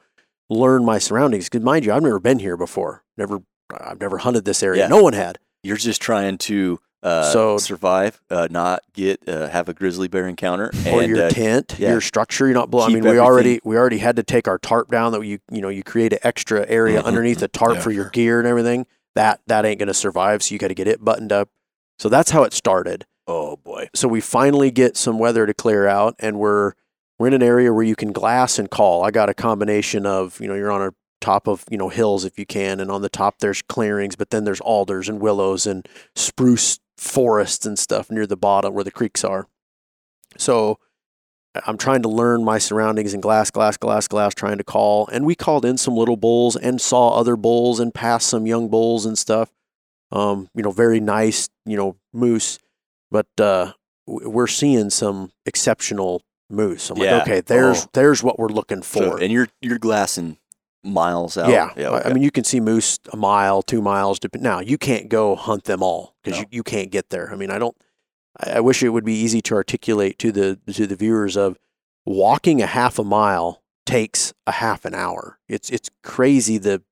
learn 0.49 0.85
my 0.85 0.99
surroundings 0.99 1.49
cuz 1.49 1.61
mind 1.61 1.85
you, 1.85 1.93
I've 1.93 2.03
never 2.03 2.21
been 2.21 2.39
here 2.39 2.57
before. 2.57 3.05
Never 3.17 3.43
I've 3.79 4.01
never 4.01 4.19
hunted 4.19 4.45
this 4.45 4.63
area. 4.63 4.83
Yeah. 4.83 4.89
No 4.89 5.03
one 5.03 5.13
had. 5.13 5.39
You're 5.63 5.77
just 5.77 6.01
trying 6.01 6.39
to 6.39 6.81
uh, 7.03 7.33
So- 7.33 7.59
survive, 7.59 8.21
uh, 8.31 8.49
not 8.51 8.83
get 8.93 9.21
uh, 9.29 9.49
have 9.49 9.69
a 9.69 9.75
grizzly 9.75 10.09
bear 10.09 10.27
encounter, 10.29 10.71
or 10.91 11.03
your 11.03 11.27
uh, 11.27 11.31
tent, 11.31 11.77
yeah. 11.79 11.91
your 11.93 12.01
structure. 12.01 12.47
You're 12.47 12.55
not 12.55 12.71
blowing. 12.71 12.91
I 12.91 12.95
mean, 12.95 13.03
we 13.05 13.11
everything- 13.11 13.27
already 13.27 13.61
we 13.65 13.77
already 13.77 13.99
had 13.99 14.17
to 14.17 14.23
take 14.23 14.49
our 14.49 14.59
tarp 14.59 14.91
down. 14.91 15.13
That 15.13 15.23
you 15.25 15.39
you 15.51 15.61
know 15.61 15.69
you 15.69 15.83
create 15.83 16.13
an 16.13 16.19
extra 16.23 16.67
area 16.69 17.01
Mhm. 17.03 17.07
underneath 17.07 17.39
the 17.41 17.49
tarp 17.49 17.77
Yeah, 17.77 17.81
for 17.83 17.91
your 17.93 18.09
gear 18.11 18.39
and 18.41 18.49
everything. 18.49 18.87
That 19.15 19.41
that 19.47 19.65
ain't 19.65 19.79
gonna 19.79 19.95
survive. 19.95 20.43
So 20.43 20.53
you 20.55 20.59
got 20.59 20.69
to 20.69 20.75
get 20.75 20.89
it 20.89 21.05
buttoned 21.05 21.33
up. 21.33 21.49
So 21.99 22.09
that's 22.09 22.31
how 22.31 22.43
it 22.45 22.53
started. 22.53 23.05
oh 23.31 23.57
boy, 23.57 23.89
So 23.95 24.09
we 24.09 24.21
finally 24.23 24.71
get 24.71 24.97
some 24.97 25.19
weather 25.19 25.45
to 25.47 25.53
clear 25.55 25.87
out, 25.87 26.15
and 26.19 26.39
we're 26.39 26.73
we're 27.19 27.27
in 27.29 27.35
an 27.35 27.43
area 27.43 27.73
where 27.73 27.83
you 27.85 27.95
can 27.97 28.13
glass 28.13 28.59
and 28.59 28.71
call. 28.71 29.05
I 29.05 29.11
got 29.11 29.29
a 29.29 29.35
combination 29.35 30.07
of 30.07 30.41
you 30.41 30.49
know 30.49 30.55
you're 30.55 30.71
on 30.71 30.83
a 30.83 30.93
top 31.21 31.47
of 31.49 31.65
you 31.71 31.77
know 31.77 31.89
hills 31.89 32.25
if 32.25 32.39
you 32.39 32.47
can, 32.47 32.81
and 32.81 32.91
on 32.91 33.03
the 33.03 33.09
top 33.09 33.41
there's 33.41 33.61
clearings, 33.63 34.15
but 34.17 34.31
then 34.31 34.45
there's 34.45 34.61
alders 34.61 35.09
and 35.09 35.21
willows 35.21 35.67
and 35.67 35.87
spruce 36.17 36.79
forests 36.99 37.65
and 37.65 37.79
stuff 37.79 38.11
near 38.11 38.27
the 38.27 38.37
bottom 38.37 38.75
where 38.75 38.85
the 38.85 38.91
creeks 38.91 39.25
are. 39.25 39.47
So 40.37 40.79
I'm 41.67 41.79
trying 41.79 42.03
to 42.03 42.09
learn 42.09 42.45
my 42.45 42.59
surroundings 42.59 43.15
and 43.15 43.23
glass, 43.23 43.51
glass, 43.51 43.77
glass, 43.77 44.07
glass, 44.09 44.35
trying 44.35 44.59
to 44.59 44.65
call. 44.65 45.09
And 45.09 45.25
we 45.25 45.35
called 45.35 45.65
in 45.65 45.79
some 45.79 45.95
little 45.97 46.17
bulls 46.17 46.57
and 46.57 46.81
saw 46.81 47.19
other 47.19 47.37
bulls 47.37 47.81
and 47.81 47.95
passed 47.95 48.29
some 48.29 48.47
young 48.47 48.69
bulls 48.69 49.07
and 49.07 49.17
stuff. 49.17 49.51
Um, 50.13 50.49
you 50.55 50.63
know, 50.63 50.71
very 50.71 51.01
nice, 51.01 51.49
you 51.65 51.77
know, 51.77 51.97
moose. 52.13 52.59
But 53.11 53.27
uh, 53.41 53.73
we're 54.07 54.47
seeing 54.47 54.91
some 54.91 55.31
exceptional 55.47 56.23
moose. 56.51 56.91
I'm 56.91 56.97
Yeah. 56.99 57.15
like, 57.19 57.23
okay, 57.23 57.41
there's 57.41 57.85
Oh. 57.85 57.91
there's 57.93 58.23
what 58.23 58.39
we're 58.39 58.49
looking 58.49 58.83
for. 58.83 59.03
So, 59.03 59.17
and 59.17 59.33
you're 59.33 59.49
you're 59.61 59.79
glassing 59.79 60.39
miles 60.85 61.37
out. 61.37 61.51
Yeah, 61.51 61.71
yeah. 61.77 61.91
I- 61.91 62.11
I 62.11 62.13
mean, 62.13 62.23
you 62.23 62.31
can 62.31 62.45
see 62.45 62.61
moose 62.61 62.99
a 63.13 63.17
mile, 63.17 63.63
two 63.63 63.83
miles. 63.83 64.19
Now 64.35 64.61
you 64.61 64.79
can't 64.79 65.09
go 65.09 65.35
hunt 65.37 65.65
them 65.65 65.83
all 65.83 66.15
because 66.23 66.39
No. 66.39 66.41
you, 66.43 66.59
you 66.59 66.63
can't 66.63 66.91
get 66.91 67.11
there. 67.11 67.31
I 67.33 67.37
mean, 67.37 67.51
I 67.51 67.59
don't. 67.59 67.77
I, 68.41 68.53
I 68.53 68.61
wish 68.61 68.83
it 68.83 68.91
would 68.91 69.05
be 69.05 69.15
easy 69.15 69.41
to 69.43 69.55
articulate 69.55 70.19
to 70.21 70.33
the 70.33 70.59
to 70.73 70.87
the 70.87 70.97
viewers 70.97 71.37
of 71.37 71.59
walking 72.07 72.63
a 72.63 72.67
half 72.67 72.99
a 72.99 73.05
mile 73.05 73.63
takes 73.87 74.33
a 74.47 74.53
half 74.53 74.85
an 74.85 74.95
hour. 74.95 75.39
It's 75.49 75.71
it's 75.71 75.91
crazy 76.03 76.59
the 76.59 76.83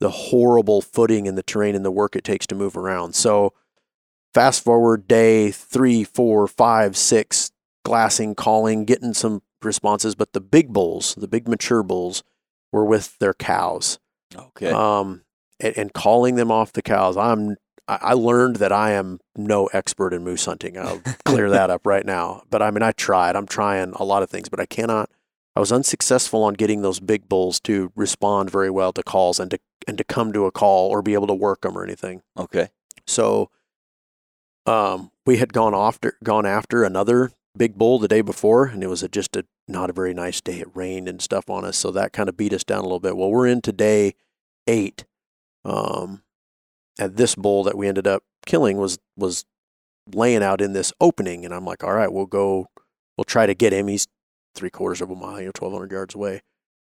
the 0.00 0.10
horrible 0.10 0.80
footing 0.80 1.28
and 1.28 1.36
the 1.36 1.42
terrain 1.42 1.74
and 1.76 1.84
the 1.84 1.90
work 1.90 2.16
it 2.16 2.24
takes 2.24 2.46
to 2.48 2.54
move 2.54 2.76
around. 2.76 3.14
So 3.14 3.52
fast 4.34 4.64
forward 4.64 5.06
day 5.06 5.50
three, 5.50 6.04
four, 6.04 6.46
five, 6.46 6.96
six, 6.96 7.52
glassing, 7.84 8.34
calling, 8.34 8.84
getting 8.86 9.12
some 9.14 9.42
responses, 9.62 10.14
but 10.14 10.32
the 10.32 10.40
big 10.40 10.72
bulls, 10.72 11.14
the 11.16 11.28
big 11.28 11.46
mature 11.46 11.82
bulls, 11.82 12.22
were 12.72 12.84
with 12.84 13.18
their 13.18 13.34
cows 13.34 13.98
okay. 14.34 14.70
um, 14.70 15.22
and, 15.58 15.76
and 15.76 15.92
calling 15.92 16.36
them 16.36 16.50
off 16.50 16.72
the 16.72 16.82
cows. 16.82 17.16
I'm 17.16 17.56
I 17.88 17.98
I 18.00 18.12
learned 18.12 18.56
that 18.56 18.72
I 18.72 18.92
am 18.92 19.20
no 19.36 19.66
expert 19.66 20.14
in 20.14 20.22
moose 20.22 20.44
hunting. 20.44 20.78
I'll 20.78 21.02
clear 21.24 21.50
that 21.50 21.70
up 21.70 21.86
right 21.86 22.06
now. 22.06 22.42
But 22.50 22.62
I 22.62 22.70
mean, 22.70 22.82
I 22.82 22.92
tried. 22.92 23.36
I'm 23.36 23.46
trying 23.46 23.92
a 23.96 24.04
lot 24.04 24.22
of 24.22 24.30
things, 24.30 24.48
but 24.48 24.60
I 24.60 24.66
cannot. 24.66 25.10
I 25.56 25.60
was 25.60 25.72
unsuccessful 25.72 26.44
on 26.44 26.54
getting 26.54 26.82
those 26.82 27.00
big 27.00 27.28
bulls 27.28 27.58
to 27.60 27.92
respond 27.96 28.50
very 28.50 28.70
well 28.70 28.92
to 28.92 29.02
calls 29.02 29.40
and 29.40 29.50
to 29.50 29.58
and 29.88 29.98
to 29.98 30.04
come 30.04 30.32
to 30.32 30.46
a 30.46 30.52
call 30.52 30.88
or 30.88 31.02
be 31.02 31.14
able 31.14 31.26
to 31.26 31.34
work 31.34 31.62
them 31.62 31.76
or 31.76 31.82
anything. 31.82 32.22
okay. 32.36 32.68
So, 33.06 33.50
um, 34.66 35.10
we 35.26 35.38
had 35.38 35.52
gone 35.52 35.74
after 35.74 36.16
gone 36.22 36.46
after 36.46 36.84
another 36.84 37.32
big 37.56 37.76
bull 37.76 37.98
the 37.98 38.08
day 38.08 38.20
before, 38.20 38.66
and 38.66 38.82
it 38.82 38.86
was 38.88 39.02
a, 39.02 39.08
just 39.08 39.36
a 39.36 39.44
not 39.68 39.90
a 39.90 39.92
very 39.92 40.14
nice 40.14 40.40
day. 40.40 40.60
It 40.60 40.68
rained 40.74 41.08
and 41.08 41.20
stuff 41.20 41.48
on 41.50 41.64
us, 41.64 41.76
so 41.76 41.90
that 41.90 42.12
kind 42.12 42.28
of 42.28 42.36
beat 42.36 42.52
us 42.52 42.64
down 42.64 42.80
a 42.80 42.82
little 42.82 43.00
bit. 43.00 43.16
Well, 43.16 43.30
we're 43.30 43.46
into 43.46 43.72
day 43.72 44.14
eight, 44.66 45.04
um, 45.64 46.22
and 46.98 47.16
this 47.16 47.34
bull 47.34 47.62
that 47.64 47.76
we 47.76 47.88
ended 47.88 48.06
up 48.06 48.22
killing 48.46 48.76
was 48.76 48.98
was 49.16 49.44
laying 50.14 50.42
out 50.42 50.60
in 50.60 50.72
this 50.72 50.92
opening, 51.00 51.44
and 51.44 51.54
I'm 51.54 51.64
like, 51.64 51.84
all 51.84 51.92
right, 51.92 52.12
we'll 52.12 52.26
go, 52.26 52.66
we'll 53.16 53.24
try 53.24 53.46
to 53.46 53.54
get 53.54 53.72
him. 53.72 53.88
He's 53.88 54.06
three 54.54 54.70
quarters 54.70 55.00
of 55.00 55.10
a 55.10 55.14
mile, 55.14 55.38
you 55.38 55.46
know, 55.46 55.52
1,200 55.58 55.92
yards 55.92 56.14
away. 56.14 56.42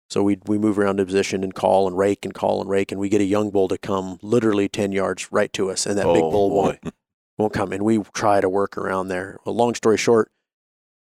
So 0.09 0.23
we 0.23 0.37
we 0.45 0.57
move 0.57 0.79
around 0.79 0.97
to 0.97 1.05
position 1.05 1.43
and 1.43 1.53
call 1.53 1.85
and 1.87 1.97
rake 1.97 2.23
and 2.23 2.33
call 2.33 2.61
and 2.61 2.69
rake, 2.69 2.91
and 2.91 3.01
we 3.01 3.09
get 3.09 3.19
a 3.21 3.25
young 3.25 3.49
bull 3.49 3.67
to 3.67 3.77
come 3.77 4.19
literally 4.21 4.69
10 4.69 4.91
yards 4.93 5.31
right 5.31 5.51
to 5.53 5.69
us, 5.69 5.85
and 5.85 5.97
that 5.97 6.05
big 6.05 6.23
Oh, 6.23 6.31
bull 6.31 6.49
boy. 6.49 6.77
won't 6.83 6.93
won't 7.37 7.53
come. 7.53 7.71
And 7.73 7.83
we 7.83 7.99
try 8.13 8.39
to 8.41 8.47
work 8.49 8.77
around 8.77 9.09
there. 9.09 9.37
Well, 9.45 9.53
long 9.53 9.75
story 9.75 9.97
short, 9.97 10.31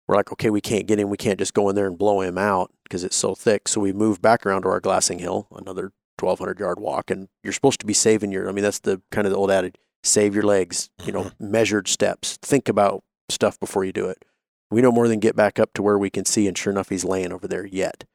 we're 0.10 0.15
like, 0.15 0.32
okay, 0.32 0.50
we 0.50 0.60
can't 0.60 0.88
get 0.88 1.00
him. 1.00 1.12
We 1.12 1.17
can't 1.17 1.38
just 1.38 1.54
go 1.54 1.69
in 1.69 1.76
there 1.76 1.86
and 1.86 1.95
blow 1.95 2.22
him 2.22 2.36
out 2.36 2.72
because 2.84 3.04
it's 3.04 3.15
so 3.15 3.36
thick. 3.36 3.67
So 3.67 3.80
we 3.80 3.93
move 3.93 4.24
back 4.24 4.43
around 4.43 4.63
to 4.63 4.69
our 4.69 4.80
glassing 4.80 5.19
hill, 5.19 5.48
another 5.56 5.91
1,200 6.19 6.60
yard 6.60 6.80
walk, 6.80 7.12
and 7.12 7.30
you're 7.43 7.54
supposed 7.54 7.80
to 7.82 7.86
be 7.86 7.93
saving 7.93 8.32
your. 8.32 8.50
I 8.50 8.52
mean, 8.52 8.63
that's 8.63 8.80
the 8.80 9.04
kind 9.12 9.28
of 9.28 9.32
the 9.32 9.38
old 9.38 9.52
adage: 9.52 9.76
save 10.04 10.34
your 10.34 10.45
legs. 10.45 10.89
You 11.06 11.12
know, 11.12 11.26
mm-hmm. 11.26 11.52
measured 11.52 11.88
steps. 11.88 12.38
Think 12.41 12.67
about 12.67 13.04
stuff 13.30 13.60
before 13.60 13.86
you 13.86 13.93
do 13.93 14.10
it. 14.10 14.26
We 14.72 14.82
no 14.82 14.91
more 14.91 15.08
than 15.08 15.19
get 15.19 15.36
back 15.36 15.60
up 15.60 15.74
to 15.74 15.84
where 15.84 15.98
we 16.00 16.10
can 16.10 16.26
see, 16.26 16.48
and 16.48 16.58
sure 16.58 16.74
enough, 16.74 16.89
he's 16.89 17.06
laying 17.06 17.32
over 17.32 17.48
there 17.48 17.67
yet. 17.67 18.06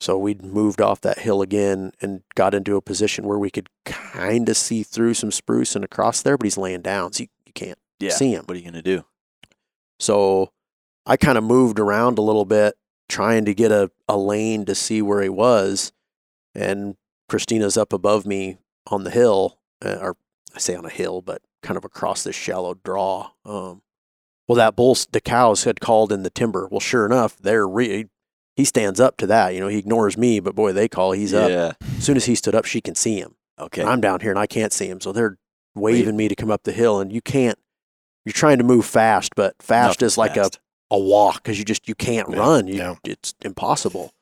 So 0.00 0.18
we 0.18 0.34
moved 0.34 0.80
off 0.80 1.00
that 1.02 1.20
hill 1.20 1.42
again 1.42 1.92
and 2.02 2.22
got 2.34 2.54
into 2.54 2.74
a 2.74 2.82
position 2.82 3.24
where 3.24 3.38
we 3.38 3.50
could 3.50 3.68
kind 3.84 4.48
of 4.48 4.56
see 4.56 4.82
through 4.82 5.14
some 5.14 5.30
spruce 5.30 5.76
and 5.76 5.84
across 5.84 6.22
there, 6.22 6.36
but 6.36 6.44
he's 6.44 6.58
laying 6.58 6.82
down, 6.82 7.12
so 7.12 7.22
you, 7.22 7.28
you 7.46 7.52
can't 7.52 7.78
Yeah. 8.00 8.10
see 8.10 8.32
him. 8.32 8.46
What 8.46 8.56
are 8.56 8.58
you 8.58 8.64
gonna 8.64 8.82
do? 8.82 9.04
So 10.00 10.50
I 11.08 11.16
kind 11.16 11.38
of 11.38 11.44
moved 11.44 11.80
around 11.80 12.18
a 12.18 12.22
little 12.22 12.44
bit, 12.44 12.76
trying 13.08 13.44
to 13.46 13.54
get 13.54 13.72
a, 13.72 13.90
a 14.08 14.16
lane 14.16 14.64
to 14.66 14.74
see 14.74 15.00
where 15.02 15.22
he 15.22 15.28
was. 15.28 15.92
And 16.54 16.96
Christina's 17.28 17.76
up 17.76 17.92
above 17.92 18.26
me 18.26 18.58
on 18.86 19.04
the 19.04 19.10
hill, 19.10 19.58
uh, 19.84 19.96
or 20.00 20.16
I 20.54 20.58
say 20.58 20.74
on 20.74 20.84
a 20.84 20.90
hill, 20.90 21.22
but 21.22 21.42
kind 21.62 21.76
of 21.76 21.84
across 21.84 22.22
this 22.24 22.36
shallow 22.36 22.74
draw. 22.84 23.30
Um, 23.44 23.82
well, 24.46 24.56
that 24.56 24.76
bull, 24.76 24.96
the 25.10 25.20
cows 25.20 25.64
had 25.64 25.80
called 25.80 26.12
in 26.12 26.22
the 26.22 26.30
timber. 26.30 26.68
Well, 26.70 26.80
sure 26.80 27.04
enough, 27.06 27.38
they're 27.38 27.66
re- 27.66 28.08
he 28.56 28.64
stands 28.64 28.98
up 28.98 29.16
to 29.18 29.26
that. 29.28 29.54
You 29.54 29.60
know, 29.60 29.68
he 29.68 29.78
ignores 29.78 30.16
me, 30.18 30.40
but 30.40 30.54
boy, 30.54 30.72
they 30.72 30.88
call. 30.88 31.12
He's 31.12 31.34
up. 31.34 31.50
yeah. 31.50 31.72
As 31.96 32.04
soon 32.04 32.16
as 32.16 32.24
he 32.24 32.34
stood 32.34 32.54
up, 32.54 32.64
she 32.64 32.80
can 32.80 32.94
see 32.94 33.18
him. 33.18 33.36
Okay. 33.58 33.82
I'm 33.82 34.00
down 34.00 34.20
here 34.20 34.30
and 34.30 34.38
I 34.38 34.46
can't 34.46 34.72
see 34.72 34.88
him. 34.88 35.00
So 35.00 35.12
they're 35.12 35.38
waving 35.74 36.16
me 36.16 36.28
to 36.28 36.34
come 36.34 36.50
up 36.50 36.64
the 36.64 36.72
hill, 36.72 37.00
and 37.00 37.12
you 37.12 37.20
can't. 37.20 37.58
You're 38.24 38.32
trying 38.32 38.58
to 38.58 38.64
move 38.64 38.84
fast, 38.84 39.34
but 39.36 39.54
fast 39.60 40.02
is 40.02 40.18
like 40.18 40.34
fast. 40.34 40.56
a 40.56 40.58
a 40.90 40.98
walk 40.98 41.42
because 41.42 41.58
you 41.58 41.64
just 41.64 41.88
you 41.88 41.94
can't 41.94 42.28
Yeah, 42.30 42.38
run. 42.38 42.66
You, 42.66 42.74
yeah. 42.74 42.94
It's 43.04 43.34
impossible. 43.42 44.12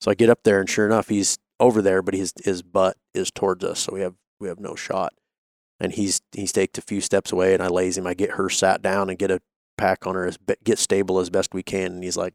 So 0.00 0.10
I 0.10 0.14
get 0.14 0.30
up 0.30 0.42
there, 0.44 0.60
and 0.60 0.68
sure 0.68 0.86
enough, 0.86 1.08
he's 1.08 1.38
over 1.58 1.82
there, 1.82 2.02
but 2.02 2.14
his 2.14 2.32
his 2.42 2.62
butt 2.62 2.96
is 3.14 3.30
towards 3.30 3.64
us, 3.64 3.80
so 3.80 3.92
we 3.92 4.00
have 4.00 4.14
we 4.38 4.48
have 4.48 4.60
no 4.60 4.74
shot. 4.74 5.12
And 5.78 5.92
he's 5.92 6.20
he's 6.32 6.52
takes 6.52 6.78
a 6.78 6.82
few 6.82 7.00
steps 7.00 7.32
away, 7.32 7.54
and 7.54 7.62
I 7.62 7.68
lays 7.68 7.96
him. 7.98 8.06
I 8.06 8.14
get 8.14 8.32
her 8.32 8.48
sat 8.48 8.82
down 8.82 9.08
and 9.10 9.18
get 9.18 9.30
a 9.30 9.40
pack 9.76 10.06
on 10.06 10.14
her, 10.14 10.26
as 10.26 10.38
get 10.64 10.78
stable 10.78 11.18
as 11.18 11.30
best 11.30 11.54
we 11.54 11.62
can. 11.62 11.92
And 11.92 12.04
he's 12.04 12.16
like, 12.16 12.34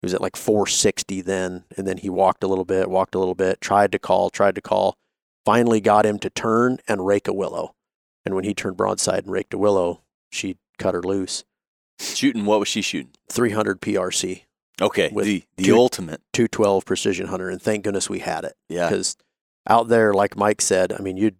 he 0.00 0.06
was 0.06 0.14
at 0.14 0.20
like 0.20 0.36
460 0.36 1.20
then, 1.22 1.64
and 1.76 1.86
then 1.86 1.98
he 1.98 2.10
walked 2.10 2.42
a 2.42 2.48
little 2.48 2.64
bit, 2.64 2.90
walked 2.90 3.14
a 3.14 3.18
little 3.18 3.36
bit, 3.36 3.60
tried 3.60 3.92
to 3.92 3.98
call, 3.98 4.30
tried 4.30 4.56
to 4.56 4.60
call, 4.60 4.96
finally 5.44 5.80
got 5.80 6.06
him 6.06 6.18
to 6.20 6.30
turn 6.30 6.78
and 6.88 7.06
rake 7.06 7.28
a 7.28 7.32
willow. 7.32 7.74
And 8.24 8.34
when 8.34 8.44
he 8.44 8.54
turned 8.54 8.76
broadside 8.76 9.24
and 9.24 9.32
raked 9.32 9.54
a 9.54 9.58
willow, 9.58 10.02
she 10.30 10.56
cut 10.78 10.94
her 10.94 11.02
loose. 11.02 11.44
Shooting. 12.02 12.44
What 12.44 12.58
was 12.58 12.68
she 12.68 12.82
shooting? 12.82 13.12
300 13.30 13.80
PRC, 13.80 14.42
Okay. 14.80 15.10
With 15.12 15.26
the 15.26 15.44
the 15.56 15.64
two- 15.64 15.76
ultimate. 15.76 16.20
212 16.32 16.84
precision 16.84 17.26
hunter, 17.28 17.48
and 17.48 17.60
thank 17.62 17.84
goodness 17.84 18.08
we 18.10 18.18
had 18.20 18.44
it 18.44 18.54
Yeah. 18.68 18.88
because 18.88 19.16
out 19.68 19.88
there, 19.88 20.12
like 20.12 20.36
Mike 20.36 20.60
said, 20.60 20.92
I 20.92 20.98
mean, 20.98 21.16
you'd 21.16 21.36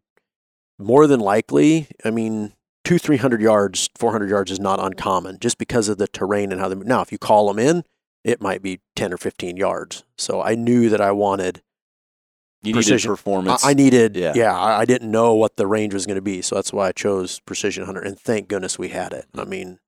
more 0.79 1.07
than 1.07 1.21
likely, 1.21 1.89
I 2.05 2.11
mean, 2.11 2.55
two, 2.85 2.99
300 2.99 3.41
yards, 3.43 3.91
400 3.97 4.29
yards 4.31 4.51
is 4.51 4.61
not 4.61 4.81
uncommon 4.81 5.39
just 5.41 5.59
because 5.59 5.89
of 5.89 5.99
the 5.99 6.09
terrain 6.09 6.53
and 6.53 6.61
how 6.61 6.69
they 6.69 6.75
Now, 6.77 7.01
if 7.03 7.13
you 7.13 7.19
call 7.19 7.49
them 7.53 7.59
in, 7.59 7.85
it 8.25 8.41
might 8.41 8.63
be 8.63 8.81
10 8.97 9.13
or 9.13 9.17
15 9.17 9.57
yards. 9.57 10.05
So 10.17 10.41
I 10.43 10.55
knew 10.55 10.89
that 10.89 11.01
I 11.01 11.11
wanted 11.13 11.63
You 12.63 12.73
precision. 12.75 12.97
needed 12.97 13.09
performance. 13.17 13.65
I, 13.65 13.71
I 13.71 13.75
needed, 13.75 14.17
Yeah. 14.17 14.33
yeah, 14.37 14.57
I, 14.57 14.81
I 14.81 14.85
didn't 14.85 15.11
know 15.11 15.35
what 15.35 15.57
the 15.57 15.67
range 15.67 15.93
was 15.95 16.07
going 16.07 16.15
to 16.17 16.23
be, 16.23 16.43
so 16.43 16.55
that's 16.55 16.73
why 16.73 16.89
I 16.89 16.93
chose 16.93 17.41
Precision 17.41 17.85
Hunter, 17.87 18.01
and 18.01 18.19
thank 18.19 18.47
goodness 18.49 18.79
we 18.79 18.89
had 18.91 19.13
it. 19.13 19.27
I 19.37 19.45
mean, 19.45 19.81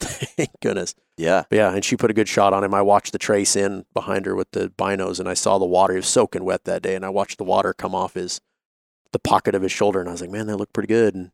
thank 0.00 0.50
goodness. 0.60 0.94
yeah. 1.16 1.44
But 1.50 1.56
yeah, 1.56 1.72
and 1.74 1.84
she 1.84 1.96
put 1.96 2.10
a 2.10 2.14
good 2.14 2.28
shot 2.28 2.52
on 2.52 2.62
him. 2.64 2.72
I 2.74 2.82
watched 2.82 3.12
the 3.12 3.18
trace 3.18 3.56
in 3.56 3.84
behind 3.94 4.26
her 4.26 4.34
with 4.36 4.50
the 4.52 4.68
binos, 4.70 5.18
and 5.18 5.28
I 5.28 5.34
saw 5.34 5.58
the 5.58 5.64
water. 5.64 5.94
He 5.94 5.98
was 5.98 6.08
soaking 6.08 6.44
wet 6.44 6.64
that 6.64 6.82
day, 6.82 6.94
and 6.94 7.04
I 7.04 7.08
watched 7.08 7.38
the 7.38 7.44
water 7.44 7.72
come 7.74 7.94
off 7.94 8.14
his 8.14 8.40
the 9.12 9.18
pocket 9.18 9.54
of 9.54 9.62
his 9.62 9.72
shoulder, 9.72 10.00
and 10.00 10.08
I 10.08 10.12
was 10.12 10.20
like, 10.20 10.30
man, 10.30 10.46
that 10.48 10.56
looked 10.56 10.72
pretty 10.74 10.88
good. 10.88 11.14
And 11.14 11.30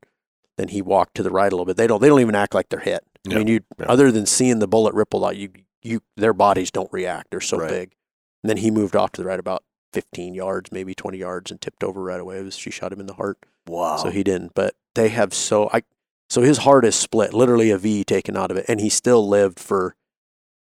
then 0.56 0.68
he 0.68 0.80
walked 0.80 1.16
to 1.16 1.22
the 1.22 1.30
right 1.30 1.52
a 1.52 1.54
little 1.56 1.64
bit. 1.66 1.76
They 1.76 1.86
don't 1.86 2.00
they 2.00 2.08
don't 2.08 2.20
even 2.20 2.34
act 2.36 2.54
like 2.54 2.68
they're 2.68 2.80
hit. 2.80 3.04
I 3.30 3.34
mean, 3.34 3.48
you 3.48 3.60
other 3.80 4.12
than 4.12 4.26
seeing 4.26 4.58
the 4.60 4.68
bullet 4.68 4.94
ripple 4.94 5.24
out, 5.24 5.36
you 5.36 5.50
you 5.82 6.00
their 6.16 6.32
bodies 6.32 6.70
don't 6.70 6.92
react. 6.92 7.30
They're 7.30 7.40
so 7.40 7.58
Right. 7.58 7.68
big. 7.70 7.94
And 8.42 8.50
then 8.50 8.58
he 8.58 8.70
moved 8.70 8.94
off 8.96 9.12
to 9.12 9.22
the 9.22 9.26
right 9.26 9.40
about 9.40 9.64
15 9.94 10.34
yards, 10.34 10.70
maybe 10.72 10.94
20 10.94 11.18
yards, 11.18 11.50
and 11.50 11.60
tipped 11.60 11.82
over 11.84 12.02
right 12.02 12.20
away. 12.20 12.38
It 12.38 12.44
was, 12.44 12.56
she 12.56 12.70
shot 12.70 12.92
him 12.92 13.00
in 13.00 13.06
the 13.06 13.14
heart. 13.14 13.38
Wow. 13.66 13.96
So 13.96 14.10
he 14.10 14.22
didn't. 14.22 14.52
But 14.54 14.74
they 14.94 15.08
have 15.08 15.32
so 15.34 15.68
I 15.72 15.82
so 16.30 16.42
his 16.42 16.58
heart 16.58 16.84
is 16.84 16.94
split, 16.94 17.32
literally 17.34 17.70
a 17.70 17.78
V 17.78 18.04
taken 18.04 18.36
out 18.36 18.50
of 18.50 18.56
it, 18.56 18.64
and 18.68 18.80
he 18.80 18.88
still 18.88 19.26
lived 19.28 19.58
for 19.60 19.94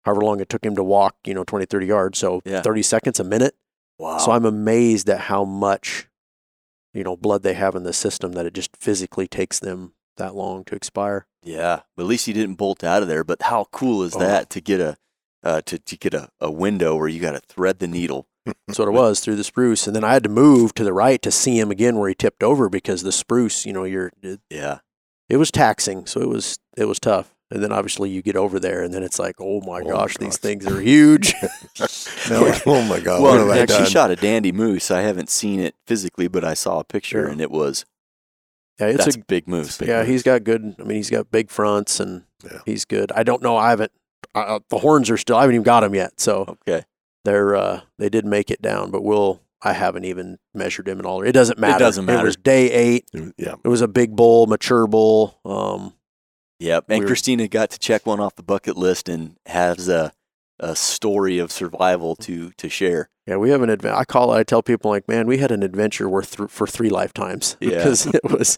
however 0.05 0.21
long 0.21 0.39
it 0.39 0.49
took 0.49 0.63
him 0.65 0.75
to 0.75 0.83
walk, 0.83 1.15
you 1.25 1.33
know, 1.33 1.43
20, 1.43 1.65
30 1.65 1.85
yards. 1.85 2.17
So 2.19 2.41
Yeah. 2.45 2.61
30 2.61 2.81
seconds, 2.83 3.19
a 3.19 3.23
minute. 3.23 3.55
wow. 3.97 4.17
So 4.17 4.31
I'm 4.31 4.45
amazed 4.45 5.09
at 5.09 5.19
how 5.21 5.43
much, 5.43 6.07
you 6.93 7.03
know, 7.03 7.15
blood 7.17 7.43
they 7.43 7.53
have 7.53 7.75
in 7.75 7.83
the 7.83 7.93
system 7.93 8.31
that 8.33 8.45
it 8.45 8.53
just 8.53 8.75
physically 8.77 9.27
takes 9.27 9.59
them 9.59 9.93
that 10.17 10.35
long 10.35 10.63
to 10.65 10.75
expire. 10.75 11.27
Yeah, 11.43 11.81
but 11.95 12.03
at 12.03 12.07
least 12.09 12.25
he 12.25 12.33
didn't 12.33 12.55
bolt 12.55 12.83
out 12.83 13.01
of 13.01 13.07
there. 13.07 13.23
But 13.23 13.43
how 13.43 13.65
cool 13.71 14.03
is 14.03 14.15
Oh. 14.15 14.19
that 14.19 14.49
to 14.51 14.61
get 14.61 14.79
a 14.81 14.97
uh, 15.41 15.61
to 15.65 15.79
to 15.79 15.95
get 15.97 16.13
a, 16.13 16.29
a 16.41 16.51
window 16.51 16.97
where 16.97 17.07
you 17.07 17.19
got 17.21 17.31
to 17.31 17.39
thread 17.39 17.79
the 17.79 17.87
needle? 17.87 18.27
That's 18.67 18.77
what 18.79 18.87
it 18.89 18.91
was 18.91 19.19
through 19.21 19.35
the 19.37 19.43
spruce. 19.45 19.87
And 19.87 19.95
then 19.95 20.03
I 20.03 20.11
had 20.13 20.23
to 20.23 20.29
move 20.29 20.73
to 20.75 20.83
the 20.83 20.91
right 20.93 21.21
to 21.21 21.31
see 21.31 21.57
him 21.59 21.71
again 21.71 21.97
where 21.97 22.09
he 22.09 22.15
tipped 22.15 22.43
over 22.43 22.67
because 22.67 23.03
the 23.03 23.11
spruce, 23.13 23.65
you 23.65 23.71
know, 23.71 23.83
you're 23.85 24.11
Yeah, 24.49 24.79
it 25.29 25.37
was 25.37 25.51
taxing. 25.51 26.05
So 26.05 26.21
it 26.21 26.27
was 26.29 26.59
it 26.77 26.85
was 26.85 26.99
tough. 26.99 27.33
And 27.51 27.63
then 27.63 27.71
obviously 27.71 28.11
you 28.11 28.21
get 28.21 28.35
over 28.35 28.59
there 28.59 28.83
and 28.83 28.93
then 28.93 29.01
it's 29.01 29.17
like, 29.17 29.35
oh 29.39 29.59
my 29.61 29.79
Oh 29.79 29.83
my 29.85 29.89
gosh, 29.89 30.17
these 30.17 30.37
things 30.37 30.67
are 30.67 30.79
huge. 30.81 31.33
Now, 32.29 32.41
like, 32.45 32.61
oh 32.67 32.83
my 32.83 32.99
God, 32.99 33.23
well, 33.23 33.31
what 33.31 33.39
have 33.39 33.49
I 33.49 33.57
and 33.61 33.69
she 33.71 33.77
done? 33.77 33.85
shot 33.89 34.11
a 34.11 34.15
dandy 34.15 34.51
moose. 34.51 34.91
I 34.91 35.01
haven't 35.01 35.29
seen 35.31 35.59
it 35.59 35.73
physically, 35.87 36.27
but 36.27 36.43
I 36.43 36.53
saw 36.53 36.79
a 36.79 36.83
picture, 36.83 37.25
Yeah. 37.25 37.31
and 37.31 37.41
it 37.41 37.49
was 37.49 37.85
yeah, 38.79 38.87
it's 38.87 39.05
that's 39.05 39.15
a 39.17 39.19
a 39.19 39.23
big 39.23 39.47
moose. 39.47 39.77
big 39.79 39.87
yeah, 39.87 39.99
moose. 40.01 40.07
he's 40.09 40.23
got 40.23 40.43
good. 40.43 40.75
I 40.79 40.83
mean, 40.83 40.97
he's 40.97 41.09
got 41.09 41.31
big 41.31 41.49
fronts 41.49 41.99
and 41.99 42.23
Yeah. 42.43 42.59
he's 42.65 42.85
good. 42.85 43.11
I 43.13 43.23
don't 43.23 43.41
know. 43.41 43.57
I 43.57 43.71
haven't. 43.71 43.91
Uh, 44.35 44.59
the 44.69 44.77
horns 44.79 45.09
are 45.09 45.17
still. 45.17 45.37
I 45.37 45.41
haven't 45.41 45.55
even 45.55 45.63
got 45.63 45.79
them 45.81 45.95
yet. 45.95 46.19
So 46.19 46.57
Okay, 46.67 46.83
they're 47.25 47.55
uh, 47.55 47.81
they 47.97 48.09
did 48.09 48.25
make 48.25 48.51
it 48.51 48.61
down, 48.61 48.91
but 48.91 49.01
we'll. 49.03 49.41
I 49.61 49.73
haven't 49.73 50.05
even 50.05 50.37
measured 50.53 50.87
him 50.87 50.99
and 50.99 51.05
all. 51.05 51.21
It 51.21 51.33
doesn't 51.33 51.59
matter. 51.59 51.75
It 51.75 51.79
doesn't 51.79 52.05
matter. 52.05 52.19
It 52.21 52.23
was 52.23 52.35
day 52.37 52.71
eight. 52.71 53.09
yeah, 53.37 53.55
It 53.63 53.67
was 53.67 53.81
a 53.81 53.87
big 53.87 54.15
bull, 54.15 54.47
mature 54.47 54.87
bull. 54.87 55.39
Um, 55.43 55.93
yep. 56.59 56.85
And 56.89 56.99
We're- 56.99 57.07
Christina 57.07 57.47
got 57.47 57.69
to 57.71 57.79
check 57.79 58.05
one 58.05 58.19
off 58.19 58.35
the 58.35 58.43
bucket 58.43 58.77
list 58.77 59.09
and 59.09 59.35
has 59.45 59.87
a 59.89 60.13
a 60.61 60.75
story 60.75 61.39
of 61.39 61.51
survival 61.53 62.17
to 62.17 62.51
to 62.57 62.67
share. 62.67 63.09
yeah, 63.25 63.37
we 63.37 63.49
have 63.49 63.61
an 63.61 63.69
adventure. 63.69 63.95
I 63.97 64.03
call 64.03 64.33
it. 64.33 64.37
I 64.39 64.43
tell 64.43 64.61
people 64.61 64.91
like, 64.91 65.07
man, 65.07 65.25
we 65.25 65.37
had 65.37 65.51
an 65.51 65.63
adventure 65.63 66.09
worth 66.09 66.35
th- 66.35 66.49
for 66.49 66.67
three 66.67 66.89
lifetimes 66.89 67.55
Yeah. 67.61 67.77
because 67.77 68.05
it 68.07 68.23
was 68.25 68.57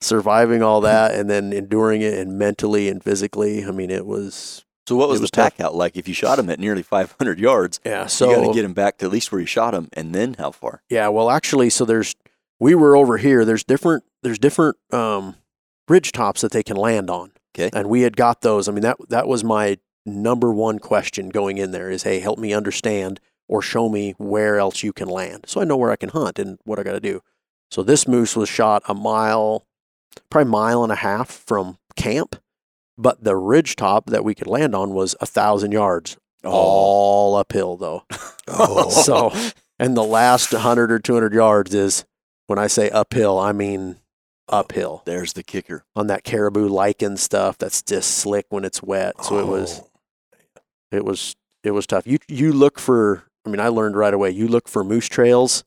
surviving 0.00 0.62
all 0.62 0.80
that 0.82 1.14
and 1.14 1.30
then 1.30 1.52
enduring 1.52 2.02
it 2.02 2.14
and 2.14 2.36
mentally 2.38 2.88
and 2.88 3.02
physically. 3.02 3.64
I 3.64 3.70
mean, 3.70 3.90
it 3.90 4.06
was 4.06 4.64
So, 4.88 4.96
what 4.96 5.08
was 5.08 5.18
the 5.20 5.24
was 5.24 5.30
tough. 5.30 5.56
pack 5.56 5.64
out 5.64 5.74
like? 5.74 5.96
If 5.96 6.06
you 6.06 6.14
shot 6.14 6.38
him 6.38 6.48
at 6.48 6.60
nearly 6.60 6.82
500 6.82 7.38
yards, 7.38 7.80
yeah. 7.84 8.06
So 8.06 8.30
you 8.30 8.36
got 8.36 8.46
to 8.48 8.54
get 8.54 8.64
him 8.64 8.72
back 8.72 8.98
to 8.98 9.06
at 9.06 9.12
least 9.12 9.32
where 9.32 9.40
you 9.40 9.46
shot 9.46 9.74
him, 9.74 9.88
and 9.92 10.14
then 10.14 10.34
how 10.34 10.50
far? 10.52 10.82
Yeah, 10.88 11.08
well, 11.08 11.30
actually, 11.30 11.70
so 11.70 11.84
there's 11.84 12.14
we 12.60 12.74
were 12.74 12.96
over 12.96 13.16
here. 13.18 13.44
There's 13.44 13.64
different 13.64 14.04
there's 14.22 14.38
different 14.38 14.76
um, 14.92 15.36
ridge 15.88 16.12
tops 16.12 16.40
that 16.40 16.52
they 16.52 16.62
can 16.62 16.76
land 16.76 17.10
on. 17.10 17.32
Okay. 17.58 17.70
and 17.72 17.88
we 17.88 18.02
had 18.02 18.18
got 18.18 18.42
those. 18.42 18.68
I 18.68 18.72
mean 18.72 18.82
that 18.82 18.96
that 19.08 19.26
was 19.26 19.42
my 19.42 19.78
number 20.04 20.52
one 20.52 20.78
question 20.78 21.30
going 21.30 21.58
in 21.58 21.72
there 21.72 21.90
is, 21.90 22.02
hey, 22.04 22.20
help 22.20 22.38
me 22.38 22.52
understand 22.52 23.18
or 23.48 23.62
show 23.62 23.88
me 23.88 24.14
where 24.18 24.58
else 24.58 24.82
you 24.82 24.92
can 24.92 25.08
land, 25.08 25.44
so 25.46 25.60
I 25.60 25.64
know 25.64 25.76
where 25.76 25.90
I 25.90 25.96
can 25.96 26.10
hunt 26.10 26.38
and 26.38 26.58
what 26.64 26.78
I 26.78 26.82
got 26.82 26.92
to 26.92 27.00
do. 27.00 27.22
So 27.70 27.82
this 27.82 28.06
moose 28.06 28.36
was 28.36 28.48
shot 28.48 28.82
a 28.86 28.94
mile, 28.94 29.66
probably 30.30 30.50
mile 30.50 30.82
and 30.82 30.92
a 30.92 30.96
half 30.96 31.30
from 31.30 31.78
camp, 31.96 32.36
but 32.98 33.22
the 33.22 33.36
ridge 33.36 33.76
top 33.76 34.06
that 34.06 34.24
we 34.24 34.34
could 34.34 34.46
land 34.46 34.74
on 34.74 34.90
was 34.94 35.14
a 35.20 35.26
thousand 35.26 35.72
yards, 35.72 36.16
oh. 36.44 36.50
all 36.50 37.34
uphill 37.36 37.76
though. 37.76 38.04
Oh. 38.48 38.90
So, 39.04 39.32
and 39.78 39.96
the 39.96 40.04
last 40.04 40.52
100 40.52 40.90
or 40.90 40.98
200 40.98 41.34
yards 41.34 41.74
is 41.74 42.04
when 42.46 42.58
I 42.58 42.66
say 42.66 42.88
uphill, 42.90 43.38
I 43.38 43.52
mean 43.52 43.96
uphill 44.48 45.02
There's 45.04 45.32
the 45.32 45.42
kicker. 45.42 45.84
on 45.96 46.06
that 46.06 46.22
caribou 46.24 46.68
lichen 46.68 47.16
stuff 47.16 47.58
that's 47.58 47.82
just 47.82 48.12
slick 48.12 48.46
when 48.48 48.64
it's 48.64 48.82
wet. 48.82 49.24
So 49.24 49.38
it 49.38 49.46
was 49.46 49.80
Oh, 49.80 49.88
it 50.92 51.04
was 51.04 51.34
it 51.64 51.72
was 51.72 51.86
tough. 51.86 52.06
You 52.06 52.18
you 52.28 52.52
look 52.52 52.78
for 52.78 53.24
I 53.44 53.50
mean 53.50 53.60
I 53.60 53.68
learned 53.68 53.96
right 53.96 54.14
away. 54.14 54.30
You 54.30 54.46
look 54.48 54.68
for 54.68 54.84
moose 54.84 55.08
trails 55.08 55.64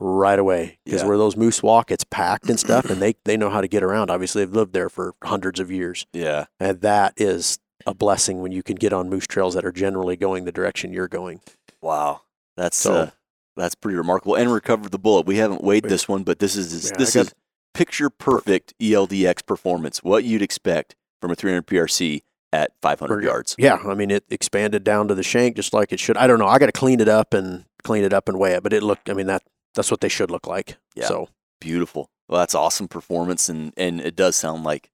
right 0.00 0.38
away 0.38 0.78
because 0.84 1.02
Yeah. 1.02 1.08
where 1.08 1.18
those 1.18 1.36
moose 1.36 1.62
walk, 1.62 1.90
it's 1.90 2.04
packed 2.04 2.48
and 2.48 2.58
stuff, 2.58 2.86
and 2.90 3.00
they 3.02 3.14
they 3.24 3.36
know 3.36 3.50
how 3.50 3.60
to 3.60 3.68
get 3.68 3.82
around. 3.82 4.10
Obviously, 4.10 4.44
they've 4.44 4.54
lived 4.54 4.72
there 4.72 4.88
for 4.88 5.14
hundreds 5.22 5.60
of 5.60 5.70
years, 5.70 6.06
Yeah. 6.12 6.46
and 6.58 6.80
that 6.80 7.12
is 7.16 7.58
a 7.86 7.94
blessing 7.94 8.40
when 8.40 8.50
you 8.52 8.62
can 8.62 8.76
get 8.76 8.92
on 8.92 9.08
moose 9.08 9.26
trails 9.26 9.54
that 9.54 9.64
are 9.64 9.72
generally 9.72 10.16
going 10.16 10.44
the 10.44 10.52
direction 10.52 10.92
you're 10.92 11.08
going. 11.08 11.40
Wow. 11.80 12.22
That's 12.56 12.76
So- 12.76 12.92
uh, 12.94 13.10
that's 13.56 13.74
pretty 13.74 13.96
remarkable. 13.96 14.34
And 14.36 14.52
recovered 14.52 14.90
the 14.92 14.98
bullet. 14.98 15.26
We 15.26 15.36
haven't 15.36 15.62
weighed 15.62 15.84
this 15.84 16.08
one, 16.08 16.22
but 16.22 16.38
this 16.38 16.56
is 16.56 16.90
Yeah, 16.90 16.96
this 16.98 17.14
is 17.16 17.32
picture 17.74 18.10
perfect 18.10 18.74
ELDX 18.80 19.42
performance. 19.46 20.02
What 20.02 20.24
you'd 20.24 20.42
expect 20.42 20.94
from 21.20 21.30
a 21.30 21.34
300 21.34 21.66
PRC 21.66 22.22
at 22.52 22.72
500 22.82 23.22
yards. 23.22 23.54
Yeah, 23.58 23.76
I 23.86 23.94
mean 23.94 24.10
it 24.10 24.24
expanded 24.30 24.82
down 24.82 25.08
to 25.08 25.14
the 25.14 25.22
shank 25.22 25.56
just 25.56 25.72
like 25.72 25.92
it 25.92 26.00
should. 26.00 26.16
I 26.16 26.26
don't 26.26 26.38
know. 26.38 26.48
I 26.48 26.58
got 26.58 26.66
to 26.66 26.72
clean 26.72 27.00
it 27.00 27.08
up 27.08 27.32
and 27.32 27.64
clean 27.84 28.02
it 28.04 28.12
up 28.12 28.28
and 28.28 28.38
weigh 28.38 28.52
it, 28.54 28.62
but 28.62 28.72
it 28.72 28.82
looked. 28.82 29.08
I 29.08 29.14
mean 29.14 29.26
that 29.26 29.42
that's 29.74 29.90
what 29.90 30.00
they 30.00 30.08
should 30.08 30.30
look 30.30 30.46
like. 30.46 30.76
Yeah. 30.94 31.06
So 31.06 31.28
Beautiful. 31.60 32.10
Well, 32.28 32.40
that's 32.40 32.54
awesome 32.54 32.88
performance, 32.88 33.48
and 33.48 33.72
and 33.76 34.00
it 34.00 34.16
does 34.16 34.34
sound 34.34 34.64
like 34.64 34.90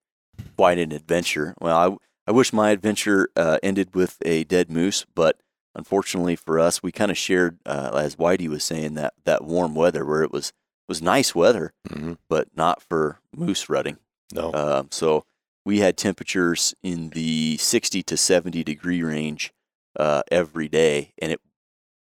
quite 0.57 0.79
an 0.79 0.93
adventure. 0.93 1.55
Well, 1.61 2.01
I 2.27 2.31
I 2.31 2.33
wish 2.33 2.53
my 2.53 2.71
adventure 2.71 3.29
uh, 3.37 3.59
ended 3.63 3.95
with 3.95 4.17
a 4.25 4.45
dead 4.45 4.71
moose, 4.71 5.07
but 5.15 5.41
unfortunately 5.75 6.35
for 6.35 6.59
us, 6.59 6.83
we 6.83 6.91
kind 6.91 7.11
of 7.11 7.17
shared, 7.17 7.59
uh, 7.65 7.93
as 7.95 8.17
Whitey 8.17 8.49
was 8.49 8.65
saying, 8.65 8.95
that 8.95 9.15
that 9.25 9.45
warm 9.45 9.75
weather 9.75 10.05
where 10.05 10.23
it 10.23 10.33
was 10.33 10.53
was 10.89 11.01
nice 11.01 11.35
weather, 11.35 11.73
mhm. 11.89 12.17
but 12.29 12.49
not 12.57 12.83
for 12.83 13.21
moose 13.35 13.69
rutting. 13.69 13.99
No. 14.33 14.53
Um, 14.53 14.89
so 14.91 15.25
we 15.65 15.81
had 15.81 15.97
temperatures 15.97 16.75
in 16.83 17.11
the 17.11 17.57
60 17.59 18.03
to 18.05 18.17
70 18.17 18.65
degree 18.65 19.03
range 19.03 19.53
uh, 19.99 20.23
every 20.33 20.69
day, 20.69 21.13
and 21.19 21.33
it 21.33 21.41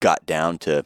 got 0.00 0.26
down 0.26 0.58
to 0.58 0.84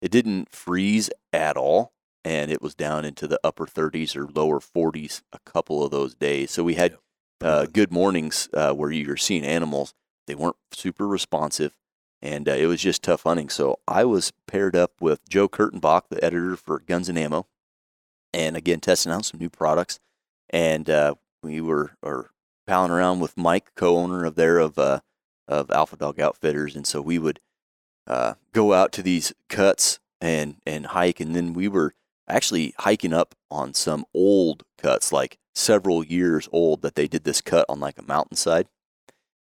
it 0.00 0.10
didn't 0.10 0.54
freeze 0.54 1.10
at 1.32 1.56
all, 1.56 1.92
and 2.24 2.50
it 2.50 2.62
was 2.62 2.74
down 2.74 3.04
into 3.04 3.26
the 3.26 3.40
upper 3.44 3.66
30s 3.66 4.16
or 4.16 4.26
lower 4.26 4.60
40s 4.60 5.22
a 5.32 5.38
couple 5.40 5.84
of 5.84 5.90
those 5.90 6.14
days. 6.14 6.50
So 6.50 6.64
we 6.64 6.74
had 6.74 6.96
uh, 7.40 7.66
good 7.66 7.92
mornings 7.92 8.48
uh, 8.52 8.72
where 8.72 8.90
you 8.90 9.08
were 9.08 9.16
seeing 9.16 9.44
animals. 9.44 9.94
They 10.26 10.34
weren't 10.34 10.56
super 10.72 11.06
responsive, 11.06 11.74
and 12.22 12.48
uh, 12.48 12.52
it 12.52 12.66
was 12.66 12.80
just 12.80 13.02
tough 13.02 13.22
hunting. 13.22 13.48
So 13.48 13.78
I 13.88 14.04
was 14.04 14.32
paired 14.46 14.76
up 14.76 14.92
with 15.00 15.28
Joe 15.28 15.48
Kurtenbach, 15.48 16.02
the 16.08 16.22
editor 16.24 16.56
for 16.56 16.80
Guns 16.80 17.08
and 17.08 17.18
Ammo, 17.18 17.46
and 18.32 18.56
again 18.56 18.80
testing 18.80 19.12
out 19.12 19.24
some 19.24 19.40
new 19.40 19.50
products. 19.50 19.98
And 20.50 20.88
uh, 20.90 21.14
we 21.42 21.60
were 21.60 21.92
or 22.02 22.30
palling 22.66 22.90
around 22.90 23.20
with 23.20 23.36
Mike, 23.36 23.74
co-owner 23.74 24.24
of 24.24 24.34
there 24.34 24.58
of 24.58 24.78
uh, 24.78 25.00
of 25.48 25.70
Alpha 25.70 25.96
Dog 25.96 26.20
Outfitters, 26.20 26.76
and 26.76 26.86
so 26.86 27.00
we 27.00 27.18
would 27.18 27.40
uh, 28.10 28.34
go 28.52 28.72
out 28.72 28.90
to 28.90 29.02
these 29.02 29.32
cuts 29.48 30.00
and 30.20 30.56
and 30.66 30.86
hike, 30.86 31.20
and 31.20 31.34
then 31.34 31.54
we 31.54 31.68
were 31.68 31.94
actually 32.28 32.74
hiking 32.78 33.12
up 33.12 33.36
on 33.50 33.72
some 33.72 34.04
old 34.12 34.64
cuts, 34.76 35.12
like 35.12 35.38
several 35.54 36.04
years 36.04 36.48
old, 36.52 36.82
that 36.82 36.96
they 36.96 37.06
did 37.06 37.22
this 37.22 37.40
cut 37.40 37.64
on 37.68 37.78
like 37.78 37.98
a 37.98 38.02
mountainside, 38.02 38.66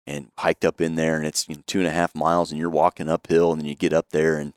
and 0.05 0.33
hiked 0.39 0.65
up 0.65 0.81
in 0.81 0.97
there, 0.97 1.17
and 1.17 1.27
it's 1.27 1.49
you 1.49 1.55
know, 1.55 1.63
two 1.67 1.79
and 1.79 1.87
a 1.87 1.93
half 1.93 2.15
miles, 2.15 2.51
and 2.51 2.61
you're 2.61 2.69
walking 2.69 3.09
uphill, 3.09 3.53
and 3.53 3.61
then 3.61 3.69
you 3.69 3.77
get 3.77 3.93
up 3.93 4.11
there 4.11 4.37
and 4.37 4.53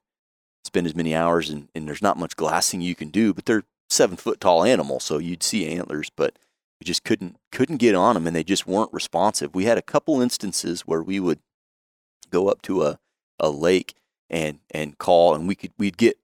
spend 0.63 0.87
as 0.87 0.95
many 0.95 1.15
hours, 1.15 1.49
and, 1.49 1.69
and 1.75 1.87
there's 1.87 2.01
not 2.01 2.17
much 2.17 2.35
glassing 2.35 2.81
you 2.81 2.95
can 2.95 3.09
do, 3.09 3.31
but 3.31 3.45
they're 3.45 3.63
seven 3.89 4.17
foot 4.17 4.41
tall 4.41 4.63
animals, 4.63 5.03
so 5.03 5.19
you'd 5.19 5.43
see 5.43 5.67
antlers, 5.67 6.09
but 6.09 6.37
we 6.79 6.85
just 6.85 7.03
couldn't 7.03 7.37
couldn't 7.51 7.77
get 7.77 7.93
on 7.93 8.15
them, 8.15 8.25
and 8.25 8.35
they 8.35 8.43
just 8.43 8.65
weren't 8.65 8.91
responsive. 8.91 9.53
We 9.53 9.65
had 9.65 9.77
a 9.77 9.83
couple 9.83 10.19
instances 10.19 10.81
where 10.81 11.03
we 11.03 11.19
would 11.19 11.39
go 12.31 12.47
up 12.47 12.63
to 12.63 12.83
a, 12.83 12.99
a 13.39 13.49
lake 13.49 13.95
and 14.29 14.59
and 14.71 14.97
call, 14.97 15.35
and 15.35 15.47
we 15.47 15.55
could 15.55 15.71
we'd 15.77 15.97
get 15.97 16.17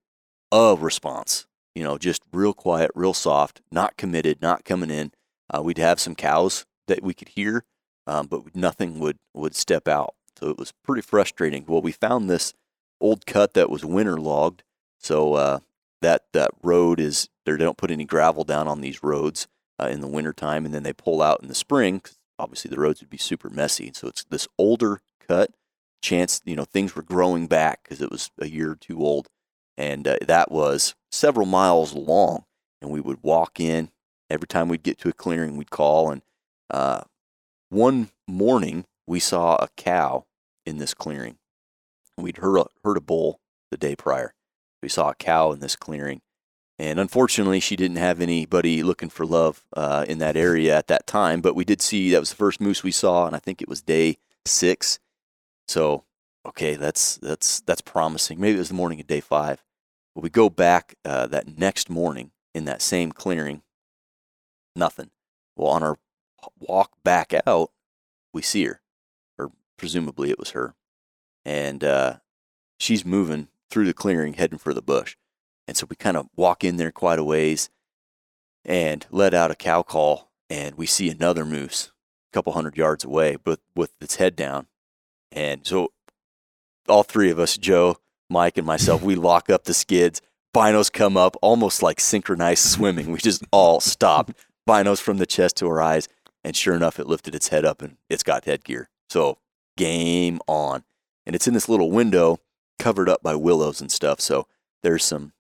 a 0.52 0.76
response, 0.78 1.48
you 1.74 1.84
know, 1.84 1.98
just 1.98 2.22
real 2.32 2.54
quiet, 2.54 2.92
real 2.96 3.14
soft, 3.14 3.62
not 3.72 3.98
committed, 3.98 4.42
not 4.42 4.66
coming 4.66 4.92
in. 4.92 5.12
Uh, 5.54 5.62
we'd 5.62 5.78
have 5.78 6.00
some 6.00 6.16
cows 6.16 6.66
that 6.88 7.04
we 7.04 7.14
could 7.14 7.30
hear, 7.30 7.64
um, 8.08 8.28
but 8.28 8.56
nothing 8.56 9.00
would 9.00 9.18
would 9.34 9.56
step 9.56 9.88
out. 9.88 10.16
So 10.38 10.50
it 10.50 10.58
was 10.58 10.74
pretty 10.84 11.02
frustrating. 11.02 11.66
Well, 11.68 11.82
we 11.82 11.92
found 11.92 12.30
this 12.30 12.54
old 13.02 13.26
cut 13.26 13.54
that 13.54 13.70
was 13.70 13.86
winter 13.86 14.18
logged, 14.18 14.64
so 15.00 15.34
uh, 15.34 15.60
that 16.02 16.26
that 16.34 16.52
road 16.62 17.00
is 17.00 17.30
they 17.46 17.56
don't 17.58 17.78
put 17.78 17.92
any 17.92 18.06
gravel 18.06 18.44
down 18.44 18.68
on 18.68 18.82
these 18.82 19.04
roads 19.04 19.48
uh, 19.80 19.88
in 19.88 20.02
the 20.02 20.08
wintertime, 20.08 20.66
and 20.66 20.74
then 20.74 20.84
they 20.84 20.94
pull 20.94 21.22
out 21.22 21.42
in 21.42 21.48
the 21.48 21.56
spring. 21.56 22.02
obviously, 22.38 22.70
the 22.70 22.80
roads 22.80 23.02
would 23.02 23.10
be 23.10 23.18
super 23.18 23.50
messy. 23.50 23.92
So 23.94 24.08
it's 24.08 24.24
this 24.26 24.48
older 24.58 25.02
cut. 25.28 25.52
Chance, 26.06 26.44
you 26.46 26.56
know, 26.56 26.66
things 26.66 26.96
were 26.96 27.02
growing 27.02 27.48
back 27.48 27.82
because 27.82 28.00
it 28.00 28.12
was 28.12 28.30
a 28.40 28.48
year 28.48 28.72
or 28.72 28.76
two 28.76 29.00
old, 29.00 29.28
and 29.76 30.08
uh, 30.08 30.18
that 30.22 30.52
was 30.52 30.94
several 31.12 31.48
miles 31.48 31.96
long. 31.96 32.44
And 32.80 32.92
we 32.92 33.02
would 33.02 33.24
walk 33.24 33.60
in 33.60 33.90
every 34.30 34.48
time 34.48 34.70
we'd 34.70 34.84
get 34.84 35.00
to 35.00 35.10
a 35.10 35.14
clearing, 35.14 35.58
we'd 35.58 35.72
call. 35.72 36.12
And 36.12 36.22
uh, 36.70 37.02
one 37.70 38.10
morning, 38.28 38.86
we 39.08 39.20
saw 39.20 39.56
a 39.56 39.70
cow 39.76 40.26
in 40.64 40.78
this 40.78 40.94
clearing. 40.94 41.38
We'd 42.18 42.38
heard 42.38 42.58
a, 42.58 42.66
heard 42.84 42.98
a 42.98 43.02
bull 43.02 43.40
the 43.72 43.78
day 43.78 43.96
prior. 43.96 44.36
We 44.84 44.90
saw 44.90 45.10
a 45.10 45.16
cow 45.16 45.54
in 45.54 45.60
this 45.60 45.76
clearing. 45.76 46.22
And 46.78 47.00
unfortunately, 47.00 47.62
she 47.62 47.76
didn't 47.76 47.98
have 47.98 48.22
anybody 48.22 48.84
looking 48.84 49.10
for 49.10 49.26
love 49.26 49.64
uh, 49.76 50.06
in 50.08 50.20
that 50.20 50.38
area 50.38 50.78
at 50.78 50.88
that 50.88 51.08
time. 51.08 51.42
But 51.42 51.56
we 51.56 51.66
did 51.66 51.82
see 51.82 52.12
that 52.12 52.20
was 52.20 52.30
the 52.30 52.36
first 52.36 52.62
moose 52.62 52.84
we 52.84 52.92
saw, 52.92 53.26
and 53.26 53.36
I 53.36 53.40
think 53.40 53.62
it 53.62 53.70
was 53.70 53.82
day 53.82 54.18
six. 54.46 55.00
So, 55.68 56.04
okay, 56.46 56.76
that's 56.76 57.18
that's 57.18 57.62
that's 57.62 57.82
promising. 57.82 58.40
Maybe 58.40 58.56
it 58.56 58.60
was 58.60 58.70
the 58.70 58.76
morning 58.76 59.00
of 59.00 59.08
day 59.08 59.22
five. 59.22 59.64
But 60.14 60.24
we 60.24 60.30
go 60.30 60.50
back 60.50 60.96
uh, 61.04 61.28
that 61.28 61.58
next 61.58 61.90
morning 61.90 62.32
in 62.54 62.66
that 62.66 62.82
same 62.82 63.12
clearing. 63.12 63.64
Nothing. 64.76 65.12
Well, 65.56 65.72
on 65.72 65.84
our 65.84 65.98
walk 66.60 66.92
back 67.04 67.34
out, 67.46 67.72
we 68.34 68.42
see 68.42 68.66
her, 68.66 68.82
or 69.38 69.52
presumably 69.78 70.30
it 70.30 70.40
was 70.40 70.52
her, 70.52 70.76
and 71.44 71.84
uh, 71.84 72.18
she's 72.80 73.06
moving 73.06 73.50
through 73.70 73.86
the 73.86 73.94
clearing, 73.94 74.34
heading 74.34 74.60
for 74.60 74.74
the 74.74 74.82
bush. 74.82 75.18
And 75.68 75.76
so 75.76 75.88
we 75.90 75.96
kind 75.96 76.18
of 76.18 76.30
walk 76.36 76.64
in 76.64 76.78
there 76.78 76.92
quite 76.92 77.20
a 77.20 77.24
ways 77.24 77.70
and 78.64 79.06
let 79.10 79.34
out 79.34 79.52
a 79.52 79.56
cow 79.56 79.82
call, 79.82 80.32
and 80.50 80.76
we 80.76 80.86
see 80.86 81.10
another 81.10 81.46
moose 81.46 81.92
a 82.32 82.34
couple 82.34 82.54
hundred 82.54 82.78
yards 82.78 83.04
away, 83.04 83.38
but 83.42 83.60
with 83.76 83.94
its 84.02 84.16
head 84.16 84.36
down. 84.36 84.68
And 85.36 85.68
so 85.68 85.92
all 86.88 87.04
three 87.04 87.30
of 87.30 87.40
us, 87.40 87.58
Joe, 87.58 87.98
Mike, 88.30 88.58
and 88.58 88.66
myself, 88.66 89.04
we 89.04 89.16
lock 89.16 89.50
up 89.50 89.66
the 89.66 89.74
skids. 89.74 90.22
Binos 90.56 90.92
come 90.92 91.18
up 91.18 91.36
almost 91.42 91.84
like 91.84 92.00
synchronized 92.00 92.64
swimming. 92.64 93.12
We 93.12 93.20
just 93.20 93.44
all 93.52 93.80
stopped. 93.82 94.34
Binos 94.68 95.02
from 95.02 95.18
the 95.18 95.26
chest 95.26 95.58
to 95.58 95.68
our 95.68 95.82
eyes. 95.82 96.08
And 96.44 96.56
sure 96.56 96.76
enough, 96.76 97.00
it 97.00 97.08
lifted 97.08 97.36
its 97.36 97.50
head 97.50 97.66
up 97.66 97.82
and 97.82 97.98
it's 98.10 98.24
got 98.24 98.46
headgear. 98.46 98.90
So 99.10 99.40
game 99.78 100.40
on. 100.48 100.84
And 101.26 101.36
it's 101.36 101.48
in 101.48 101.54
this 101.54 101.68
little 101.68 101.92
window 101.92 102.40
covered 102.80 103.10
up 103.10 103.22
by 103.22 103.36
willows 103.36 103.82
and 103.82 103.92
stuff. 103.92 104.22
So 104.22 104.48
there's 104.84 105.04
some 105.04 105.34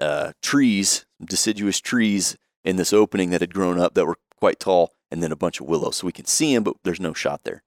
uh, 0.00 0.32
trees, 0.42 1.06
deciduous 1.24 1.78
trees 1.78 2.36
in 2.64 2.76
this 2.76 2.92
opening 2.92 3.30
that 3.30 3.40
had 3.40 3.54
grown 3.54 3.78
up 3.78 3.94
that 3.94 4.06
were 4.06 4.16
quite 4.40 4.58
tall, 4.58 4.92
and 5.10 5.22
then 5.22 5.30
a 5.30 5.36
bunch 5.36 5.60
of 5.60 5.66
willows. 5.66 5.96
So 5.96 6.06
we 6.06 6.12
can 6.12 6.24
see 6.24 6.54
them, 6.54 6.64
but 6.64 6.76
there's 6.82 7.00
no 7.00 7.14
shot 7.14 7.44
there. 7.44 7.62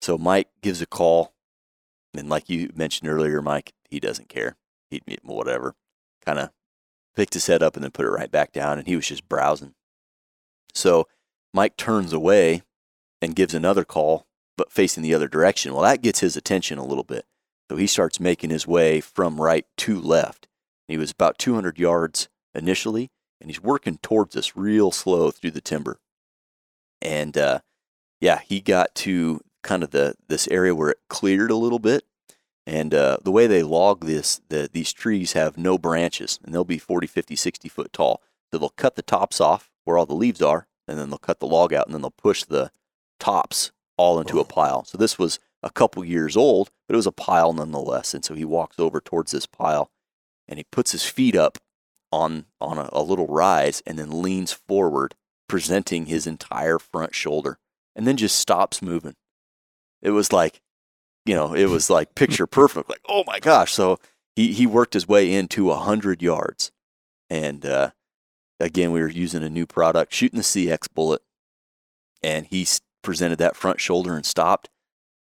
So 0.00 0.18
Mike 0.18 0.48
gives 0.62 0.82
a 0.82 0.86
call. 0.86 1.34
And 2.16 2.28
like 2.28 2.48
you 2.48 2.70
mentioned 2.74 3.10
earlier, 3.10 3.42
Mike, 3.42 3.72
he 3.90 4.00
doesn't 4.00 4.28
care. 4.28 4.56
He, 4.90 5.02
whatever. 5.22 5.74
Kind 6.24 6.38
of 6.38 6.50
picked 7.14 7.34
his 7.34 7.46
head 7.46 7.62
up 7.62 7.74
and 7.74 7.84
then 7.84 7.90
put 7.90 8.06
it 8.06 8.10
right 8.10 8.30
back 8.30 8.52
down, 8.52 8.78
and 8.78 8.86
he 8.86 8.96
was 8.96 9.08
just 9.08 9.28
browsing. 9.28 9.74
So 10.74 11.06
Mike 11.52 11.76
turns 11.76 12.12
away 12.12 12.62
and 13.22 13.36
gives 13.36 13.54
another 13.54 13.84
call, 13.84 14.26
but 14.56 14.72
facing 14.72 15.02
the 15.02 15.14
other 15.14 15.28
direction. 15.28 15.72
Well, 15.72 15.82
that 15.82 16.02
gets 16.02 16.20
his 16.20 16.36
attention 16.36 16.78
a 16.78 16.84
little 16.84 17.04
bit. 17.04 17.26
So 17.70 17.76
he 17.76 17.86
starts 17.86 18.20
making 18.20 18.50
his 18.50 18.66
way 18.66 19.00
from 19.00 19.40
right 19.40 19.66
to 19.78 20.00
left. 20.00 20.48
He 20.88 20.98
was 20.98 21.12
about 21.12 21.38
200 21.38 21.78
yards 21.78 22.28
initially, 22.54 23.10
and 23.40 23.48
he's 23.48 23.62
working 23.62 23.98
towards 23.98 24.36
us 24.36 24.54
real 24.54 24.90
slow 24.90 25.30
through 25.30 25.52
the 25.52 25.60
timber. 25.60 25.98
And 27.00 27.36
uh, 27.38 27.60
yeah, 28.20 28.40
he 28.46 28.60
got 28.60 28.94
to 28.96 29.40
kind 29.64 29.82
of 29.82 29.90
the 29.90 30.14
this 30.28 30.46
area 30.48 30.74
where 30.74 30.90
it 30.90 30.98
cleared 31.08 31.50
a 31.50 31.56
little 31.56 31.80
bit. 31.80 32.04
And 32.66 32.94
uh, 32.94 33.18
the 33.22 33.32
way 33.32 33.46
they 33.46 33.62
log 33.62 34.04
this, 34.04 34.40
the, 34.48 34.70
these 34.72 34.92
trees 34.92 35.32
have 35.32 35.58
no 35.58 35.76
branches, 35.76 36.38
and 36.42 36.54
they'll 36.54 36.64
be 36.64 36.78
40, 36.78 37.06
50, 37.06 37.36
60 37.36 37.68
foot 37.68 37.92
tall. 37.92 38.22
So 38.50 38.58
they'll 38.58 38.70
cut 38.70 38.96
the 38.96 39.02
tops 39.02 39.40
off 39.40 39.70
where 39.84 39.98
all 39.98 40.06
the 40.06 40.14
leaves 40.14 40.40
are, 40.40 40.66
and 40.88 40.98
then 40.98 41.10
they'll 41.10 41.18
cut 41.18 41.40
the 41.40 41.46
log 41.46 41.74
out, 41.74 41.86
and 41.86 41.94
then 41.94 42.00
they'll 42.00 42.10
push 42.10 42.44
the 42.44 42.70
tops 43.18 43.72
all 43.98 44.18
into 44.18 44.40
a 44.40 44.44
pile. 44.44 44.84
So 44.84 44.96
this 44.96 45.18
was 45.18 45.38
a 45.62 45.70
couple 45.70 46.04
years 46.04 46.36
old, 46.36 46.70
but 46.86 46.94
it 46.94 46.96
was 46.96 47.06
a 47.06 47.12
pile 47.12 47.52
nonetheless. 47.52 48.14
And 48.14 48.24
so 48.24 48.34
he 48.34 48.44
walks 48.44 48.78
over 48.78 49.00
towards 49.00 49.32
this 49.32 49.46
pile, 49.46 49.90
and 50.48 50.58
he 50.58 50.64
puts 50.70 50.92
his 50.92 51.04
feet 51.04 51.36
up 51.36 51.58
on 52.10 52.46
on 52.60 52.78
a, 52.78 52.88
a 52.92 53.02
little 53.02 53.26
rise 53.26 53.82
and 53.86 53.98
then 53.98 54.22
leans 54.22 54.52
forward, 54.52 55.14
presenting 55.48 56.06
his 56.06 56.26
entire 56.26 56.78
front 56.78 57.14
shoulder, 57.14 57.58
and 57.94 58.06
then 58.06 58.16
just 58.16 58.38
stops 58.38 58.80
moving. 58.80 59.16
It 60.04 60.10
was 60.10 60.32
like, 60.32 60.60
you 61.26 61.34
know, 61.34 61.54
it 61.54 61.66
was 61.66 61.90
like 61.90 62.14
picture 62.14 62.46
perfect. 62.46 62.88
Like, 62.90 63.00
oh 63.08 63.24
my 63.26 63.40
gosh! 63.40 63.72
So 63.72 63.98
he 64.36 64.52
he 64.52 64.66
worked 64.66 64.94
his 64.94 65.08
way 65.08 65.32
into 65.32 65.70
a 65.70 65.76
hundred 65.76 66.22
yards, 66.22 66.70
and 67.30 67.64
uh, 67.64 67.90
again 68.60 68.92
we 68.92 69.00
were 69.00 69.08
using 69.08 69.42
a 69.42 69.50
new 69.50 69.66
product, 69.66 70.12
shooting 70.12 70.36
the 70.36 70.44
CX 70.44 70.86
bullet, 70.94 71.22
and 72.22 72.46
he 72.46 72.66
presented 73.02 73.38
that 73.38 73.56
front 73.56 73.80
shoulder 73.80 74.14
and 74.14 74.26
stopped. 74.26 74.68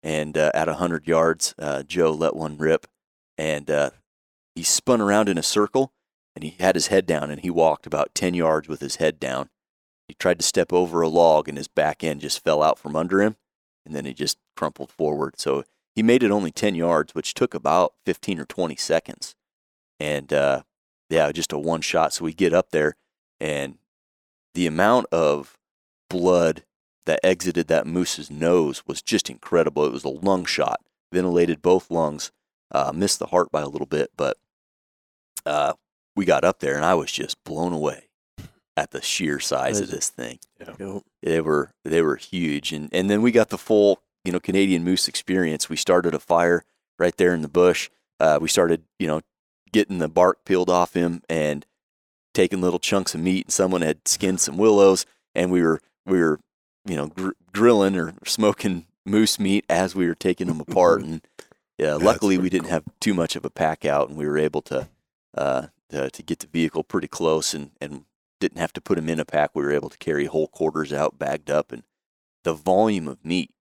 And 0.01 0.38
uh, 0.38 0.51
at 0.53 0.69
a 0.69 0.75
hundred 0.75 1.07
yards, 1.07 1.53
uh, 1.59 1.84
Joe 1.84 2.11
let 2.11 2.36
one 2.36 2.57
rip, 2.57 2.88
and 3.38 3.69
uh, 3.69 3.89
he 4.55 4.63
spun 4.63 5.01
around 5.01 5.27
in 5.27 5.38
a 5.38 5.43
circle, 5.43 5.91
and 6.36 6.43
he 6.43 6.55
had 6.57 6.75
his 6.75 6.88
head 6.88 7.05
down, 7.05 7.30
and 7.30 7.41
he 7.41 7.49
walked 7.49 7.86
about 7.86 8.15
ten 8.15 8.34
yards 8.34 8.69
with 8.69 8.80
his 8.80 8.95
head 8.95 9.19
down. 9.19 9.49
He 10.07 10.13
tried 10.13 10.39
to 10.39 10.45
step 10.45 10.71
over 10.71 11.01
a 11.01 11.09
log, 11.09 11.49
and 11.49 11.57
his 11.57 11.67
back 11.67 12.01
end 12.01 12.21
just 12.21 12.41
fell 12.41 12.63
out 12.63 12.80
from 12.80 12.95
under 12.95 13.21
him, 13.21 13.36
and 13.86 13.93
then 13.93 14.05
he 14.05 14.13
just 14.13 14.38
crumpled 14.60 14.91
forward. 14.91 15.39
So 15.39 15.64
he 15.95 16.03
made 16.03 16.22
it 16.22 16.32
only 16.32 16.51
10 16.51 16.76
yards, 16.76 17.16
which 17.16 17.34
took 17.34 17.53
about 17.53 17.93
15 18.05 18.39
or 18.41 18.45
20 18.45 18.76
seconds. 18.76 19.34
And 20.01 20.34
uh, 20.34 20.64
yeah, 21.10 21.32
just 21.32 21.53
a 21.53 21.57
one 21.57 21.80
shot. 21.80 22.12
So 22.14 22.26
we 22.26 22.34
get 22.34 22.53
up 22.53 22.72
there, 22.72 22.95
and 23.39 23.78
the 24.53 24.68
amount 24.68 25.05
of 25.14 25.57
blood 26.10 26.66
that 27.05 27.22
exited 27.24 27.68
that 27.70 27.88
moose's 27.88 28.30
nose 28.30 28.84
was 28.86 29.01
just 29.01 29.30
incredible. 29.30 29.86
It 29.86 29.93
was 29.93 30.03
a 30.03 30.10
lung 30.10 30.43
shot, 30.43 30.82
ventilated 31.14 31.62
both 31.62 31.89
lungs, 31.89 32.32
uh, 32.72 32.91
missed 32.93 33.20
the 33.20 33.28
heart 33.28 33.51
by 33.51 33.62
a 33.62 33.70
little 33.70 33.88
bit, 33.88 34.12
but 34.18 34.38
uh, 35.45 35.74
we 36.18 36.26
got 36.26 36.43
up 36.43 36.60
there, 36.60 36.76
and 36.76 36.84
I 36.86 36.95
was 36.95 37.12
just 37.14 37.41
blown 37.45 37.72
away 37.72 38.10
at 38.76 38.91
the 38.91 39.01
sheer 39.01 39.39
size 39.39 39.80
of 39.82 39.89
this 39.91 40.07
thing 40.07 40.39
Yep. 40.60 41.03
they 41.22 41.41
were 41.41 41.72
they 41.84 42.01
were 42.01 42.16
huge 42.16 42.72
and 42.72 42.88
and 42.93 43.10
then 43.10 43.22
we 43.22 43.30
got 43.30 43.49
the 43.49 43.57
full 43.57 44.01
you 44.26 44.32
know 44.32 44.39
Canadian 44.39 44.84
moose 44.84 45.07
experience 45.07 45.70
we 45.70 45.76
started 45.76 46.13
a 46.13 46.20
fire 46.20 46.63
right 46.97 47.15
there 47.17 47.34
in 47.34 47.41
the 47.41 47.47
bush 47.47 47.89
uh, 48.20 48.38
we 48.41 48.47
started 48.47 48.84
you 48.97 49.07
know 49.07 49.22
getting 49.72 49.99
the 49.99 50.09
bark 50.09 50.43
peeled 50.45 50.70
off 50.70 50.93
him 50.93 51.22
and 51.30 51.65
taking 52.34 52.61
little 52.61 52.80
chunks 52.80 53.13
of 53.13 53.22
meat 53.22 53.45
and 53.45 53.53
someone 53.53 53.82
had 53.82 54.07
skinned 54.07 54.39
some 54.39 54.57
willows 54.57 55.05
and 55.36 55.51
we 55.51 55.61
were 55.61 55.80
we 56.05 56.20
were 56.20 56.39
you 56.86 56.95
know 56.95 57.07
gr- 57.07 57.32
grilling 57.53 57.95
or 57.95 58.13
smoking 58.26 58.86
moose 59.05 59.39
meat 59.39 59.65
as 59.70 59.95
we 59.95 60.07
were 60.07 60.15
taking 60.15 60.47
them 60.47 60.59
apart 60.59 61.01
and 61.01 61.22
yeah 61.78 61.93
luckily 62.01 62.38
we 62.38 62.49
didn't 62.49 62.63
cool. 62.63 62.74
have 62.74 62.84
too 62.99 63.13
much 63.13 63.36
of 63.36 63.45
a 63.45 63.49
pack 63.49 63.86
out 63.86 64.09
and 64.09 64.17
we 64.17 64.28
were 64.28 64.38
able 64.38 64.61
to 64.61 64.88
uh 65.38 65.67
to, 65.89 66.09
to 66.11 66.22
get 66.22 66.39
the 66.39 66.47
vehicle 66.47 66.84
pretty 66.84 67.07
close 67.07 67.53
and 67.53 67.72
and 67.82 68.05
didn't 68.39 68.59
have 68.59 68.74
to 68.74 68.82
put 68.82 68.95
them 68.95 69.09
in 69.09 69.20
a 69.20 69.26
pack. 69.26 69.51
We 69.53 69.63
were 69.63 69.72
able 69.72 69.89
to 69.89 69.97
carry 69.97 70.26
whole 70.26 70.47
quarters 70.47 70.93
out, 70.93 71.20
bagged 71.20 71.49
up, 71.49 71.72
and 71.72 71.84
the 72.43 72.53
volume 72.53 73.07
of 73.07 73.24
meat 73.24 73.51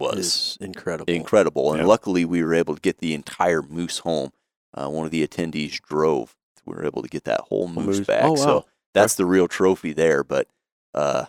was 0.00 0.58
incredible. 0.60 1.12
incredible. 1.12 1.72
And 1.72 1.82
Yeah. 1.82 1.86
luckily, 1.86 2.24
we 2.24 2.42
were 2.42 2.54
able 2.54 2.74
to 2.74 2.80
get 2.80 2.98
the 2.98 3.14
entire 3.14 3.62
moose 3.62 3.98
home. 3.98 4.32
Uh, 4.74 4.88
one 4.88 5.04
of 5.04 5.10
the 5.12 5.26
attendees 5.26 5.80
drove. 5.80 6.36
We 6.64 6.74
were 6.74 6.84
able 6.84 7.02
to 7.02 7.08
get 7.08 7.24
that 7.24 7.40
whole 7.42 7.68
moose, 7.68 7.98
moose. 7.98 8.06
back. 8.06 8.24
Oh, 8.24 8.36
So 8.36 8.66
that's 8.94 9.14
the 9.16 9.24
real 9.26 9.48
trophy 9.48 9.92
there. 9.92 10.22
But 10.24 10.48
uh, 10.94 11.26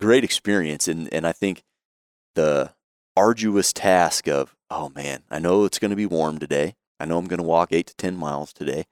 great 0.00 0.24
experience, 0.24 0.88
and 0.88 1.12
and 1.12 1.26
I 1.26 1.32
think 1.32 1.62
the 2.34 2.72
arduous 3.16 3.72
task 3.72 4.28
of 4.28 4.56
oh 4.70 4.90
man, 4.94 5.22
I 5.30 5.38
know 5.40 5.64
it's 5.64 5.78
going 5.78 5.90
to 5.90 5.96
be 5.96 6.06
warm 6.06 6.38
today. 6.38 6.76
I 7.00 7.04
know 7.04 7.18
I'm 7.18 7.26
going 7.26 7.40
to 7.40 7.46
walk 7.46 7.72
eight 7.72 7.86
to 7.88 7.96
ten 7.96 8.16
miles 8.16 8.52
today, 8.52 8.84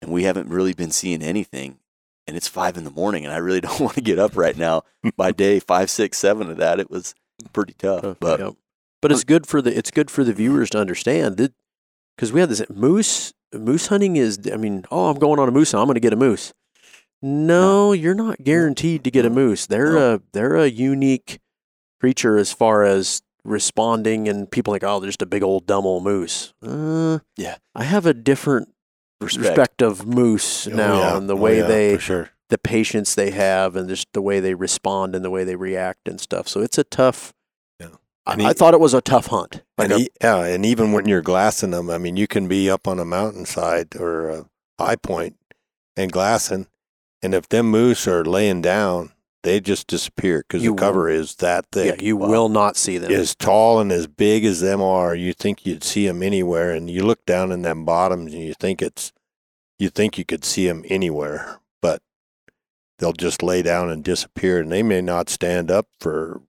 and 0.00 0.10
we 0.12 0.24
haven't 0.24 0.48
really 0.48 0.72
been 0.74 0.90
seeing 0.90 1.22
anything. 1.22 1.78
And 2.26 2.36
it's 2.36 2.48
five 2.48 2.76
in 2.76 2.84
the 2.84 2.90
morning, 2.90 3.24
and 3.24 3.34
I 3.34 3.38
really 3.38 3.60
don't 3.62 3.80
want 3.80 3.94
to 3.94 4.00
get 4.00 4.18
up 4.18 4.36
right 4.36 4.56
now. 4.56 4.82
By 5.16 5.32
day 5.32 5.58
five, 5.60 5.90
six, 5.90 6.18
seven 6.18 6.50
of 6.50 6.56
that, 6.58 6.80
it 6.80 6.90
was 6.90 7.14
pretty 7.52 7.74
tough. 7.78 8.02
Tough, 8.02 8.16
But 8.20 8.40
yep. 8.40 8.54
but 9.00 9.12
it's 9.12 9.24
good 9.24 9.46
for 9.46 9.60
the 9.62 9.76
it's 9.76 9.90
good 9.90 10.10
for 10.10 10.24
the 10.24 10.32
viewers 10.32 10.70
to 10.70 10.78
understand 10.78 11.36
that 11.38 11.52
because 12.16 12.32
we 12.32 12.40
had 12.40 12.48
this 12.48 12.62
moose 12.70 13.32
moose 13.54 13.88
hunting 13.88 14.16
is 14.16 14.38
I 14.52 14.56
mean 14.56 14.84
oh 14.90 15.10
I'm 15.10 15.18
going 15.18 15.38
on 15.38 15.48
a 15.48 15.52
moose 15.52 15.72
hunt 15.72 15.80
I'm 15.82 15.86
going 15.86 15.94
to 15.94 16.00
get 16.00 16.12
a 16.12 16.16
moose. 16.16 16.52
No, 17.24 17.92
you're 17.92 18.14
not 18.14 18.42
guaranteed 18.42 19.04
to 19.04 19.10
get 19.10 19.24
a 19.24 19.30
moose. 19.30 19.66
They're 19.66 19.92
No. 19.92 20.14
a 20.14 20.20
they're 20.32 20.56
a 20.56 20.66
unique 20.66 21.38
creature 22.00 22.36
as 22.36 22.52
far 22.52 22.82
as 22.82 23.22
responding 23.44 24.28
and 24.28 24.50
people 24.50 24.72
think 24.72 24.82
oh 24.84 24.98
they're 25.00 25.08
just 25.08 25.22
a 25.22 25.26
big 25.26 25.42
old 25.42 25.66
dumb 25.66 25.86
old 25.86 26.02
moose. 26.04 26.52
Uh, 26.62 27.20
Yeah. 27.36 27.56
I 27.74 27.84
have 27.84 28.06
a 28.06 28.14
different 28.14 28.68
respect. 29.20 29.46
respect 29.48 29.82
of 29.82 30.04
moose 30.06 30.66
Oh, 30.66 30.70
now 30.74 30.98
yeah. 30.98 31.16
and 31.16 31.28
the 31.28 31.36
Oh, 31.36 31.40
way 31.40 31.58
yeah, 31.58 31.66
they 31.66 31.98
sure. 31.98 32.30
The 32.52 32.58
patience 32.58 33.14
they 33.14 33.30
have 33.30 33.74
and 33.76 33.88
just 33.88 34.06
the 34.12 34.22
way 34.22 34.38
they 34.38 34.54
respond 34.54 35.16
and 35.16 35.24
the 35.24 35.30
way 35.30 35.42
they 35.42 35.56
react 35.56 36.06
and 36.06 36.20
stuff. 36.20 36.46
So 36.46 36.60
it's 36.60 36.76
a 36.78 36.84
tough. 36.84 37.32
Yeah. 37.80 37.88
I, 38.26 38.34
And 38.34 38.42
I 38.42 38.52
thought 38.52 38.74
it 38.74 38.80
was 38.80 38.94
a 38.94 39.00
tough 39.00 39.28
hunt. 39.28 39.62
Like 39.78 39.90
And 39.90 40.02
a- 40.02 40.08
yeah, 40.22 40.44
and 40.44 40.64
even 40.66 40.92
when 40.92 41.08
you're 41.08 41.22
glassing 41.22 41.70
them, 41.70 41.88
I 41.90 41.98
mean, 41.98 42.16
you 42.16 42.26
can 42.26 42.46
be 42.48 42.68
up 42.70 42.86
on 42.86 42.98
a 42.98 43.04
mountainside 43.06 43.96
or 43.96 44.28
a 44.28 44.46
high 44.78 44.96
point 44.96 45.36
and 45.96 46.12
glassing, 46.12 46.66
and 47.22 47.34
if 47.34 47.48
them 47.48 47.70
moose 47.70 48.06
are 48.06 48.24
laying 48.24 48.60
down, 48.62 49.12
they 49.42 49.58
just 49.60 49.86
disappear 49.88 50.44
because 50.46 50.62
the 50.62 50.74
cover 50.74 51.08
is 51.08 51.36
that 51.36 51.66
thick. 51.72 51.96
yeah, 52.00 52.04
you 52.06 52.16
Wow. 52.16 52.28
will 52.28 52.48
not 52.48 52.76
see 52.76 52.96
them. 52.98 53.10
as 53.12 53.34
tall 53.34 53.80
and 53.80 53.90
as 53.90 54.06
big 54.06 54.44
as 54.44 54.60
them 54.60 54.80
are, 54.80 55.14
you 55.14 55.32
think 55.32 55.66
you'd 55.66 55.82
see 55.84 56.06
them 56.06 56.22
anywhere, 56.22 56.70
and 56.70 56.88
you 56.90 57.02
look 57.04 57.24
down 57.26 57.50
in 57.50 57.62
them 57.62 57.84
bottoms 57.84 58.32
and 58.34 58.42
you 58.42 58.54
think 58.54 58.80
it's, 58.82 59.12
you 59.80 59.88
think 59.90 60.16
you 60.16 60.24
could 60.24 60.44
see 60.44 60.66
them 60.68 60.84
anywhere, 60.88 61.58
they'll 63.02 63.12
just 63.12 63.42
lay 63.42 63.62
down 63.62 63.90
and 63.90 64.04
disappear, 64.04 64.60
and 64.60 64.70
they 64.70 64.82
may 64.82 65.00
not 65.02 65.28
stand 65.28 65.72
up 65.72 65.88
for 65.98 66.40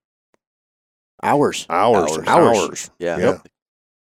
Hours. 1.24 1.66
hours, 1.70 2.12
Hours. 2.12 2.28
Hours. 2.28 2.58
hours. 2.58 2.92
Yeah. 3.00 3.18
Yeah. 3.18 3.38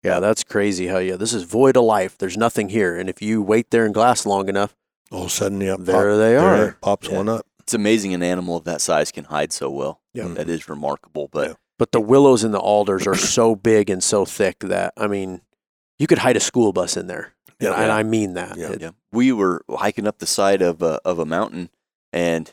Yeah, 0.05 0.21
that's 0.21 0.45
crazy. 0.45 0.87
How 0.87 0.99
yeah, 0.99 1.17
this 1.17 1.35
is 1.35 1.43
void 1.43 1.77
of 1.77 1.83
life. 1.85 2.17
There's 2.17 2.37
nothing 2.39 2.69
here, 2.71 2.97
and 2.97 3.11
if 3.11 3.21
you 3.21 3.43
wait 3.43 3.71
there 3.71 3.85
in 3.85 3.93
glass 3.93 4.25
long 4.25 4.49
enough, 4.49 4.75
All 5.11 5.23
of 5.23 5.27
a 5.27 5.31
sudden, 5.31 5.61
yeah, 5.61 5.77
there 5.79 6.11
pop- 6.13 6.19
they 6.19 6.37
are. 6.37 6.69
it 6.69 6.81
pops 6.81 7.09
Yeah. 7.09 7.17
one 7.17 7.29
up. 7.29 7.47
It's 7.59 7.75
amazing 7.75 8.15
an 8.15 8.23
animal 8.23 8.57
of 8.57 8.65
that 8.65 8.81
size 8.81 9.11
can 9.13 9.25
hide 9.25 9.53
so 9.53 9.69
well. 9.69 10.01
Yeah. 10.15 10.29
That 10.29 10.43
mm-hmm. 10.47 10.51
is 10.51 10.69
remarkable. 10.69 11.29
But 11.31 11.49
Yeah. 11.49 11.55
But 11.79 11.93
the 11.93 12.01
willows 12.01 12.45
and 12.45 12.55
the 12.55 12.59
alders 12.61 13.07
are 13.07 13.15
so 13.15 13.55
big 13.55 13.91
and 13.91 14.03
so 14.03 14.25
thick 14.25 14.61
that 14.61 14.95
I 14.97 15.07
mean, 15.09 15.43
you 15.99 16.07
could 16.07 16.19
hide 16.19 16.37
a 16.37 16.41
school 16.41 16.73
bus 16.73 16.97
in 16.97 17.09
there, 17.09 17.35
Yeah. 17.61 17.73
and 17.73 17.91
I 17.93 18.05
mean 18.05 18.35
that. 18.35 18.57
Yeah. 18.57 18.73
It- 18.73 18.81
yeah, 18.81 18.91
we 19.13 19.33
were 19.33 19.63
hiking 19.69 20.07
up 20.07 20.19
the 20.21 20.27
side 20.27 20.63
of 20.63 20.81
a, 20.81 21.01
of 21.05 21.19
a 21.19 21.27
mountain, 21.27 21.71
and 22.13 22.53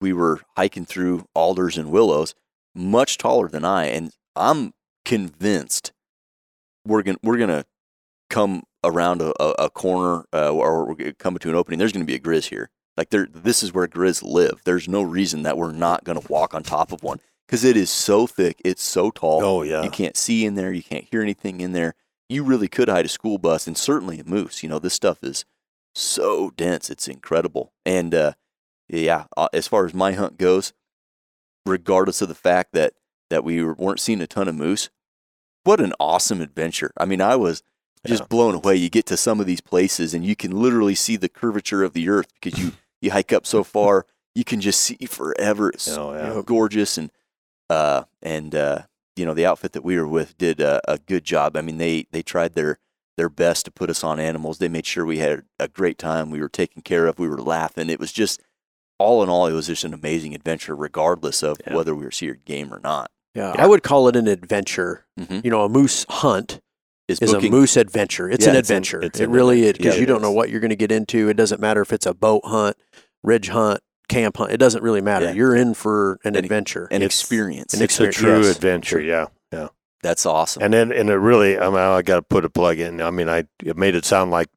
we 0.00 0.12
were 0.12 0.40
hiking 0.56 0.84
through 0.84 1.26
alders 1.34 1.78
and 1.78 1.90
willows, 1.90 2.34
much 2.74 3.18
taller 3.18 3.48
than 3.48 3.64
I, 3.64 3.86
and 3.86 4.12
I'm 4.36 4.72
convinced 5.04 5.92
we're 6.86 7.02
gonna 7.02 7.18
we're 7.22 7.38
gonna 7.38 7.64
come 8.30 8.64
around 8.82 9.22
a, 9.22 9.32
a, 9.42 9.64
a 9.66 9.70
corner 9.70 10.24
uh, 10.32 10.50
or 10.50 10.86
we're 10.86 10.94
gonna 10.94 11.14
come 11.14 11.36
to 11.38 11.48
an 11.48 11.54
opening. 11.54 11.78
There's 11.78 11.92
gonna 11.92 12.04
be 12.04 12.14
a 12.14 12.20
grizz 12.20 12.48
here. 12.48 12.70
Like 12.96 13.10
there, 13.10 13.26
this 13.32 13.62
is 13.62 13.72
where 13.72 13.88
grizz 13.88 14.22
live. 14.22 14.62
There's 14.64 14.88
no 14.88 15.02
reason 15.02 15.42
that 15.42 15.56
we're 15.56 15.72
not 15.72 16.04
gonna 16.04 16.20
walk 16.28 16.54
on 16.54 16.62
top 16.62 16.92
of 16.92 17.02
one 17.02 17.20
because 17.46 17.64
it 17.64 17.76
is 17.76 17.90
so 17.90 18.26
thick, 18.26 18.60
it's 18.64 18.82
so 18.82 19.10
tall. 19.10 19.44
Oh 19.44 19.62
yeah, 19.62 19.82
You 19.82 19.90
can't 19.90 20.16
see 20.16 20.44
in 20.44 20.54
there. 20.54 20.72
You 20.72 20.82
can't 20.82 21.06
hear 21.10 21.22
anything 21.22 21.60
in 21.60 21.72
there. 21.72 21.94
You 22.28 22.44
really 22.44 22.68
could 22.68 22.88
hide 22.88 23.04
a 23.04 23.08
school 23.08 23.38
bus 23.38 23.66
and 23.66 23.76
certainly 23.76 24.18
a 24.18 24.24
moose. 24.24 24.62
You 24.62 24.68
know, 24.68 24.78
this 24.78 24.94
stuff 24.94 25.22
is 25.22 25.44
so 25.94 26.50
dense. 26.56 26.90
It's 26.90 27.06
incredible. 27.06 27.72
And 27.84 28.14
uh, 28.14 28.32
yeah, 28.88 29.24
uh, 29.36 29.48
as 29.52 29.66
far 29.66 29.84
as 29.86 29.94
my 29.94 30.12
hunt 30.12 30.38
goes, 30.38 30.72
regardless 31.66 32.20
of 32.22 32.28
the 32.28 32.34
fact 32.34 32.72
that 32.72 32.94
that 33.30 33.42
we 33.42 33.62
were- 33.64 33.72
weren't 33.74 34.00
seeing 34.00 34.20
a 34.20 34.26
ton 34.26 34.48
of 34.48 34.54
moose, 34.54 34.90
what 35.64 35.80
an 35.80 35.94
awesome 35.98 36.42
adventure. 36.42 36.92
I 36.98 37.06
mean, 37.06 37.22
I 37.22 37.36
was 37.36 37.62
just 38.06 38.22
Yeah. 38.24 38.26
blown 38.28 38.54
away. 38.54 38.76
You 38.76 38.90
get 38.90 39.06
to 39.06 39.16
some 39.16 39.40
of 39.40 39.46
these 39.46 39.62
places 39.62 40.12
and 40.12 40.24
you 40.24 40.36
can 40.36 40.50
literally 40.52 40.94
see 40.94 41.16
the 41.16 41.28
curvature 41.28 41.82
of 41.82 41.94
the 41.94 42.08
earth 42.10 42.28
because 42.40 42.58
you 42.58 42.72
you 43.00 43.10
hike 43.10 43.32
up 43.32 43.46
so 43.46 43.64
far, 43.64 44.06
you 44.34 44.44
can 44.44 44.60
just 44.60 44.80
see 44.80 44.96
forever. 45.06 45.70
It's 45.70 45.88
Oh, 45.88 46.12
yeah. 46.14 46.42
gorgeous 46.44 46.98
and 46.98 47.10
uh 47.70 48.04
and 48.22 48.54
uh 48.54 48.82
you 49.16 49.24
know 49.24 49.32
the 49.34 49.46
outfit 49.46 49.72
that 49.72 49.84
we 49.84 49.96
were 49.98 50.06
with 50.08 50.36
did 50.36 50.60
a, 50.60 50.80
a 50.90 50.98
good 50.98 51.24
job. 51.24 51.56
I 51.56 51.62
mean 51.62 51.78
they 51.78 52.06
they 52.12 52.22
tried 52.22 52.54
their 52.54 52.78
their 53.16 53.28
best 53.30 53.64
to 53.64 53.70
put 53.70 53.88
us 53.90 54.04
on 54.04 54.20
animals. 54.20 54.58
They 54.58 54.68
made 54.68 54.86
sure 54.86 55.06
we 55.06 55.18
had 55.18 55.44
a 55.58 55.68
great 55.68 55.98
time. 55.98 56.30
We 56.30 56.40
were 56.40 56.48
taken 56.48 56.82
care 56.82 57.06
of. 57.06 57.18
We 57.18 57.28
were 57.28 57.40
laughing. 57.40 57.88
It 57.88 58.00
was 58.00 58.12
just 58.12 58.40
all 58.98 59.22
in 59.22 59.28
all, 59.28 59.46
it 59.46 59.52
was 59.52 59.66
just 59.66 59.84
an 59.84 59.92
amazing 59.94 60.34
adventure, 60.34 60.74
regardless 60.76 61.42
of 61.42 61.56
Yeah. 61.66 61.74
whether 61.74 61.94
we 61.94 62.04
were 62.04 62.10
seeing 62.10 62.36
game 62.44 62.72
or 62.72 62.80
not. 62.82 63.10
yeah, 63.34 63.52
Yeah. 63.56 63.62
I 63.64 63.66
would 63.66 63.82
call 63.82 64.06
it 64.08 64.16
an 64.16 64.28
adventure. 64.28 65.06
Mm-hmm. 65.18 65.40
You 65.44 65.50
know, 65.50 65.64
a 65.64 65.68
moose 65.68 66.06
hunt 66.08 66.60
Is, 67.08 67.18
is 67.20 67.32
booking, 67.32 67.52
a 67.52 67.56
moose 67.56 67.76
adventure. 67.76 68.30
It's 68.30 68.44
Yeah, 68.46 68.52
an 68.52 68.56
it's 68.56 68.70
an- 68.70 68.76
adventure. 68.76 69.02
it's 69.02 69.20
it 69.20 69.24
an 69.24 69.30
really 69.30 69.62
is 69.64 69.72
because 69.74 69.94
Yeah, 69.96 70.00
you 70.00 70.06
don't 70.06 70.22
know 70.22 70.30
what 70.32 70.50
you're 70.50 70.60
going 70.60 70.70
to 70.70 70.76
get 70.76 70.92
into. 70.92 71.28
It 71.28 71.34
doesn't 71.36 71.60
matter 71.60 71.82
if 71.82 71.92
it's 71.92 72.06
a 72.06 72.14
boat 72.14 72.42
hunt, 72.44 72.76
ridge 73.24 73.48
hunt, 73.48 73.80
camp 74.08 74.36
hunt. 74.36 74.52
It 74.52 74.58
doesn't 74.58 74.82
really 74.82 75.00
matter. 75.00 75.26
Yeah. 75.26 75.32
You're 75.32 75.56
in 75.56 75.74
for 75.74 76.20
an 76.24 76.36
An- 76.36 76.44
adventure. 76.44 76.84
an 76.92 77.02
It's- 77.02 77.20
experience. 77.20 77.74
an 77.74 77.82
it's 77.82 77.98
a 78.00 78.10
true 78.12 78.42
yes. 78.42 78.54
adventure. 78.56 79.00
Yeah, 79.00 79.26
yeah. 79.52 79.68
That's 80.02 80.24
awesome. 80.26 80.62
And 80.62 80.72
then, 80.74 80.92
and 80.92 81.08
it 81.10 81.14
really, 81.16 81.58
I 81.58 81.66
mean, 81.68 81.78
I 81.78 82.02
got 82.02 82.16
to 82.16 82.22
put 82.22 82.44
a 82.44 82.50
plug 82.50 82.78
in. 82.78 83.00
I 83.02 83.10
mean, 83.10 83.28
I 83.28 83.44
it 83.64 83.76
made 83.76 83.94
it 83.94 84.04
sound 84.04 84.30
like 84.30 84.48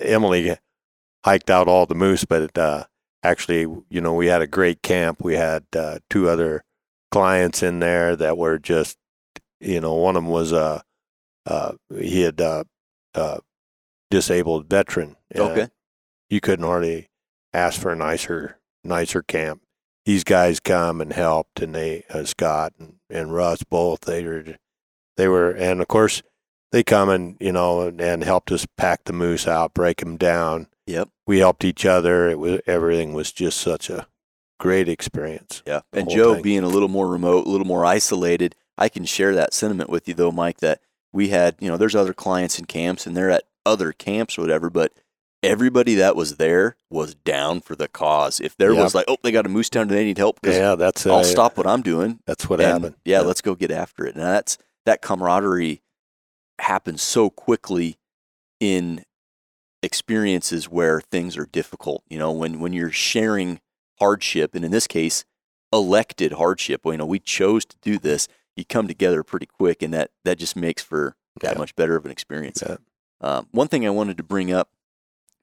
Emily 0.00 0.56
hiked 1.24 1.50
out 1.50 1.68
all 1.68 1.86
the 1.86 1.94
moose, 1.94 2.24
but 2.24 2.56
uh, 2.58 2.84
actually, 3.22 3.62
you 3.88 4.00
know, 4.00 4.14
we 4.14 4.26
had 4.26 4.42
a 4.42 4.46
great 4.46 4.82
camp. 4.82 5.22
We 5.22 5.34
had 5.34 5.64
uh, 5.76 5.98
two 6.10 6.28
other 6.28 6.64
clients 7.10 7.62
in 7.62 7.80
there 7.80 8.16
that 8.16 8.36
were 8.36 8.58
just, 8.58 8.96
you 9.60 9.80
know, 9.80 9.94
one 9.94 10.16
of 10.16 10.24
them 10.24 10.32
was 10.32 10.52
uh, 10.52 10.82
uh, 11.46 11.72
he 11.98 12.22
had 12.22 12.40
uh, 12.40 12.64
uh, 13.14 13.38
disabled 14.10 14.68
veteran. 14.68 15.16
Okay. 15.34 15.68
you 16.28 16.40
couldn't 16.40 16.64
hardly 16.64 17.10
ask 17.52 17.80
for 17.80 17.92
a 17.92 17.96
nicer 17.96 18.58
nicer 18.84 19.22
camp. 19.22 19.62
These 20.04 20.24
guys 20.24 20.58
come 20.60 21.00
and 21.00 21.12
helped, 21.12 21.60
and 21.60 21.74
they 21.74 22.04
uh, 22.10 22.24
Scott 22.24 22.72
and, 22.78 22.96
and 23.08 23.32
Russ 23.34 23.62
both 23.62 24.00
they 24.00 24.24
were 24.24 24.56
they 25.16 25.28
were, 25.28 25.50
and 25.50 25.80
of 25.80 25.88
course 25.88 26.22
they 26.72 26.82
come 26.82 27.08
and 27.08 27.36
you 27.40 27.52
know 27.52 27.82
and, 27.82 28.00
and 28.00 28.24
helped 28.24 28.50
us 28.50 28.66
pack 28.76 29.04
the 29.04 29.12
moose 29.12 29.46
out, 29.46 29.74
break 29.74 29.98
them 29.98 30.16
down. 30.16 30.68
Yep. 30.92 31.08
We 31.26 31.38
helped 31.38 31.64
each 31.64 31.84
other. 31.86 32.28
It 32.28 32.38
was 32.38 32.60
everything 32.66 33.14
was 33.14 33.32
just 33.32 33.58
such 33.60 33.88
a 33.90 34.06
great 34.60 34.88
experience. 34.88 35.62
Yeah. 35.66 35.80
And 35.92 36.08
Joe 36.08 36.34
thing. 36.34 36.42
being 36.42 36.62
a 36.62 36.68
little 36.68 36.88
more 36.88 37.08
remote, 37.08 37.46
a 37.46 37.50
little 37.50 37.66
more 37.66 37.84
isolated, 37.84 38.54
I 38.78 38.88
can 38.88 39.04
share 39.04 39.34
that 39.34 39.54
sentiment 39.54 39.90
with 39.90 40.06
you 40.06 40.14
though, 40.14 40.30
Mike, 40.32 40.58
that 40.58 40.80
we 41.12 41.28
had, 41.28 41.56
you 41.60 41.68
know, 41.68 41.76
there's 41.76 41.96
other 41.96 42.14
clients 42.14 42.58
in 42.58 42.66
camps 42.66 43.06
and 43.06 43.16
they're 43.16 43.30
at 43.30 43.44
other 43.66 43.92
camps 43.92 44.38
or 44.38 44.42
whatever, 44.42 44.70
but 44.70 44.92
everybody 45.42 45.94
that 45.96 46.14
was 46.14 46.36
there 46.36 46.76
was 46.90 47.14
down 47.14 47.60
for 47.60 47.74
the 47.74 47.88
cause. 47.88 48.38
If 48.40 48.56
there 48.56 48.72
Yep. 48.72 48.82
was 48.82 48.94
like, 48.94 49.06
oh, 49.08 49.16
they 49.22 49.32
got 49.32 49.46
a 49.46 49.48
moose 49.48 49.68
down 49.70 49.82
and 49.82 49.90
they 49.90 50.04
need 50.04 50.18
help, 50.18 50.38
Yeah, 50.44 50.74
that's 50.74 51.06
I'll 51.06 51.16
uh, 51.16 51.24
stop 51.24 51.56
what 51.56 51.66
I'm 51.66 51.82
doing. 51.82 52.20
That's 52.26 52.48
what 52.48 52.60
happened. 52.60 52.94
Yeah, 53.04 53.20
let's 53.20 53.40
go 53.40 53.54
get 53.54 53.70
after 53.70 54.06
it. 54.06 54.14
And 54.14 54.22
that's 54.22 54.58
that 54.86 55.02
camaraderie 55.02 55.82
happens 56.60 57.02
so 57.02 57.30
quickly 57.30 57.98
in 58.60 59.04
experiences 59.82 60.68
where 60.68 61.00
things 61.00 61.36
are 61.36 61.46
difficult. 61.46 62.02
You 62.08 62.18
know, 62.18 62.32
when 62.32 62.60
when 62.60 62.72
you're 62.72 62.90
sharing 62.92 63.60
hardship, 63.98 64.54
and 64.54 64.64
in 64.64 64.70
this 64.70 64.86
case, 64.86 65.24
elected 65.72 66.32
hardship. 66.32 66.84
Well, 66.84 66.94
you 66.94 66.98
know, 66.98 67.06
we 67.06 67.18
chose 67.18 67.64
to 67.66 67.76
do 67.82 67.98
this. 67.98 68.28
You 68.56 68.64
come 68.64 68.86
together 68.88 69.22
pretty 69.22 69.46
quick, 69.46 69.82
and 69.82 69.92
that 69.94 70.10
that 70.24 70.38
just 70.38 70.56
makes 70.56 70.82
for 70.82 71.16
that 71.40 71.54
Yeah. 71.54 71.58
much 71.58 71.74
better 71.74 71.96
of 71.96 72.04
an 72.04 72.10
experience. 72.10 72.62
Yeah. 72.66 72.76
Um, 73.20 73.48
one 73.52 73.68
thing 73.68 73.86
I 73.86 73.90
wanted 73.90 74.16
to 74.18 74.22
bring 74.22 74.52
up 74.52 74.70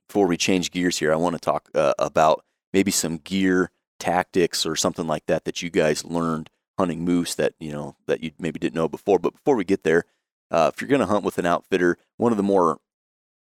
before 0.08 0.28
we 0.28 0.38
change 0.38 0.72
gears 0.72 0.98
here, 1.00 1.14
I 1.14 1.16
want 1.16 1.36
to 1.36 1.40
talk 1.40 1.70
uh, 1.74 1.94
about 1.98 2.44
maybe 2.74 2.92
some 2.92 3.18
gear 3.18 3.72
tactics 4.00 4.66
or 4.66 4.76
something 4.76 5.08
like 5.08 5.26
that 5.28 5.46
that 5.46 5.62
you 5.62 5.70
guys 5.70 6.06
learned 6.06 6.50
hunting 6.78 7.04
moose 7.04 7.36
that 7.36 7.54
you 7.60 7.72
know 7.72 7.96
that 8.08 8.22
you 8.24 8.32
maybe 8.40 8.60
didn't 8.60 8.76
know 8.76 8.88
before. 8.88 9.20
But 9.20 9.34
before 9.34 9.56
we 9.56 9.64
get 9.66 9.84
there, 9.84 10.06
uh, 10.52 10.72
if 10.74 10.82
you're 10.82 10.88
going 10.90 11.02
to 11.02 11.08
hunt 11.08 11.26
with 11.26 11.38
an 11.38 11.46
outfitter, 11.46 11.98
one 12.18 12.32
of 12.32 12.38
the 12.38 12.44
more 12.44 12.80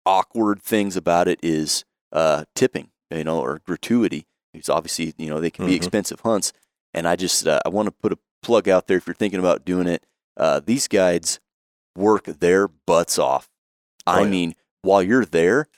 awkward 0.09 0.63
things 0.63 0.97
about 0.97 1.29
it 1.29 1.39
is 1.43 1.85
uh, 2.13 2.45
tipping, 2.55 2.91
you 3.11 3.23
know, 3.25 3.41
or 3.41 3.61
gratuity. 3.67 4.27
Because 4.53 4.71
obviously, 4.71 5.15
you 5.19 5.29
know, 5.29 5.41
they 5.41 5.51
can 5.51 5.67
be 5.67 5.75
Mhm. 5.75 5.77
expensive 5.77 6.21
hunts, 6.21 6.53
and 6.95 7.07
I 7.07 7.17
just 7.17 7.47
uh, 7.47 7.61
I 7.65 7.69
want 7.69 7.87
to 7.87 7.93
put 7.93 8.13
a 8.13 8.19
plug 8.43 8.69
out 8.69 8.87
there 8.87 8.97
if 8.97 9.07
you're 9.07 9.15
thinking 9.15 9.39
about 9.41 9.65
doing 9.65 9.87
it. 9.87 10.05
Uh, 10.37 10.61
these 10.65 10.89
guides 10.89 11.39
work 11.95 12.25
their 12.25 12.67
butts 12.67 13.19
off. 13.19 13.51
I 14.07 14.21
Oh, 14.21 14.25
yeah. 14.25 14.31
mean, 14.31 14.55
while 14.83 15.03
you're 15.03 15.27
there, 15.27 15.69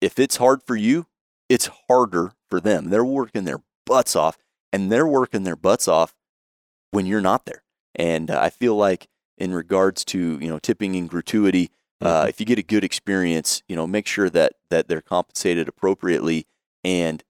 if 0.00 0.18
it's 0.18 0.36
hard 0.36 0.62
for 0.62 0.76
you, 0.76 1.06
it's 1.48 1.68
harder 1.88 2.32
for 2.48 2.60
them. 2.60 2.90
They're 2.90 3.04
working 3.04 3.44
their 3.44 3.62
butts 3.84 4.14
off, 4.14 4.38
and 4.72 4.92
they're 4.92 5.06
working 5.08 5.42
their 5.42 5.56
butts 5.56 5.88
off 5.88 6.14
when 6.92 7.06
you're 7.06 7.20
not 7.20 7.46
there. 7.46 7.64
And 7.96 8.30
uh, 8.30 8.40
I 8.40 8.50
feel 8.50 8.76
like 8.76 9.08
in 9.36 9.52
regards 9.52 10.04
to 10.06 10.38
you 10.40 10.48
know 10.48 10.58
tipping 10.60 10.94
and 10.94 11.08
gratuity, 11.08 11.70
uh, 12.04 12.26
if 12.28 12.38
you 12.40 12.46
get 12.46 12.58
a 12.58 12.62
good 12.62 12.84
experience, 12.84 13.62
you 13.68 13.74
know 13.76 13.86
make 13.86 14.06
sure 14.06 14.30
that 14.30 14.52
that 14.70 14.88
they're 14.88 15.00
compensated 15.00 15.68
appropriately. 15.68 16.46
And 16.84 17.24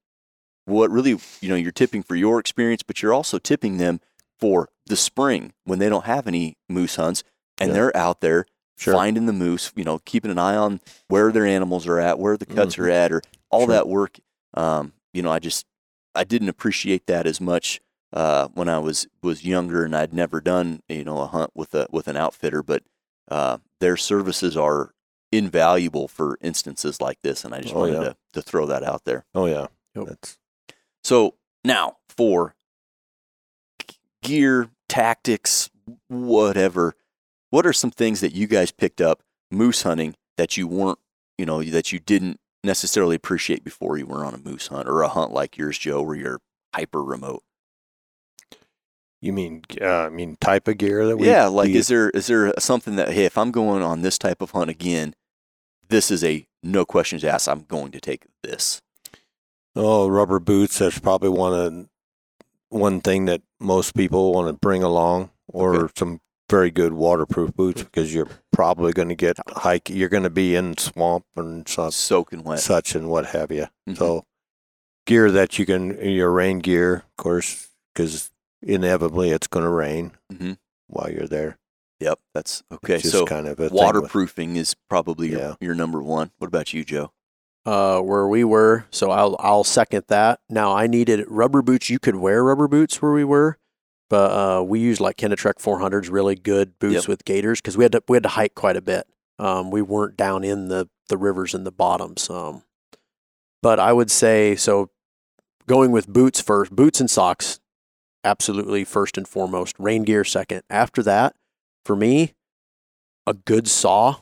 what 0.67 0.91
really 0.91 1.19
you 1.41 1.49
know 1.49 1.55
you're 1.55 1.73
tipping 1.73 2.03
for 2.03 2.17
your 2.17 2.39
experience, 2.41 2.83
but 2.83 3.03
you're 3.03 3.13
also 3.15 3.39
tipping 3.39 3.77
them 3.79 4.01
for 4.39 4.69
the 4.87 4.97
spring 4.97 5.53
when 5.65 5.79
they 5.79 5.89
don't 5.89 6.05
have 6.07 6.27
any 6.27 6.57
moose 6.69 6.97
hunts, 6.97 7.23
and 7.59 7.69
Yeah. 7.71 7.75
they're 7.75 7.97
out 7.97 8.21
there 8.21 8.47
Sure. 8.77 8.95
finding 8.95 9.27
the 9.27 9.33
moose. 9.33 9.73
You 9.77 9.85
know, 9.85 10.01
keeping 10.05 10.31
an 10.31 10.39
eye 10.39 10.57
on 10.57 10.81
where 11.09 11.31
their 11.31 11.47
animals 11.47 11.87
are 11.87 12.01
at, 12.01 12.19
where 12.19 12.37
the 12.37 12.47
cuts 12.47 12.79
are 12.79 12.91
at, 12.91 13.13
or 13.13 13.23
all 13.51 13.61
Sure. 13.67 13.69
that 13.69 13.89
work. 13.89 14.19
Um, 14.55 14.93
you 15.13 15.23
know, 15.23 15.31
I 15.31 15.39
just 15.39 15.67
I 16.15 16.25
didn't 16.25 16.49
appreciate 16.49 17.07
that 17.07 17.27
as 17.27 17.41
much 17.41 17.81
uh, 18.13 18.49
when 18.55 18.69
I 18.69 18.79
was 18.79 19.07
was 19.23 19.45
younger 19.45 19.85
and 19.85 19.95
I'd 19.97 20.13
never 20.13 20.41
done 20.41 20.81
you 20.89 21.05
know 21.05 21.19
a 21.19 21.27
hunt 21.27 21.51
with 21.55 21.75
a 21.75 21.87
with 21.91 22.09
an 22.09 22.17
outfitter, 22.17 22.63
but 22.63 22.83
uh, 23.31 23.59
their 23.81 23.97
services 23.97 24.57
are 24.57 24.93
invaluable 25.33 26.07
for 26.09 26.39
instances 26.41 27.01
like 27.01 27.19
this, 27.23 27.45
and 27.45 27.55
I 27.55 27.61
just 27.61 27.75
Oh, 27.75 27.81
wanted 27.81 27.95
yeah. 27.95 28.01
to 28.11 28.17
to 28.35 28.43
throw 28.43 28.67
that 28.67 28.83
out 28.83 29.05
there. 29.05 29.25
Oh 29.35 29.47
yeah. 29.47 29.67
Yep. 29.95 30.07
That's 30.07 30.39
So 31.03 31.35
now 31.65 31.97
for 32.09 32.55
gear, 34.23 34.71
tactics, 34.89 35.71
whatever, 36.09 36.95
what 37.51 37.67
are 37.67 37.73
some 37.73 37.91
things 37.91 38.21
that 38.21 38.33
you 38.35 38.47
guys 38.47 38.71
picked 38.71 39.01
up 39.01 39.23
moose 39.51 39.83
hunting 39.83 40.15
that 40.37 40.57
you 40.57 40.67
weren't, 40.67 40.99
you 41.39 41.47
know, 41.47 41.63
that 41.63 41.93
you 41.93 42.01
didn't 42.01 42.41
necessarily 42.63 43.15
appreciate 43.17 43.63
before 43.63 43.99
you 43.99 44.07
were 44.07 44.25
on 44.25 44.35
a 44.35 44.39
moose 44.39 44.69
hunt 44.69 44.89
or 44.89 45.03
a 45.03 45.09
hunt 45.09 45.33
like 45.33 45.57
yours, 45.57 45.79
Joe, 45.79 46.03
where 46.03 46.17
you're 46.17 46.41
hyper 46.75 47.03
remote? 47.03 47.43
You 49.25 49.33
mean 49.33 49.63
uh, 49.81 49.87
I 50.07 50.09
mean 50.11 50.37
type 50.41 50.69
of 50.69 50.79
gear 50.79 51.07
that 51.07 51.17
we 51.17 51.27
yeah, 51.27 51.47
like 51.47 51.69
we- 51.69 51.77
is 51.77 51.89
there 51.89 52.11
is 52.11 52.27
there 52.27 52.53
something 52.59 52.97
that 52.97 53.09
hey, 53.11 53.25
if 53.25 53.37
I'm 53.39 53.51
going 53.51 53.83
on 53.83 54.03
this 54.03 54.19
type 54.19 54.41
of 54.43 54.51
hunt 54.53 54.71
again, 54.71 55.15
this 55.89 56.11
is 56.11 56.23
a 56.23 56.47
no 56.63 56.85
questions 56.85 57.25
asked. 57.25 57.49
I'm 57.49 57.63
going 57.65 57.91
to 57.93 58.01
take 58.01 58.25
this. 58.43 58.81
Oh, 59.77 60.09
rubber 60.09 60.39
boots. 60.39 60.79
That's 60.79 60.99
probably 60.99 61.31
one 61.31 61.53
of 61.53 61.89
one 62.69 63.01
thing 63.01 63.25
that 63.27 63.43
most 63.61 63.95
people 63.95 64.33
want 64.33 64.49
to 64.49 64.53
bring 64.53 64.83
along, 64.83 65.31
or 65.49 65.77
Okay. 65.85 65.93
some 65.97 66.21
very 66.51 66.71
good 66.71 66.93
waterproof 66.93 67.55
boots 67.55 67.83
because 67.83 68.15
you're 68.15 68.29
probably 68.53 68.93
going 68.93 69.09
to 69.09 69.15
get 69.15 69.39
hike. 69.49 69.89
You're 69.91 70.09
going 70.11 70.23
to 70.25 70.31
be 70.31 70.55
in 70.55 70.77
swamp 70.77 71.25
and 71.37 71.67
such, 71.69 71.95
Soaking 71.95 72.43
wet. 72.45 72.61
such 72.61 72.95
and 72.95 73.09
what 73.09 73.27
have 73.27 73.51
you. 73.51 73.67
Mhm. 73.89 73.97
So, 73.97 74.25
gear 75.07 75.31
that 75.31 75.59
you 75.59 75.67
can 75.67 75.99
your 76.09 76.31
rain 76.31 76.59
gear, 76.61 76.95
of 76.97 77.17
course, 77.17 77.69
because 77.95 78.31
inevitably 78.67 79.31
it's 79.31 79.47
going 79.47 79.65
to 79.65 79.71
rain 79.71 80.13
Mhm. 80.33 80.59
while 80.89 81.11
you're 81.11 81.27
there. 81.29 81.59
Yep, 82.01 82.19
that's 82.35 82.63
okay. 82.73 82.99
So 82.99 83.25
kind 83.25 83.47
of 83.47 83.53
a 83.61 83.69
thing 83.69 83.75
with- 83.77 83.83
waterproofing 83.83 84.57
is 84.57 84.75
probably 84.91 85.31
your, 85.31 85.41
Yeah. 85.41 85.55
your 85.61 85.75
number 85.75 86.03
one. 86.03 86.33
What 86.39 86.49
about 86.49 86.73
you, 86.73 86.85
Joe? 86.85 87.13
uh, 87.67 87.99
where 88.01 88.27
we 88.29 88.45
were. 88.45 88.85
So 88.91 89.11
I'll 89.11 89.37
I'll 89.39 89.65
second 89.65 90.05
that. 90.09 90.41
Now 90.51 90.77
I 90.77 90.87
needed 90.87 91.25
rubber 91.29 91.63
boots. 91.63 91.89
You 91.89 91.99
could 91.99 92.17
wear 92.17 92.45
rubber 92.45 92.69
boots 92.69 93.01
where 93.01 93.13
we 93.13 93.25
were, 93.25 93.57
but 94.11 94.31
uh, 94.33 94.63
we 94.63 94.81
used 94.81 95.01
like 95.01 95.17
Kenetrek 95.17 95.55
400s, 95.63 96.11
really 96.11 96.35
good 96.35 96.79
boots 96.79 97.05
Yep. 97.05 97.09
with 97.09 97.25
gaiters 97.25 97.63
because 97.63 97.79
we 97.79 97.85
had 97.85 97.93
to 97.93 98.03
we 98.07 98.17
had 98.17 98.23
to 98.25 98.29
hike 98.29 98.55
quite 98.55 98.77
a 98.77 98.83
bit. 98.83 99.07
Um, 99.39 99.71
we 99.71 99.81
weren't 99.81 100.15
down 100.15 100.45
in 100.45 100.69
the 100.69 100.91
the 101.09 101.17
rivers 101.17 101.55
and 101.55 101.65
the 101.67 101.73
bottoms. 101.73 102.29
Um, 102.29 102.65
but 103.63 103.81
I 103.81 103.95
would 103.95 104.11
say 104.11 104.57
so. 104.57 104.91
Going 105.67 105.91
with 105.91 106.07
boots 106.07 106.43
first, 106.43 106.77
boots 106.77 107.01
and 107.01 107.11
socks, 107.11 107.61
absolutely 108.25 108.85
first 108.85 109.17
and 109.19 109.27
foremost. 109.29 109.77
Rain 109.79 110.03
gear 110.05 110.25
second. 110.25 110.63
After 110.71 111.03
that, 111.03 111.35
for 111.85 111.95
me, 111.97 112.35
a 113.27 113.35
good 113.35 113.69
saw 113.69 114.17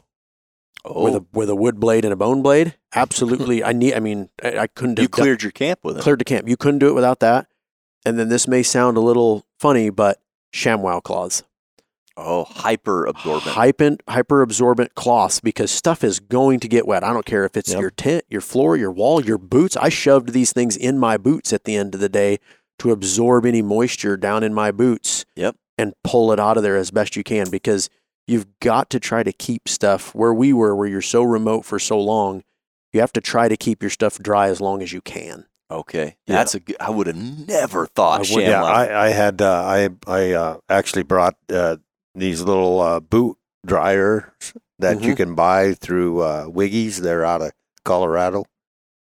Oh, 0.84 1.05
with 1.05 1.14
a 1.14 1.18
oh. 1.18 1.26
with 1.32 1.48
a 1.48 1.55
wood 1.55 1.78
blade 1.78 2.05
and 2.05 2.12
a 2.12 2.16
bone 2.16 2.42
blade. 2.42 2.74
Absolutely, 2.94 3.62
I 3.62 3.72
need. 3.72 3.94
I 3.94 4.00
mean, 4.00 4.30
I, 4.42 4.59
I 4.59 4.66
couldn't 4.66 4.98
you 4.98 5.03
have 5.05 5.12
done- 5.12 5.22
cleared 5.24 5.42
your 5.44 5.53
camp 5.53 5.78
with 5.84 5.96
it. 5.98 6.03
cleared 6.03 6.18
the 6.18 6.24
camp. 6.24 6.48
You 6.48 6.57
couldn't 6.57 6.80
do 6.80 6.88
it 6.88 6.94
without 6.94 7.20
that. 7.20 7.46
And 8.05 8.18
then 8.18 8.28
this 8.30 8.48
may 8.48 8.64
sound 8.64 8.96
a 8.96 9.00
little 9.00 9.46
funny, 9.61 9.90
but 9.90 10.20
ShamWow 10.53 11.00
claws, 11.05 11.44
Oh, 12.16 12.42
hyper 12.42 13.07
absorbent. 13.07 13.55
hyper 13.55 13.96
hyper 14.09 14.42
absorbent 14.42 14.96
cloths, 14.96 15.38
because 15.38 15.70
stuff 15.70 16.03
is 16.03 16.18
going 16.18 16.59
to 16.59 16.66
get 16.68 16.84
wet. 16.84 17.05
I 17.05 17.12
don't 17.12 17.24
care 17.24 17.44
if 17.44 17.57
it's 17.57 17.70
Yep. 17.70 17.80
your 17.80 17.90
tent, 17.90 18.24
your 18.28 18.40
floor, 18.40 18.76
your 18.76 18.90
wall, 18.90 19.24
your 19.24 19.38
boots. 19.38 19.76
I 19.76 19.88
shoved 19.88 20.30
these 20.32 20.53
things 20.53 20.76
in 20.76 20.98
my 20.98 21.16
boots 21.16 21.53
at 21.53 21.62
the 21.62 21.76
end 21.76 21.94
of 21.94 22.00
the 22.00 22.09
day 22.09 22.40
to 22.82 22.90
absorb 22.92 23.46
any 23.46 23.62
moisture 23.62 24.16
down 24.16 24.42
in 24.42 24.52
my 24.54 24.70
boots. 24.70 25.24
Yep. 25.36 25.56
And 25.78 25.94
pull 26.04 26.32
it 26.32 26.38
out 26.38 26.56
of 26.56 26.62
there 26.62 26.76
as 26.76 26.90
best 26.90 27.16
you 27.16 27.24
can 27.24 27.48
because 27.50 27.88
you've 28.26 28.46
got 28.60 28.90
to 28.90 29.00
try 29.00 29.22
to 29.22 29.32
keep 29.32 29.68
stuff 29.68 30.14
where 30.14 30.34
we 30.34 30.52
were, 30.52 30.76
where 30.76 30.86
you're 30.86 31.00
so 31.00 31.22
remote 31.22 31.64
for 31.64 31.78
so 31.78 31.98
long. 31.98 32.44
You 32.92 33.00
have 33.00 33.12
to 33.14 33.20
try 33.20 33.48
to 33.48 33.56
keep 33.56 33.82
your 33.82 33.90
stuff 33.90 34.18
dry 34.18 34.48
as 34.48 34.60
long 34.60 34.82
as 34.82 34.92
you 34.92 35.00
can. 35.00 35.46
Okay, 35.70 36.16
Yeah. 36.26 36.36
that's 36.36 36.54
a 36.54 36.60
good. 36.60 36.76
I 36.78 36.90
would 36.90 37.06
have 37.06 37.16
never 37.16 37.86
thought 37.86 38.28
I 38.30 38.34
would- 38.34 38.44
Yeah, 38.44 38.62
I, 38.62 39.06
I 39.06 39.08
had 39.08 39.40
uh, 39.40 39.64
I 39.64 39.88
I 40.06 40.32
uh, 40.32 40.56
actually 40.68 41.02
brought 41.04 41.36
uh, 41.50 41.78
these 42.14 42.42
little 42.42 42.78
uh, 42.80 43.00
boot 43.00 43.38
dryers 43.64 44.24
that 44.78 45.02
you 45.02 45.16
can 45.16 45.34
buy 45.34 45.72
through 45.72 46.20
uh, 46.20 46.46
Wiggy's. 46.48 47.00
They're 47.00 47.24
out 47.24 47.40
of 47.40 47.52
Colorado. 47.86 48.44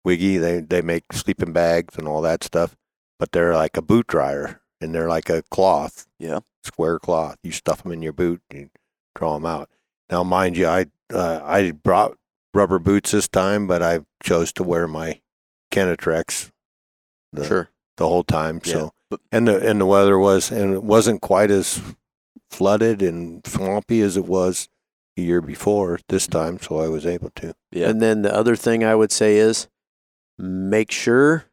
Wiggy, 0.06 0.38
they 0.38 0.62
they 0.62 0.82
make 0.82 1.04
sleeping 1.12 1.52
bags 1.52 1.98
and 1.98 2.08
all 2.08 2.22
that 2.22 2.44
stuff, 2.46 2.78
but 3.20 3.32
they're 3.32 3.54
like 3.56 3.78
a 3.78 3.82
boot 3.82 4.08
dryer 4.08 4.62
and 4.82 4.94
they're 4.94 5.10
like 5.10 5.30
a 5.30 5.44
cloth. 5.52 6.08
Yeah. 6.20 6.40
square 6.64 7.00
cloth. 7.00 7.38
You 7.44 7.52
stuff 7.52 7.84
them 7.84 7.92
in 7.92 8.02
your 8.02 8.14
boot 8.14 8.42
and 8.50 8.70
draw 9.16 9.34
them 9.36 9.46
out. 9.46 9.70
Now, 10.10 10.24
mind 10.24 10.58
you, 10.58 10.68
I 10.68 10.88
uh, 11.14 11.42
I 11.44 11.72
brought 11.72 12.18
rubber 12.54 12.80
boots 12.80 13.12
this 13.12 13.28
time, 13.28 13.68
but 13.68 13.82
I 13.84 14.00
chose 14.24 14.52
to 14.54 14.64
wear 14.64 14.88
my 14.88 15.22
Kenetreks 15.72 16.52
the, 17.32 17.46
Sure. 17.46 17.70
the 17.98 18.08
whole 18.08 18.24
time. 18.24 18.62
Yeah, 18.66 18.74
So 18.74 18.92
but- 19.10 19.20
and 19.32 19.48
the 19.48 19.68
and 19.70 19.82
the 19.82 19.86
weather 19.86 20.18
was 20.18 20.52
and 20.52 20.74
it 20.74 20.84
wasn't 20.84 21.22
quite 21.22 21.52
as 21.52 21.82
flooded 22.50 23.02
and 23.02 23.46
swampy 23.46 24.02
as 24.02 24.16
it 24.18 24.26
was 24.26 24.70
a 25.18 25.22
year 25.22 25.42
before 25.42 26.00
this 26.10 26.28
time. 26.28 26.60
So 26.60 26.80
I 26.80 26.88
was 26.88 27.06
able 27.06 27.32
to. 27.38 27.54
Yeah. 27.72 27.90
And 27.90 28.02
then 28.02 28.22
the 28.22 28.34
other 28.34 28.56
thing 28.56 28.84
I 28.84 28.96
would 28.96 29.12
say 29.12 29.38
is 29.38 29.68
make 30.38 30.92
sure 30.92 31.46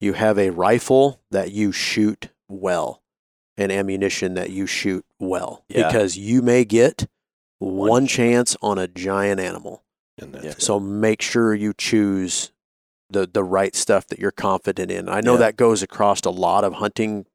you 0.00 0.14
have 0.14 0.38
a 0.38 0.50
rifle 0.50 1.20
that 1.30 1.52
you 1.52 1.72
shoot 1.72 2.28
well 2.48 3.02
and 3.56 3.70
ammunition 3.70 4.34
that 4.34 4.50
you 4.50 4.66
shoot 4.66 5.04
well 5.18 5.64
Yeah. 5.68 5.86
because 5.88 6.16
you 6.16 6.40
may 6.42 6.64
get 6.64 7.06
one 7.58 8.06
chance 8.06 8.56
on 8.62 8.78
a 8.78 8.88
giant 8.88 9.38
animal. 9.40 9.84
And 10.18 10.32
that's 10.34 10.44
Yeah. 10.44 10.54
So 10.58 10.80
make 10.80 11.20
sure 11.22 11.54
you 11.54 11.72
choose 11.76 12.52
the 13.10 13.26
the 13.26 13.44
right 13.44 13.74
stuff 13.74 14.06
that 14.06 14.18
you're 14.18 14.30
confident 14.30 14.90
in. 14.90 15.08
I 15.08 15.20
know 15.20 15.32
Yeah. 15.34 15.40
that 15.40 15.56
goes 15.56 15.82
across 15.82 16.20
a 16.22 16.30
lot 16.30 16.64
of 16.64 16.74
hunting 16.74 17.26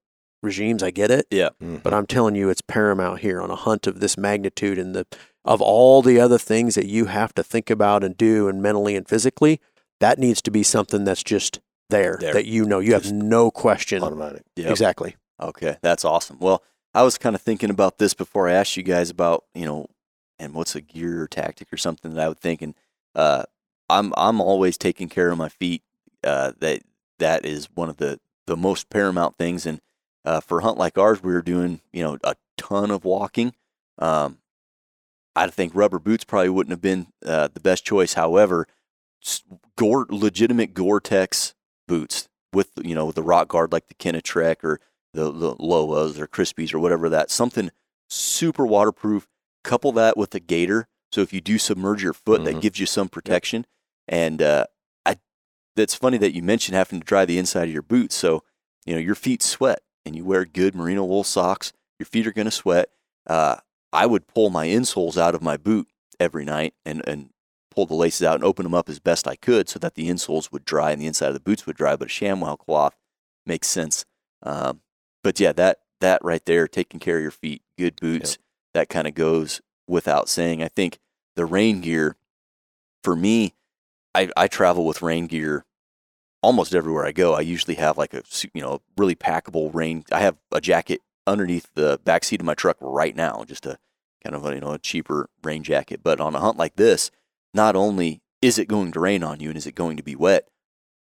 regimes. 0.41 0.81
I 0.81 0.91
get 0.91 1.11
it, 1.11 1.27
Mhm. 1.29 1.83
but 1.83 1.93
I'm 1.93 2.05
telling 2.07 2.35
you, 2.35 2.49
it's 2.49 2.61
paramount 2.61 3.19
here 3.19 3.41
on 3.41 3.51
a 3.51 3.55
hunt 3.55 3.85
of 3.87 3.99
this 3.99 4.17
magnitude 4.17 4.79
and 4.79 4.95
the 4.95 5.05
of 5.43 5.61
all 5.61 6.01
the 6.01 6.19
other 6.19 6.39
things 6.39 6.73
that 6.73 6.87
you 6.87 7.05
have 7.05 7.33
to 7.35 7.43
think 7.43 7.69
about 7.69 8.03
and 8.03 8.17
do 8.17 8.47
and 8.47 8.63
mentally 8.63 8.95
and 8.95 9.07
physically. 9.07 9.59
That 9.99 10.17
needs 10.17 10.41
to 10.43 10.49
be 10.51 10.63
something 10.63 11.03
that's 11.03 11.23
just 11.23 11.59
there, 11.89 12.17
There. 12.19 12.33
that 12.33 12.45
you 12.45 12.65
know 12.65 12.79
you 12.79 12.93
have 12.93 13.11
no 13.11 13.51
question. 13.51 14.03
automatic. 14.03 14.43
Yep. 14.55 14.69
Exactly. 14.71 15.15
Okay, 15.39 15.77
that's 15.81 16.05
awesome. 16.05 16.37
Well, 16.39 16.63
I 16.93 17.03
was 17.03 17.17
kind 17.17 17.35
of 17.35 17.41
thinking 17.41 17.69
about 17.69 17.97
this 17.97 18.13
before 18.13 18.47
I 18.47 18.53
asked 18.53 18.77
you 18.77 18.83
guys 18.83 19.09
about, 19.09 19.43
you 19.53 19.65
know, 19.65 19.87
and 20.39 20.53
what's 20.53 20.75
a 20.75 20.81
gear 20.81 21.23
or 21.23 21.27
tactic 21.27 21.71
or 21.71 21.77
something 21.77 22.13
that 22.13 22.23
I 22.25 22.27
would 22.29 22.39
think. 22.39 22.61
And 22.61 22.73
uh, 23.13 23.43
I'm 23.89 24.13
I'm 24.17 24.39
always 24.41 24.77
taking 24.77 25.09
care 25.09 25.29
of 25.29 25.37
my 25.37 25.49
feet. 25.49 25.83
Uh, 26.23 26.53
that 26.59 26.81
that 27.19 27.45
is 27.45 27.67
one 27.75 27.89
of 27.89 27.97
the 27.97 28.19
the 28.47 28.55
most 28.57 28.89
paramount 28.89 29.37
things. 29.37 29.65
And 29.65 29.81
uh, 30.23 30.39
for 30.39 30.59
a 30.59 30.63
hunt 30.63 30.77
like 30.77 30.97
ours, 30.97 31.21
we 31.21 31.33
were 31.33 31.41
doing, 31.41 31.81
you 31.91 32.03
know, 32.03 32.17
a 32.23 32.35
ton 32.57 32.91
of 32.91 33.03
walking. 33.05 33.53
Um, 33.99 34.37
I 35.35 35.47
think 35.47 35.75
rubber 35.75 35.99
boots 35.99 36.23
probably 36.23 36.49
wouldn't 36.49 36.71
have 36.71 36.81
been 36.81 37.07
uh, 37.25 37.49
the 37.53 37.59
best 37.59 37.83
choice. 37.85 38.13
However, 38.13 38.67
Gore 39.75 40.05
legitimate 40.09 40.73
Gore-Tex 40.73 41.54
boots 41.87 42.27
with 42.53 42.69
you 42.83 42.95
know 42.95 43.11
the 43.11 43.23
rock 43.23 43.47
guard 43.49 43.71
like 43.71 43.87
the 43.87 43.93
Kenetrek 43.95 44.63
or 44.63 44.79
the, 45.13 45.31
the 45.31 45.55
Lowas 45.55 46.19
or 46.19 46.27
Crispis 46.27 46.73
or 46.73 46.79
whatever 46.79 47.09
that 47.09 47.31
something 47.31 47.71
super 48.09 48.65
waterproof. 48.65 49.27
Couple 49.63 49.91
that 49.93 50.15
with 50.15 50.35
a 50.35 50.39
gaiter, 50.39 50.87
so 51.11 51.21
if 51.21 51.33
you 51.33 51.41
do 51.41 51.57
submerge 51.57 52.03
your 52.03 52.13
foot, 52.13 52.43
that 52.45 52.57
Mhm. 52.57 52.61
gives 52.61 52.79
you 52.79 52.85
some 52.85 53.09
protection. 53.09 53.65
And 54.07 54.39
uh, 54.41 54.65
I, 55.07 55.17
that's 55.75 55.95
funny 55.95 56.19
that 56.19 56.35
you 56.35 56.43
mentioned 56.43 56.75
having 56.75 56.99
to 56.99 57.05
dry 57.05 57.25
the 57.25 57.39
inside 57.39 57.63
of 57.67 57.73
your 57.73 57.81
boots. 57.81 58.13
So 58.15 58.43
you 58.85 58.93
know 58.93 58.99
your 59.01 59.15
feet 59.15 59.41
sweat, 59.41 59.79
and 60.05 60.15
you 60.15 60.23
wear 60.23 60.45
good 60.45 60.75
merino 60.75 61.03
wool 61.03 61.23
socks. 61.23 61.73
Your 61.99 62.05
feet 62.05 62.27
are 62.27 62.31
going 62.31 62.45
to 62.45 62.51
sweat. 62.51 62.89
Uh, 63.25 63.55
I 63.91 64.05
would 64.05 64.27
pull 64.27 64.49
my 64.51 64.67
insoles 64.67 65.17
out 65.17 65.33
of 65.33 65.41
my 65.41 65.57
boot 65.57 65.87
every 66.19 66.45
night 66.45 66.75
and 66.85 67.01
and 67.07 67.29
pull 67.75 67.85
the 67.85 67.93
laces 67.93 68.23
out 68.23 68.35
and 68.35 68.43
open 68.43 68.63
them 68.63 68.73
up 68.73 68.89
as 68.89 68.99
best 68.99 69.27
I 69.27 69.35
could 69.35 69.67
so 69.67 69.79
that 69.79 69.95
the 69.95 70.09
insoles 70.09 70.51
would 70.51 70.65
dry 70.65 70.91
and 70.91 71.01
the 71.01 71.07
inside 71.07 71.27
of 71.27 71.33
the 71.33 71.39
boots 71.39 71.65
would 71.65 71.75
dry. 71.75 71.95
But 71.95 72.07
a 72.07 72.11
ShamWow 72.11 72.57
cloth 72.57 72.95
makes 73.45 73.67
sense. 73.67 74.05
Um, 74.41 74.81
but 75.23 75.39
yeah, 75.39 75.51
that 75.53 75.79
that 76.01 76.23
right 76.23 76.45
there, 76.45 76.67
taking 76.67 76.99
care 76.99 77.17
of 77.17 77.21
your 77.21 77.31
feet, 77.31 77.61
good 77.77 77.95
boots, 77.99 78.37
that 78.73 78.89
kind 78.89 79.07
of 79.07 79.13
goes 79.15 79.61
without 79.87 80.29
saying. 80.29 80.61
I 80.61 80.67
think 80.67 80.99
the 81.35 81.45
rain 81.45 81.81
gear, 81.81 82.15
for 83.03 83.15
me, 83.15 83.53
I, 84.13 84.29
I 84.37 84.47
travel 84.47 84.85
with 84.85 85.01
rain 85.01 85.27
gear 85.27 85.65
almost 86.41 86.75
everywhere 86.75 87.05
I 87.05 87.11
go. 87.11 87.33
I 87.33 87.41
usually 87.41 87.75
have 87.75 87.97
like 87.97 88.13
a 88.13 88.23
you 88.53 88.61
know 88.61 88.81
really 88.97 89.15
packable 89.15 89.73
rain. 89.73 90.03
I 90.11 90.19
have 90.19 90.37
a 90.51 90.61
jacket 90.61 91.01
underneath 91.27 91.67
the 91.73 91.99
back 92.03 92.23
seat 92.23 92.39
of 92.39 92.45
my 92.45 92.53
truck 92.53 92.77
right 92.79 93.15
now, 93.15 93.43
just 93.47 93.65
a 93.65 93.77
kind 94.23 94.35
of 94.35 94.45
a, 94.45 94.53
you 94.53 94.61
know 94.61 94.71
a 94.71 94.79
cheaper 94.79 95.29
rain 95.43 95.63
jacket. 95.63 96.01
But 96.03 96.19
on 96.19 96.35
a 96.35 96.39
hunt 96.39 96.57
like 96.57 96.75
this, 96.75 97.11
not 97.55 97.75
only 97.75 98.21
is 98.41 98.59
it 98.59 98.67
going 98.67 98.91
to 98.91 98.99
rain 98.99 99.23
on 99.23 99.39
you 99.39 99.49
and 99.49 99.57
is 99.57 99.65
it 99.65 99.75
going 99.75 99.97
to 99.97 100.03
be 100.03 100.15
wet, 100.15 100.47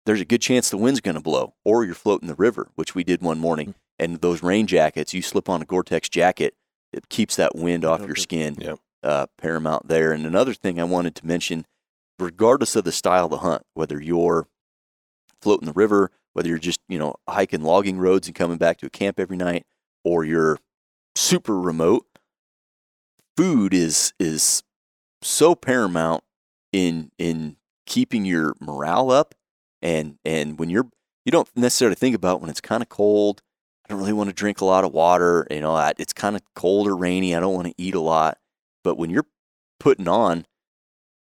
there's 0.06 0.22
a 0.22 0.26
good 0.26 0.41
chance 0.41 0.70
the 0.70 0.78
wind's 0.78 1.02
going 1.02 1.16
to 1.16 1.22
blow 1.22 1.54
or 1.66 1.84
you're 1.84 1.93
floating 1.93 2.28
the 2.28 2.36
river, 2.36 2.72
which 2.76 2.95
we 2.95 3.04
did 3.04 3.22
one 3.22 3.39
morning. 3.39 3.76
And 4.00 4.22
those 4.22 4.41
rain 4.41 4.68
jackets, 4.68 5.14
you 5.14 5.22
slip 5.22 5.50
on 5.50 5.62
a 5.62 5.66
Gore-Tex 5.66 6.08
jacket, 6.10 6.56
it 6.93 7.10
keeps 7.10 7.36
that 7.36 7.56
wind 7.56 7.84
off 7.84 8.06
your 8.06 8.16
skin. 8.16 8.56
Yep. 8.58 8.80
Uh, 9.04 9.28
paramount 9.38 9.88
there. 9.88 10.12
And 10.12 10.26
another 10.26 10.54
thing 10.54 10.80
I 10.80 10.84
wanted 10.84 11.16
to 11.16 11.28
mention, 11.28 11.66
regardless 12.18 12.76
of 12.76 12.84
the 12.84 12.91
style 12.91 13.26
of 13.26 13.32
the 13.32 13.38
hunt, 13.38 13.62
whether 13.74 14.02
you're 14.02 14.48
floating 15.39 15.68
the 15.68 15.74
river, 15.74 16.12
whether 16.34 16.50
you're 16.50 16.58
just 16.58 16.80
you 16.89 16.98
know 16.98 17.16
hiking 17.30 17.62
logging 17.62 18.00
roads 18.00 18.28
and 18.28 18.36
coming 18.36 18.58
back 18.58 18.78
to 18.80 18.88
a 18.88 18.89
camp 18.89 19.20
every 19.20 19.38
night, 19.38 19.66
or 20.04 20.26
you're 20.26 20.60
super 21.16 21.60
remote, 21.60 22.06
food 23.38 23.74
is 23.74 24.14
is 24.20 24.64
so 25.22 25.56
paramount 25.56 26.24
in 26.78 27.11
in 27.17 27.55
keeping 27.88 28.23
your 28.23 28.53
morale 28.59 29.09
up 29.09 29.34
and 29.82 30.19
and 30.23 30.59
when 30.59 30.69
you're 30.69 30.88
you 31.25 31.32
don't 31.32 31.49
necessarily 31.55 31.95
think 31.95 32.15
about 32.15 32.39
when 32.39 32.49
it's 32.51 32.61
kind 32.61 32.84
of 32.84 32.89
cold 32.89 33.41
i 33.84 33.89
don't 33.89 33.97
really 33.99 34.13
want 34.13 34.30
to 34.30 34.34
drink 34.36 34.61
a 34.61 34.65
lot 34.65 34.84
of 34.84 34.93
water 34.93 35.47
you 35.49 35.59
know 35.59 35.75
it's 35.97 36.13
kind 36.13 36.36
of 36.36 36.41
cold 36.55 36.88
or 36.88 36.95
rainy 36.95 37.36
i 37.36 37.39
don't 37.39 37.55
want 37.55 37.67
to 37.67 37.73
eat 37.78 37.95
a 37.95 37.99
lot. 37.99 38.38
But 38.84 38.97
when 38.97 39.09
you're 39.09 39.25
putting 39.80 40.07
on 40.07 40.45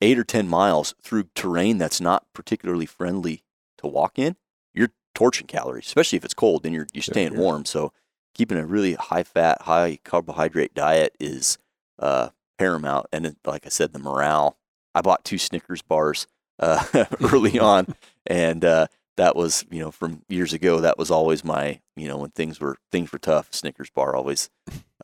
eight 0.01 0.19
or 0.19 0.25
ten 0.25 0.47
miles 0.47 0.95
through 1.03 1.25
terrain 1.35 1.79
that's 1.79 2.01
not 2.01 2.27
particularly 2.35 2.87
friendly 2.87 3.43
to 3.79 3.87
walk 3.87 4.19
in 4.19 4.37
you're 4.75 4.93
torching 5.15 5.47
calories 5.47 5.87
especially 5.87 6.19
if 6.19 6.25
it's 6.25 6.35
cold 6.35 6.67
and 6.67 6.75
you're 6.75 6.87
you're 6.93 7.03
staying 7.03 7.33
yeah. 7.33 7.41
warm. 7.41 7.65
So 7.65 7.93
keeping 8.35 8.59
a 8.59 8.67
really 8.67 8.95
high 8.95 9.23
fat 9.23 9.63
high 9.63 9.99
carbohydrate 10.05 10.75
diet 10.75 11.17
is 11.19 11.57
uh, 11.99 12.29
paramount 12.59 13.07
and 13.11 13.25
it- 13.27 13.39
like 13.47 13.65
i 13.65 13.71
said 13.71 13.93
the 13.95 13.99
morale 13.99 14.59
i 14.97 15.01
bought 15.01 15.25
two 15.25 15.39
snickers 15.39 15.83
bars 15.83 16.27
uh, 16.59 16.83
early 17.33 17.59
on 17.75 17.87
and 18.27 18.65
uh, 18.65 18.87
that 19.17 19.37
was 19.37 19.65
you 19.71 19.79
know 19.79 19.91
from 19.91 20.23
years 20.29 20.53
ago 20.53 20.81
that 20.81 20.99
was 20.99 21.11
always 21.11 21.45
my 21.45 21.81
you 21.97 22.09
know 22.09 22.17
when 22.17 22.31
things 22.31 22.59
were 22.59 22.77
things 22.91 23.13
were 23.13 23.19
tough 23.19 23.49
snickers 23.53 23.91
bar 23.91 24.17
always 24.17 24.51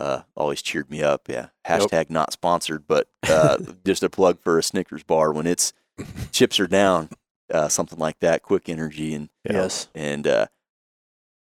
uh, 0.01 0.23
always 0.37 0.63
cheered 0.63 0.91
me 0.91 1.03
up 1.03 1.29
yeah 1.29 1.47
hashtag 1.67 2.11
not 2.11 2.33
sponsored 2.33 2.87
but 2.87 3.09
uh, 3.29 3.59
just 3.85 4.03
a 4.03 4.11
plug 4.11 4.41
for 4.41 4.59
a 4.59 4.63
snickers 4.63 5.03
bar 5.05 5.33
when 5.33 5.47
it's 5.47 5.73
chips 6.33 6.59
are 6.59 6.67
down 6.67 7.09
uh, 7.53 7.69
something 7.69 7.99
like 7.99 8.19
that 8.21 8.43
quick 8.43 8.69
energy 8.69 9.15
and 9.15 9.29
Yeah. 9.45 9.53
Yes. 9.63 9.89
and 9.95 10.27
uh, 10.27 10.47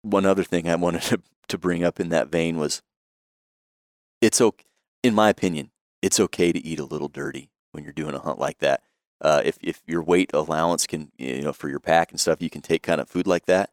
one 0.02 0.26
other 0.26 0.46
thing 0.46 0.70
I 0.70 0.76
wanted 0.76 1.02
to, 1.04 1.22
to 1.50 1.58
bring 1.58 1.84
up 1.84 2.00
in 2.00 2.08
that 2.10 2.30
vein 2.30 2.58
was 2.58 2.82
it's 4.22 4.40
okay, 4.42 4.66
in 5.04 5.14
my 5.14 5.30
opinion, 5.30 5.72
it's 6.02 6.20
okay 6.20 6.52
to 6.52 6.60
eat 6.66 6.80
a 6.80 6.86
little 6.86 7.08
dirty 7.10 7.50
when 7.72 7.84
you're 7.84 7.94
doing 7.94 8.16
a 8.16 8.20
hunt 8.20 8.40
like 8.40 8.60
that. 8.60 8.82
Uh, 9.22 9.42
if, 9.44 9.58
if 9.62 9.82
your 9.86 10.02
weight 10.02 10.32
allowance 10.34 10.88
can, 10.88 11.12
you 11.18 11.42
know, 11.42 11.52
for 11.54 11.68
your 11.70 11.80
pack 11.80 12.12
and 12.12 12.20
stuff, 12.20 12.42
you 12.42 12.50
can 12.50 12.62
take 12.62 12.82
kind 12.84 13.02
of 13.02 13.10
food 13.10 13.28
like 13.28 13.46
that. 13.48 13.70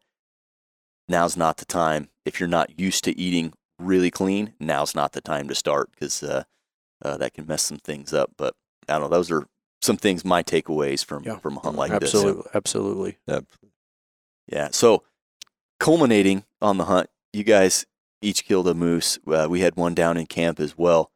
Now's 1.08 1.36
not 1.36 1.58
the 1.58 1.64
time. 1.64 2.08
If 2.24 2.40
you're 2.40 2.48
not 2.48 2.80
used 2.80 3.04
to 3.04 3.16
eating 3.16 3.52
really 3.78 4.10
clean, 4.10 4.54
now's 4.58 4.94
not 4.94 5.12
the 5.12 5.20
time 5.20 5.46
to 5.48 5.54
start 5.54 5.90
because 5.92 6.22
uh, 6.22 6.42
uh, 7.02 7.16
that 7.18 7.34
can 7.34 7.46
mess 7.46 7.62
some 7.62 7.78
things 7.78 8.12
up. 8.12 8.32
But 8.36 8.54
I 8.88 8.94
don't 8.98 9.02
know. 9.02 9.16
Those 9.16 9.30
are 9.30 9.46
some 9.82 9.96
things, 9.96 10.24
my 10.24 10.42
takeaways 10.42 11.04
from, 11.04 11.22
Yeah. 11.22 11.38
from 11.38 11.58
a 11.58 11.60
hunt 11.60 11.76
like 11.76 11.92
this. 12.00 12.12
absolutely. 12.14 12.50
Absolutely. 12.54 13.18
Yeah. 14.48 14.68
So 14.72 15.04
culminating 15.78 16.44
on 16.60 16.76
the 16.78 16.86
hunt, 16.86 17.08
you 17.32 17.44
guys 17.44 17.86
each 18.20 18.44
killed 18.44 18.66
a 18.66 18.74
moose. 18.74 19.18
Uh, 19.26 19.46
we 19.48 19.60
had 19.60 19.76
one 19.76 19.94
down 19.94 20.16
in 20.16 20.26
camp 20.26 20.58
as 20.58 20.76
well. 20.76 21.12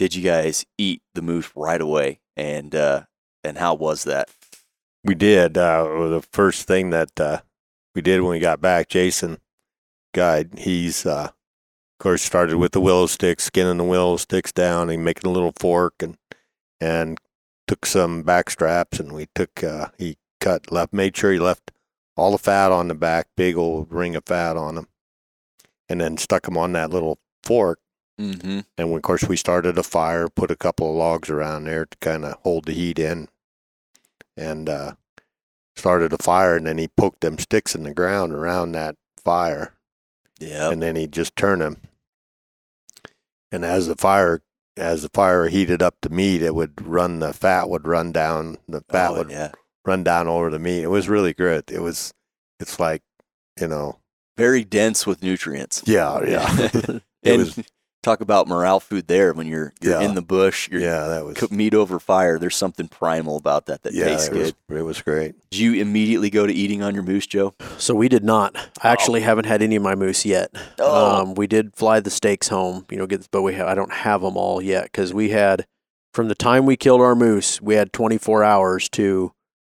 Did 0.00 0.14
you 0.14 0.22
guys 0.22 0.64
eat 0.78 1.02
the 1.14 1.20
moose 1.20 1.50
right 1.54 1.78
away? 1.78 2.20
And 2.34 2.74
uh, 2.74 3.02
and 3.44 3.58
how 3.58 3.74
was 3.74 4.04
that? 4.04 4.30
We 5.04 5.14
did. 5.14 5.58
Uh, 5.58 6.08
the 6.08 6.26
first 6.32 6.66
thing 6.66 6.88
that 6.88 7.20
uh, 7.20 7.42
we 7.94 8.00
did 8.00 8.22
when 8.22 8.30
we 8.30 8.38
got 8.38 8.62
back, 8.62 8.88
Jason, 8.88 9.40
guide, 10.14 10.60
he's 10.60 11.04
uh, 11.04 11.24
of 11.24 11.98
course 11.98 12.22
started 12.22 12.56
with 12.56 12.72
the 12.72 12.80
willow 12.80 13.08
sticks, 13.08 13.44
skinning 13.44 13.76
the 13.76 13.84
willow 13.84 14.16
sticks 14.16 14.52
down, 14.52 14.88
and 14.88 15.04
making 15.04 15.28
a 15.28 15.34
little 15.34 15.52
fork, 15.60 15.96
and 16.00 16.16
and 16.80 17.20
took 17.66 17.84
some 17.84 18.22
back 18.22 18.48
straps, 18.48 19.00
and 19.00 19.12
we 19.12 19.28
took 19.34 19.62
uh, 19.62 19.88
he 19.98 20.16
cut 20.40 20.72
left, 20.72 20.94
made 20.94 21.14
sure 21.14 21.30
he 21.30 21.38
left 21.38 21.72
all 22.16 22.32
the 22.32 22.38
fat 22.38 22.72
on 22.72 22.88
the 22.88 22.94
back, 22.94 23.26
big 23.36 23.54
old 23.54 23.92
ring 23.92 24.16
of 24.16 24.24
fat 24.24 24.56
on 24.56 24.76
them, 24.76 24.88
and 25.90 26.00
then 26.00 26.16
stuck 26.16 26.44
them 26.44 26.56
on 26.56 26.72
that 26.72 26.88
little 26.88 27.18
fork. 27.42 27.80
Mm-hmm. 28.20 28.60
And 28.76 28.94
of 28.94 29.02
course, 29.02 29.24
we 29.24 29.36
started 29.36 29.78
a 29.78 29.82
fire, 29.82 30.28
put 30.28 30.50
a 30.50 30.56
couple 30.56 30.90
of 30.90 30.96
logs 30.96 31.30
around 31.30 31.64
there 31.64 31.86
to 31.86 31.96
kind 32.00 32.24
of 32.24 32.34
hold 32.42 32.66
the 32.66 32.72
heat 32.72 32.98
in, 32.98 33.28
and 34.36 34.68
uh, 34.68 34.92
started 35.74 36.12
a 36.12 36.18
fire. 36.18 36.54
And 36.56 36.66
then 36.66 36.76
he 36.76 36.88
poked 36.88 37.22
them 37.22 37.38
sticks 37.38 37.74
in 37.74 37.82
the 37.84 37.94
ground 37.94 38.32
around 38.34 38.72
that 38.72 38.96
fire, 39.24 39.72
Yeah. 40.38 40.70
and 40.70 40.82
then 40.82 40.96
he 40.96 41.06
just 41.06 41.34
turned 41.34 41.62
them. 41.62 41.78
And 43.50 43.64
as 43.64 43.86
the 43.86 43.96
fire, 43.96 44.42
as 44.76 45.02
the 45.02 45.10
fire 45.12 45.48
heated 45.48 45.82
up 45.82 45.96
the 46.02 46.10
meat, 46.10 46.42
it 46.42 46.54
would 46.54 46.86
run 46.86 47.20
the 47.20 47.32
fat 47.32 47.68
would 47.68 47.86
run 47.86 48.12
down. 48.12 48.58
The 48.68 48.82
fat 48.88 49.10
oh, 49.12 49.18
would 49.18 49.30
yeah. 49.30 49.52
run 49.84 50.04
down 50.04 50.28
over 50.28 50.50
the 50.50 50.58
meat. 50.58 50.82
It 50.82 50.88
was 50.90 51.08
really 51.08 51.32
good. 51.32 51.64
It 51.70 51.80
was, 51.80 52.12
it's 52.60 52.78
like, 52.78 53.02
you 53.58 53.66
know, 53.66 53.98
Very 54.36 54.62
dense 54.64 55.06
with 55.06 55.22
nutrients. 55.22 55.82
yeah, 55.86 56.20
yeah, 56.24 56.46
it 56.74 57.02
and 57.24 57.38
was, 57.38 57.58
talk 58.02 58.20
about 58.20 58.48
morale 58.48 58.80
food 58.80 59.06
there 59.08 59.32
when 59.32 59.46
you're, 59.46 59.72
you're 59.80 60.00
Yeah. 60.00 60.08
in 60.08 60.14
the 60.14 60.22
bush, 60.22 60.68
you're 60.70 60.80
yeah, 60.80 61.06
that 61.08 61.24
was, 61.24 61.36
cook 61.36 61.52
meat 61.52 61.74
over 61.74 61.98
fire. 62.00 62.38
There's 62.38 62.56
something 62.56 62.88
primal 62.88 63.36
about 63.36 63.66
that 63.66 63.82
that 63.82 63.92
yeah, 63.92 64.04
tastes 64.06 64.28
it 64.28 64.34
was, 64.34 64.52
good. 64.68 64.78
it 64.78 64.82
was 64.82 65.02
great. 65.02 65.34
Did 65.50 65.60
you 65.60 65.74
immediately 65.74 66.30
go 66.30 66.46
to 66.46 66.52
eating 66.52 66.82
on 66.82 66.94
your 66.94 67.02
moose, 67.02 67.26
Joe? 67.26 67.54
So 67.78 67.94
we 67.94 68.08
did 68.08 68.24
not. 68.24 68.56
I 68.82 68.88
actually 68.88 69.20
haven't 69.20 69.44
had 69.46 69.60
any 69.62 69.76
of 69.76 69.82
my 69.82 69.94
moose 69.94 70.24
yet. 70.24 70.50
Oh. 70.78 71.22
Um, 71.22 71.34
we 71.34 71.46
did 71.46 71.74
fly 71.76 72.00
the 72.00 72.10
steaks 72.10 72.48
home, 72.48 72.86
you 72.90 72.96
know, 72.96 73.06
get, 73.06 73.28
but 73.30 73.42
we 73.42 73.54
ha- 73.54 73.66
I 73.68 73.74
don't 73.74 73.92
have 73.92 74.22
them 74.22 74.36
all 74.36 74.62
yet 74.62 74.84
because 74.84 75.12
we 75.12 75.30
had 75.30 75.66
from 76.14 76.28
the 76.28 76.34
time 76.34 76.66
we 76.66 76.76
killed 76.76 77.00
our 77.00 77.14
moose, 77.14 77.60
we 77.60 77.74
had 77.74 77.92
24 77.92 78.42
hours 78.42 78.88
to 78.90 79.32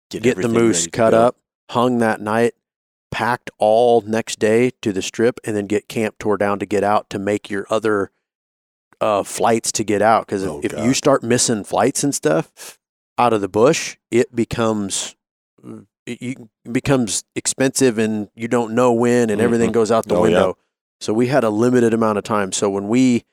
get, 0.10 0.38
the 0.38 0.48
moose 0.48 0.88
cut 0.88 1.12
go. 1.12 1.22
up, 1.28 1.38
hung 1.70 1.98
that 2.00 2.22
night, 2.22 2.54
packed 3.12 3.52
all 3.60 4.02
next 4.02 4.40
day 4.40 4.72
to 4.82 4.92
the 4.94 5.02
strip, 5.02 5.40
and 5.44 5.56
then 5.56 5.68
get 5.68 5.88
camp 5.88 6.16
tore 6.18 6.38
down 6.38 6.58
to 6.60 6.66
get 6.66 6.84
out 6.84 7.10
to 7.12 7.20
make 7.20 7.50
your 7.50 7.68
other 7.70 8.10
uh, 9.00 9.24
flights 9.24 9.72
to 9.74 9.84
get 9.84 10.02
out. 10.02 10.26
Because 10.26 10.44
Oh, 10.46 10.60
if, 10.64 10.74
if 10.74 10.84
you 10.86 10.94
start 10.94 11.22
missing 11.24 11.64
flights 11.64 12.04
and 12.04 12.14
stuff 12.16 12.80
out 13.18 13.34
of 13.34 13.42
the 13.42 13.50
bush, 13.50 13.98
it 14.10 14.36
becomes 14.36 15.16
it, 16.08 16.38
becomes 16.72 17.24
expensive, 17.36 17.98
and 17.98 18.30
you 18.36 18.48
don't 18.48 18.74
know 18.74 18.92
when, 18.94 19.30
and 19.30 19.40
everything 19.42 19.72
goes 19.72 19.92
out 19.92 20.08
the 20.08 20.16
Oh, 20.16 20.20
yeah. 20.20 20.22
window. 20.24 20.58
So 21.00 21.14
we 21.14 21.28
had 21.28 21.44
a 21.44 21.50
limited 21.50 21.94
amount 21.94 22.18
of 22.18 22.24
time. 22.24 22.52
So 22.52 22.70
when 22.70 22.88
we 22.88 23.24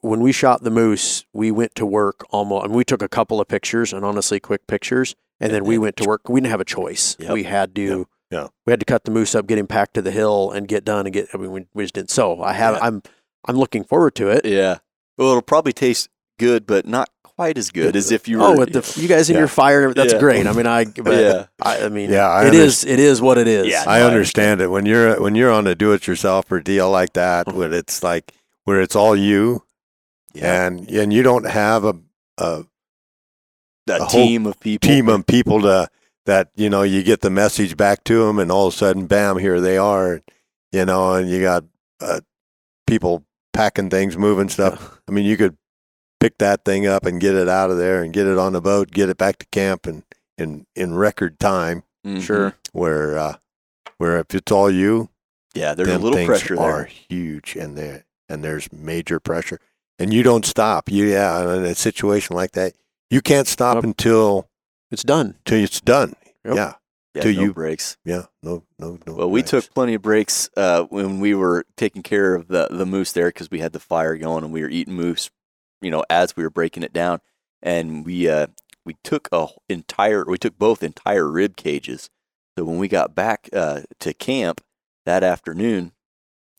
when 0.00 0.20
we 0.20 0.30
shot 0.32 0.62
the 0.62 0.70
moose, 0.70 1.24
we 1.32 1.50
went 1.50 1.74
to 1.74 1.84
work 1.86 2.24
almost, 2.30 2.66
and 2.66 2.74
we 2.74 2.84
took 2.84 3.02
a 3.02 3.08
couple 3.08 3.40
of 3.40 3.48
pictures, 3.48 3.92
and 3.92 4.04
honestly, 4.04 4.38
quick 4.40 4.66
pictures, 4.66 5.14
and 5.40 5.52
then 5.52 5.64
we 5.64 5.76
went 5.78 5.96
to 5.98 6.04
work. 6.08 6.28
We 6.28 6.40
didn't 6.40 6.50
have 6.50 6.60
a 6.60 6.64
choice. 6.64 7.16
Yep. 7.18 7.32
We 7.32 7.42
had 7.44 7.74
to. 7.76 7.82
Yep. 8.00 8.06
Yeah. 8.30 8.48
We 8.66 8.72
had 8.72 8.80
to 8.80 8.86
cut 8.86 9.04
the 9.04 9.10
moose 9.10 9.34
up, 9.34 9.46
get 9.46 9.58
him 9.58 9.66
packed 9.66 9.94
to 9.94 10.02
the 10.02 10.10
hill, 10.10 10.50
and 10.50 10.68
get 10.68 10.84
done 10.84 11.06
and 11.06 11.12
get. 11.12 11.28
I 11.32 11.38
mean, 11.38 11.50
we, 11.50 11.66
we 11.74 11.84
just 11.84 11.94
didn't. 11.94 12.10
So 12.10 12.42
I 12.42 12.52
have. 12.52 12.74
Yeah. 12.76 12.80
I'm. 12.84 13.02
I'm 13.46 13.56
looking 13.56 13.84
forward 13.84 14.14
to 14.16 14.28
it. 14.28 14.44
Yeah. 14.44 14.78
Well, 15.16 15.30
it'll 15.30 15.42
probably 15.42 15.72
taste 15.72 16.08
good, 16.38 16.66
but 16.66 16.86
not 16.86 17.08
quite 17.22 17.56
as 17.56 17.70
good 17.70 17.96
as 17.96 18.10
if 18.12 18.28
you 18.28 18.38
were. 18.38 18.44
Oh, 18.44 18.58
with 18.58 18.72
the 18.72 19.00
you 19.00 19.08
guys 19.08 19.30
in 19.30 19.34
Yeah. 19.34 19.40
your 19.40 19.48
fire, 19.48 19.94
that's 19.94 20.12
Yeah. 20.12 20.18
great. 20.18 20.46
I 20.46 20.52
mean, 20.52 20.66
I. 20.66 20.84
But 21.02 21.14
Yeah. 21.14 21.46
I, 21.62 21.84
I 21.84 21.88
mean, 21.88 22.10
Yeah, 22.10 22.28
I 22.28 22.46
it 22.48 22.54
is. 22.54 22.84
It 22.84 22.98
is 23.00 23.22
what 23.22 23.38
it 23.38 23.48
is. 23.48 23.66
Yeah. 23.68 23.84
I 23.86 24.00
no, 24.00 24.04
I 24.04 24.08
understand 24.08 24.60
it 24.60 24.68
when 24.70 24.84
you're 24.84 25.20
when 25.22 25.34
you're 25.34 25.50
on 25.52 25.66
a 25.66 25.74
do-it-yourself 25.74 26.50
or 26.52 26.60
deal 26.60 26.90
like 26.90 27.14
that, 27.14 27.46
Mm-hmm. 27.46 27.58
where 27.58 27.72
it's 27.72 28.02
like 28.02 28.32
where 28.64 28.82
it's 28.82 28.94
all 28.96 29.16
you, 29.16 29.62
yeah, 30.34 30.66
and 30.66 30.90
and 30.90 31.12
you 31.12 31.22
don't 31.22 31.46
have 31.48 31.84
a, 31.84 31.94
a 32.36 32.64
a, 33.88 34.04
a 34.04 34.06
team 34.08 34.44
of 34.46 34.60
people. 34.60 34.86
team 34.86 35.08
of 35.08 35.26
people 35.26 35.62
to 35.62 35.88
that 36.28 36.50
you 36.54 36.70
know 36.70 36.82
you 36.82 37.02
get 37.02 37.20
the 37.22 37.30
message 37.30 37.76
back 37.76 38.04
to 38.04 38.26
them, 38.26 38.38
and 38.38 38.52
all 38.52 38.68
of 38.68 38.74
a 38.74 38.76
sudden, 38.76 39.06
bam, 39.06 39.38
here 39.38 39.60
they 39.60 39.76
are, 39.78 40.20
you 40.70 40.84
know, 40.84 41.14
and 41.14 41.28
you 41.28 41.40
got 41.40 41.64
uh, 42.00 42.20
people 42.86 43.24
packing 43.52 43.90
things, 43.90 44.16
moving 44.16 44.48
stuff. 44.48 45.00
I 45.08 45.12
mean, 45.12 45.24
you 45.24 45.36
could 45.36 45.56
pick 46.20 46.38
that 46.38 46.64
thing 46.64 46.86
up 46.86 47.06
and 47.06 47.20
get 47.20 47.34
it 47.34 47.48
out 47.48 47.70
of 47.70 47.78
there 47.78 48.02
and 48.02 48.12
get 48.12 48.26
it 48.26 48.38
on 48.38 48.52
the 48.52 48.60
boat, 48.60 48.90
get 48.90 49.08
it 49.08 49.16
back 49.18 49.38
to 49.38 49.46
camp, 49.46 49.86
and 49.86 50.04
in 50.36 50.66
in 50.76 50.94
record 50.94 51.40
time. 51.40 51.82
Mhm. 52.06 52.22
Sure. 52.22 52.54
Where 52.72 53.18
uh, 53.18 53.36
where 53.96 54.18
if 54.18 54.34
it's 54.34 54.52
all 54.52 54.70
you, 54.70 55.08
Yeah, 55.54 55.74
there's 55.74 55.88
a 55.88 55.98
little 55.98 56.12
things 56.12 56.28
pressure 56.28 56.60
are 56.60 56.84
huge, 56.84 57.56
and 57.56 57.76
there 57.76 58.04
and 58.28 58.44
there's 58.44 58.70
major 58.72 59.18
pressure, 59.18 59.58
and 59.98 60.12
you 60.12 60.22
don't 60.22 60.44
stop. 60.44 60.90
You 60.90 61.06
yeah, 61.06 61.40
in 61.54 61.64
a 61.64 61.74
situation 61.74 62.36
like 62.36 62.52
that, 62.52 62.74
you 63.10 63.22
can't 63.22 63.48
stop 63.48 63.76
Nope. 63.76 63.84
until 63.84 64.48
It's 64.90 65.02
done. 65.02 65.34
till 65.44 65.58
it's 65.64 65.80
done. 65.80 66.14
Yep. 66.44 66.54
Yeah, 66.56 66.72
Yeah, 67.14 67.22
till 67.22 67.34
no 67.34 67.42
you- 67.42 67.54
breaks. 67.54 67.96
yeah, 68.04 68.26
no, 68.42 68.64
no, 68.78 68.98
no. 69.06 69.14
Well, 69.14 69.30
we 69.30 69.40
breaks. 69.40 69.50
took 69.50 69.74
plenty 69.74 69.94
of 69.94 70.02
breaks 70.02 70.48
uh, 70.56 70.84
when 70.84 71.20
we 71.20 71.34
were 71.34 71.64
taking 71.76 72.02
care 72.02 72.34
of 72.34 72.48
the 72.48 72.68
the 72.70 72.86
moose 72.86 73.12
there 73.12 73.28
because 73.28 73.50
we 73.50 73.58
had 73.60 73.72
the 73.72 73.80
fire 73.80 74.16
going 74.16 74.44
and 74.44 74.52
we 74.52 74.62
were 74.62 74.68
eating 74.68 74.94
moose, 74.94 75.30
you 75.80 75.90
know, 75.90 76.04
as 76.10 76.36
we 76.36 76.42
were 76.42 76.50
breaking 76.50 76.82
it 76.82 76.92
down, 76.92 77.20
and 77.62 78.04
we 78.06 78.28
uh, 78.28 78.46
we 78.84 78.94
took 79.04 79.28
a 79.32 79.48
entire 79.68 80.24
we 80.24 80.38
took 80.38 80.58
both 80.58 80.82
entire 80.82 81.28
rib 81.28 81.56
cages. 81.56 82.08
So 82.56 82.64
when 82.64 82.78
we 82.78 82.88
got 82.88 83.14
back 83.14 83.48
uh, 83.52 83.82
to 84.00 84.12
camp 84.14 84.60
that 85.06 85.22
afternoon, 85.22 85.92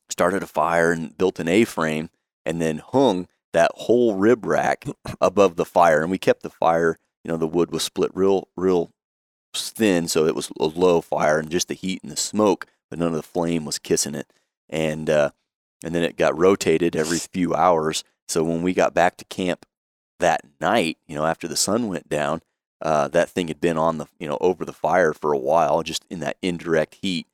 started 0.09 0.43
a 0.43 0.47
fire 0.47 0.91
and 0.91 1.17
built 1.17 1.39
an 1.39 1.47
A 1.47 1.63
frame, 1.65 2.09
and 2.45 2.61
then 2.61 2.79
hung 2.79 3.27
that 3.53 3.71
whole 3.75 4.15
rib 4.15 4.45
rack 4.45 4.85
above 5.21 5.55
the 5.55 5.65
fire, 5.65 6.01
and 6.01 6.11
we 6.11 6.17
kept 6.17 6.43
the 6.43 6.49
fire. 6.49 6.97
You 7.23 7.31
know, 7.31 7.37
the 7.37 7.47
wood 7.47 7.71
was 7.71 7.83
split 7.83 8.11
real 8.13 8.47
real 8.55 8.91
thin, 9.53 10.07
so 10.07 10.25
it 10.25 10.35
was 10.35 10.51
a 10.59 10.65
low 10.65 11.01
fire 11.01 11.39
and 11.39 11.49
just 11.49 11.67
the 11.67 11.73
heat 11.73 12.01
and 12.03 12.11
the 12.11 12.17
smoke, 12.17 12.65
but 12.89 12.99
none 12.99 13.09
of 13.09 13.15
the 13.15 13.23
flame 13.23 13.65
was 13.65 13.79
kissing 13.79 14.15
it. 14.15 14.31
And 14.69 15.09
uh, 15.09 15.31
and 15.83 15.95
then 15.95 16.03
it 16.03 16.17
got 16.17 16.37
rotated 16.37 16.95
every 16.95 17.19
few 17.33 17.53
hours. 17.55 18.03
So 18.27 18.43
when 18.43 18.61
we 18.61 18.73
got 18.73 18.93
back 18.93 19.17
to 19.17 19.25
camp 19.25 19.65
that 20.19 20.41
night, 20.59 20.97
you 21.07 21.15
know, 21.15 21.25
after 21.25 21.47
the 21.47 21.55
sun 21.55 21.87
went 21.87 22.09
down, 22.09 22.41
uh, 22.81 23.07
that 23.09 23.29
thing 23.29 23.47
had 23.47 23.59
been 23.59 23.77
on 23.77 23.97
the 23.97 24.05
you 24.19 24.27
know 24.27 24.37
over 24.39 24.65
the 24.65 24.73
fire 24.73 25.13
for 25.13 25.33
a 25.33 25.39
while, 25.39 25.83
just 25.83 26.05
in 26.09 26.19
that 26.19 26.37
indirect 26.41 26.97
heat, 27.01 27.27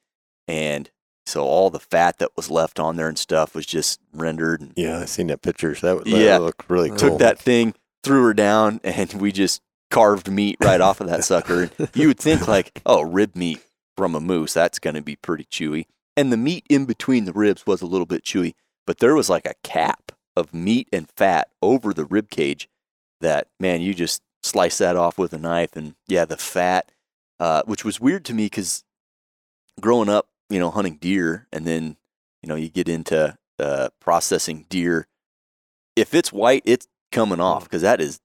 and 0.48 0.90
so 1.26 1.44
all 1.44 1.70
the 1.70 1.80
fat 1.80 2.20
that 2.20 2.36
was 2.36 2.52
left 2.52 2.80
on 2.80 2.96
there 2.98 3.08
and 3.08 3.18
stuff 3.18 3.56
was 3.56 3.66
just 3.66 4.00
rendered. 4.14 4.62
And 4.62 4.74
Yeah, 4.76 5.00
I 5.00 5.06
seen 5.06 5.28
that 5.28 5.42
pictures. 5.42 5.82
That, 5.82 6.04
that 6.04 6.08
Yeah. 6.08 6.38
looked 6.38 6.70
really 6.70 6.90
cool. 6.90 6.98
took 6.98 7.18
that 7.20 7.40
thing, 7.40 7.74
threw 8.04 8.24
her 8.26 8.34
down, 8.34 8.80
and 8.84 9.12
we 9.14 9.32
just 9.32 9.62
carved 9.96 10.30
meat 10.30 10.58
right 10.62 10.82
off 10.82 11.00
of 11.00 11.08
that 11.08 11.24
sucker. 11.24 11.70
You 11.94 12.10
would 12.10 12.20
think 12.20 12.50
like, 12.50 12.82
oh, 12.86 13.02
rib 13.02 13.34
meat 13.34 13.62
from 13.96 14.14
a 14.14 14.20
moose, 14.20 14.54
that's 14.54 14.78
going 14.78 14.96
to 14.96 15.02
be 15.02 15.16
pretty 15.16 15.46
chewy. 15.46 15.86
And 16.18 16.34
the 16.34 16.38
meat 16.38 16.66
in 16.70 16.84
between 16.84 17.24
the 17.24 17.32
ribs 17.32 17.66
was 17.66 17.82
a 17.82 17.86
little 17.86 18.06
bit 18.06 18.26
chewy, 18.26 18.56
but 18.86 19.00
there 19.00 19.16
was 19.16 19.30
like 19.30 19.46
a 19.46 19.54
cap 19.64 20.12
of 20.36 20.54
meat 20.54 20.90
and 20.92 21.10
fat 21.10 21.48
over 21.62 21.94
the 21.94 22.04
rib 22.04 22.30
cage 22.30 22.68
that 23.22 23.48
man, 23.58 23.80
you 23.80 23.94
just 23.94 24.22
slice 24.44 24.80
that 24.80 24.98
off 24.98 25.18
with 25.18 25.32
a 25.32 25.38
knife, 25.38 25.78
and 25.78 25.96
yeah, 26.08 26.26
the 26.26 26.36
fat, 26.36 26.92
uh, 27.40 27.64
which 27.66 27.86
was 27.86 28.02
weird 28.02 28.26
to 28.26 28.34
me 28.34 28.48
because 28.48 28.84
growing 29.80 30.10
up, 30.10 30.28
you 30.50 30.60
know, 30.60 30.72
hunting 30.72 30.98
deer, 30.98 31.48
and 31.54 31.66
then 31.66 31.96
you 32.44 32.50
know 32.50 32.56
you 32.56 32.68
get 32.68 32.90
into 32.90 33.38
uh, 33.60 33.90
processing 34.02 34.66
deer. 34.68 35.08
If 35.96 36.14
it's 36.14 36.34
white, 36.34 36.64
it's 36.66 36.88
coming 37.14 37.40
off 37.40 37.64
because 37.64 37.82
that 37.84 38.02
is 38.02 38.20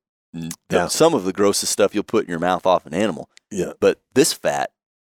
Yeah. 0.70 0.86
some 0.88 1.14
of 1.14 1.24
the 1.24 1.32
grossest 1.32 1.72
stuff 1.72 1.94
you'll 1.94 2.04
put 2.04 2.24
in 2.24 2.30
your 2.30 2.38
mouth 2.38 2.66
off 2.66 2.86
an 2.86 2.94
animal. 2.94 3.28
Yeah. 3.50 3.72
But 3.80 4.00
this 4.14 4.32
fat 4.32 4.70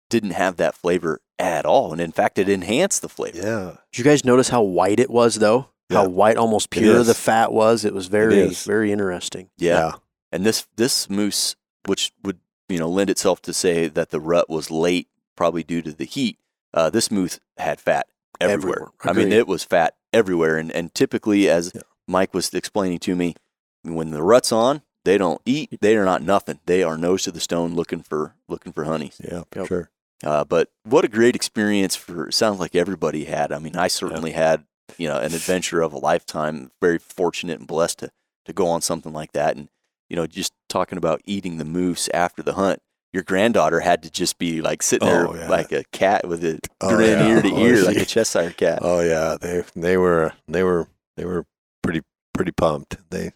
didn't 0.10 0.32
have 0.32 0.58
that 0.58 0.76
flavor 0.76 1.20
at 1.40 1.66
all, 1.66 1.92
and 1.92 2.02
in 2.02 2.12
fact, 2.12 2.38
it 2.40 2.50
enhanced 2.50 3.02
the 3.02 3.10
flavor. 3.10 3.38
Yeah, 3.38 3.76
Did 3.92 3.98
you 4.00 4.04
guys 4.04 4.24
notice 4.26 4.50
how 4.50 4.62
white 4.62 5.00
it 5.00 5.10
was, 5.10 5.36
though? 5.36 5.70
How 5.92 6.08
white, 6.08 6.38
almost 6.38 6.72
pure 6.72 7.04
the 7.04 7.14
fat 7.14 7.52
was. 7.52 7.86
It 7.86 7.94
was 7.94 8.08
very, 8.08 8.40
is. 8.40 8.64
very 8.64 8.92
interesting. 8.92 9.50
Yeah. 9.58 9.92
And 10.32 10.44
this 10.44 10.66
this 10.76 11.08
moose, 11.08 11.56
which 11.86 12.12
would 12.24 12.40
you 12.68 12.80
know 12.80 12.90
lend 12.90 13.12
itself 13.12 13.44
to 13.44 13.54
say 13.54 13.88
that 13.88 14.10
the 14.10 14.20
rut 14.20 14.50
was 14.50 14.72
late, 14.72 15.08
probably 15.36 15.62
due 15.62 15.84
to 15.84 15.92
the 15.92 16.06
heat. 16.06 16.40
Uh, 16.74 16.90
this 16.90 17.12
moose 17.12 17.40
had 17.58 17.80
fat 17.80 18.08
everywhere. 18.42 18.74
Everywhere. 18.76 18.92
I 19.04 19.14
mean, 19.14 19.32
it 19.32 19.48
was 19.48 19.64
fat 19.64 19.96
everywhere. 20.12 20.58
And 20.58 20.72
and 20.72 20.92
typically, 20.96 21.48
as 21.48 21.72
Yeah. 21.76 21.82
Mike 22.08 22.34
was 22.34 22.52
explaining 22.56 22.98
to 23.00 23.16
me, 23.16 23.36
when 23.84 24.10
the 24.10 24.24
rut's 24.24 24.52
on, 24.52 24.82
they 25.06 25.18
don't 25.18 25.42
eat. 25.46 25.78
They 25.82 25.96
are 25.98 26.06
not 26.06 26.22
nothing. 26.22 26.60
They 26.66 26.84
are 26.84 26.98
nose 26.98 27.24
to 27.24 27.32
the 27.32 27.40
stone, 27.40 27.74
looking 27.76 28.02
for 28.02 28.36
looking 28.48 28.72
for 28.74 28.84
honeys. 28.86 29.20
yeah, 29.24 29.44
Yep. 29.56 29.68
sure. 29.68 29.90
Uh, 30.24 30.44
but 30.46 30.70
what 30.84 31.04
a 31.04 31.10
great 31.10 31.36
experience 31.36 31.96
for 31.96 32.32
sounds 32.32 32.60
like 32.60 32.76
everybody 32.76 33.26
had. 33.26 33.52
I 33.52 33.60
mean, 33.60 33.76
I 33.76 33.88
certainly 33.90 34.32
had, 34.32 34.64
you 34.98 35.08
know, 35.10 35.18
an 35.18 35.34
adventure 35.34 35.82
of 35.82 35.92
a 35.92 35.98
lifetime. 35.98 36.72
Very 36.82 36.98
fortunate 36.98 37.60
and 37.60 37.68
blessed 37.68 38.00
to 38.00 38.12
to 38.46 38.54
go 38.54 38.68
on 38.68 38.82
something 38.82 39.12
like 39.14 39.34
that. 39.34 39.56
And, 39.58 39.70
you 40.10 40.16
know, 40.16 40.26
just 40.28 40.54
talking 40.70 40.98
about 40.98 41.22
eating 41.26 41.58
the 41.58 41.66
moose 41.66 42.10
after 42.14 42.42
the 42.44 42.54
hunt. 42.54 42.80
Your 43.12 43.24
granddaughter 43.24 43.82
had 43.82 44.02
to 44.04 44.10
just 44.10 44.40
be 44.40 44.60
like 44.62 44.82
sitting 44.82 45.08
there 45.08 45.28
Oh, 45.28 45.36
yeah. 45.36 45.48
like 45.48 45.72
a 45.72 45.84
cat 45.92 46.28
with 46.28 46.44
a 46.44 46.60
Oh, 46.82 46.96
grin 46.96 47.20
yeah. 47.20 47.28
ear 47.28 47.42
to 47.44 47.50
Oh, 47.54 47.60
ear, 47.60 47.84
like 47.84 47.96
she- 47.98 48.02
a 48.02 48.06
Cheshire 48.06 48.52
cat. 48.52 48.80
Oh 48.82 49.02
yeah, 49.02 49.38
they 49.40 49.64
they 49.76 49.98
were 49.98 50.34
they 50.48 50.64
were 50.64 50.88
they 51.18 51.26
were 51.26 51.46
pretty 51.84 52.02
pretty 52.34 52.52
pumped. 52.54 52.98
They 53.12 53.34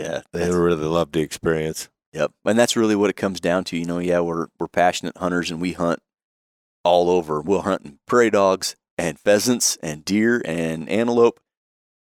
yeah, 0.00 0.22
they 0.32 0.50
really 0.50 0.86
love 0.86 1.12
the 1.12 1.20
experience. 1.20 1.88
Yep. 2.12 2.32
And 2.44 2.58
that's 2.58 2.76
really 2.76 2.96
what 2.96 3.10
it 3.10 3.16
comes 3.16 3.40
down 3.40 3.64
to. 3.64 3.76
You 3.76 3.84
know, 3.84 3.98
yeah, 3.98 4.20
we're 4.20 4.48
we're 4.58 4.68
passionate 4.68 5.16
hunters 5.16 5.50
and 5.50 5.60
we 5.60 5.72
hunt 5.72 6.00
all 6.84 7.10
over. 7.10 7.40
We'll 7.40 7.62
hunt 7.62 7.98
prairie 8.06 8.30
dogs 8.30 8.76
and 8.98 9.18
pheasants 9.18 9.76
and 9.82 10.04
deer 10.04 10.42
and 10.44 10.88
antelope. 10.88 11.40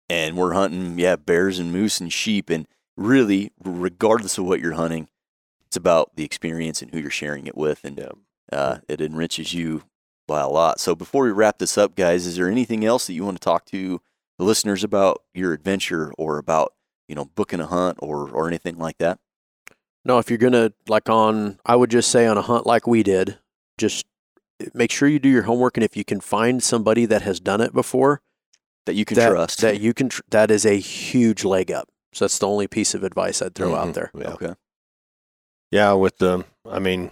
And 0.10 0.36
we're 0.36 0.54
hunting, 0.54 1.00
yeah, 1.00 1.16
bears 1.16 1.60
and 1.60 1.72
moose 1.72 2.00
and 2.00 2.12
sheep. 2.12 2.50
And 2.50 2.68
really, 2.98 3.52
regardless 3.64 4.38
of 4.38 4.46
what 4.46 4.60
you're 4.60 4.74
hunting, 4.74 5.08
it's 5.66 5.78
about 5.78 6.16
the 6.16 6.26
experience 6.26 6.82
and 6.82 6.92
who 6.92 7.00
you're 7.00 7.10
sharing 7.10 7.48
it 7.48 7.56
with. 7.56 7.84
And 7.84 8.10
uh, 8.52 8.78
it 8.88 9.02
enriches 9.02 9.54
you 9.54 9.84
by 10.28 10.42
a 10.42 10.50
lot. 10.50 10.80
So 10.80 10.96
before 10.96 11.26
we 11.26 11.32
wrap 11.32 11.60
this 11.60 11.78
up, 11.78 11.96
guys, 11.96 12.26
is 12.26 12.36
there 12.36 12.50
anything 12.50 12.86
else 12.86 13.08
that 13.08 13.14
you 13.14 13.24
want 13.26 13.38
to 13.40 13.44
talk 13.44 13.66
to 13.68 14.02
the 14.38 14.44
listeners 14.46 14.84
about 14.84 15.24
your 15.34 15.54
adventure 15.54 16.14
or 16.18 16.38
about, 16.38 16.74
you 17.12 17.16
know, 17.16 17.26
booking 17.36 17.60
a 17.60 17.68
hunt 17.68 17.98
or 18.02 18.30
or 18.30 18.48
anything 18.48 18.78
like 18.78 18.98
that? 19.00 19.20
No, 20.06 20.18
if 20.18 20.30
you're 20.30 20.38
gonna 20.40 20.72
like 20.88 21.10
on, 21.10 21.60
I 21.66 21.76
would 21.76 21.92
just 21.92 22.10
say 22.10 22.26
on 22.26 22.38
a 22.38 22.42
hunt 22.42 22.66
like 22.66 22.88
we 22.88 23.04
did, 23.04 23.38
just 23.78 24.06
make 24.74 24.92
sure 24.92 25.10
you 25.10 25.20
do 25.20 25.28
your 25.30 25.44
homework, 25.44 25.76
and 25.76 25.84
if 25.84 25.98
you 25.98 26.06
can 26.06 26.22
find 26.22 26.64
somebody 26.64 27.06
that 27.06 27.22
has 27.24 27.40
done 27.42 27.60
it 27.60 27.74
before, 27.74 28.22
that 28.86 28.96
you 28.96 29.04
can 29.04 29.16
that, 29.18 29.30
trust. 29.30 29.60
that 29.62 29.82
you 29.82 29.94
can, 29.94 30.08
tr- 30.10 30.22
that 30.30 30.50
is 30.50 30.66
a 30.66 30.80
huge 30.80 31.44
leg 31.44 31.70
up. 31.72 31.90
So 32.14 32.26
that's 32.26 32.40
the 32.40 32.48
only 32.48 32.68
piece 32.68 32.94
of 32.96 33.04
advice 33.04 33.42
I'd 33.42 33.56
throw 33.56 33.72
Mhm. 33.72 33.78
out 33.78 33.94
there. 33.94 34.12
Yeah. 34.16 34.34
okay. 34.34 34.54
Yeah, 35.72 35.94
with 35.94 36.18
the, 36.18 36.46
I 36.70 36.80
mean, 36.80 37.12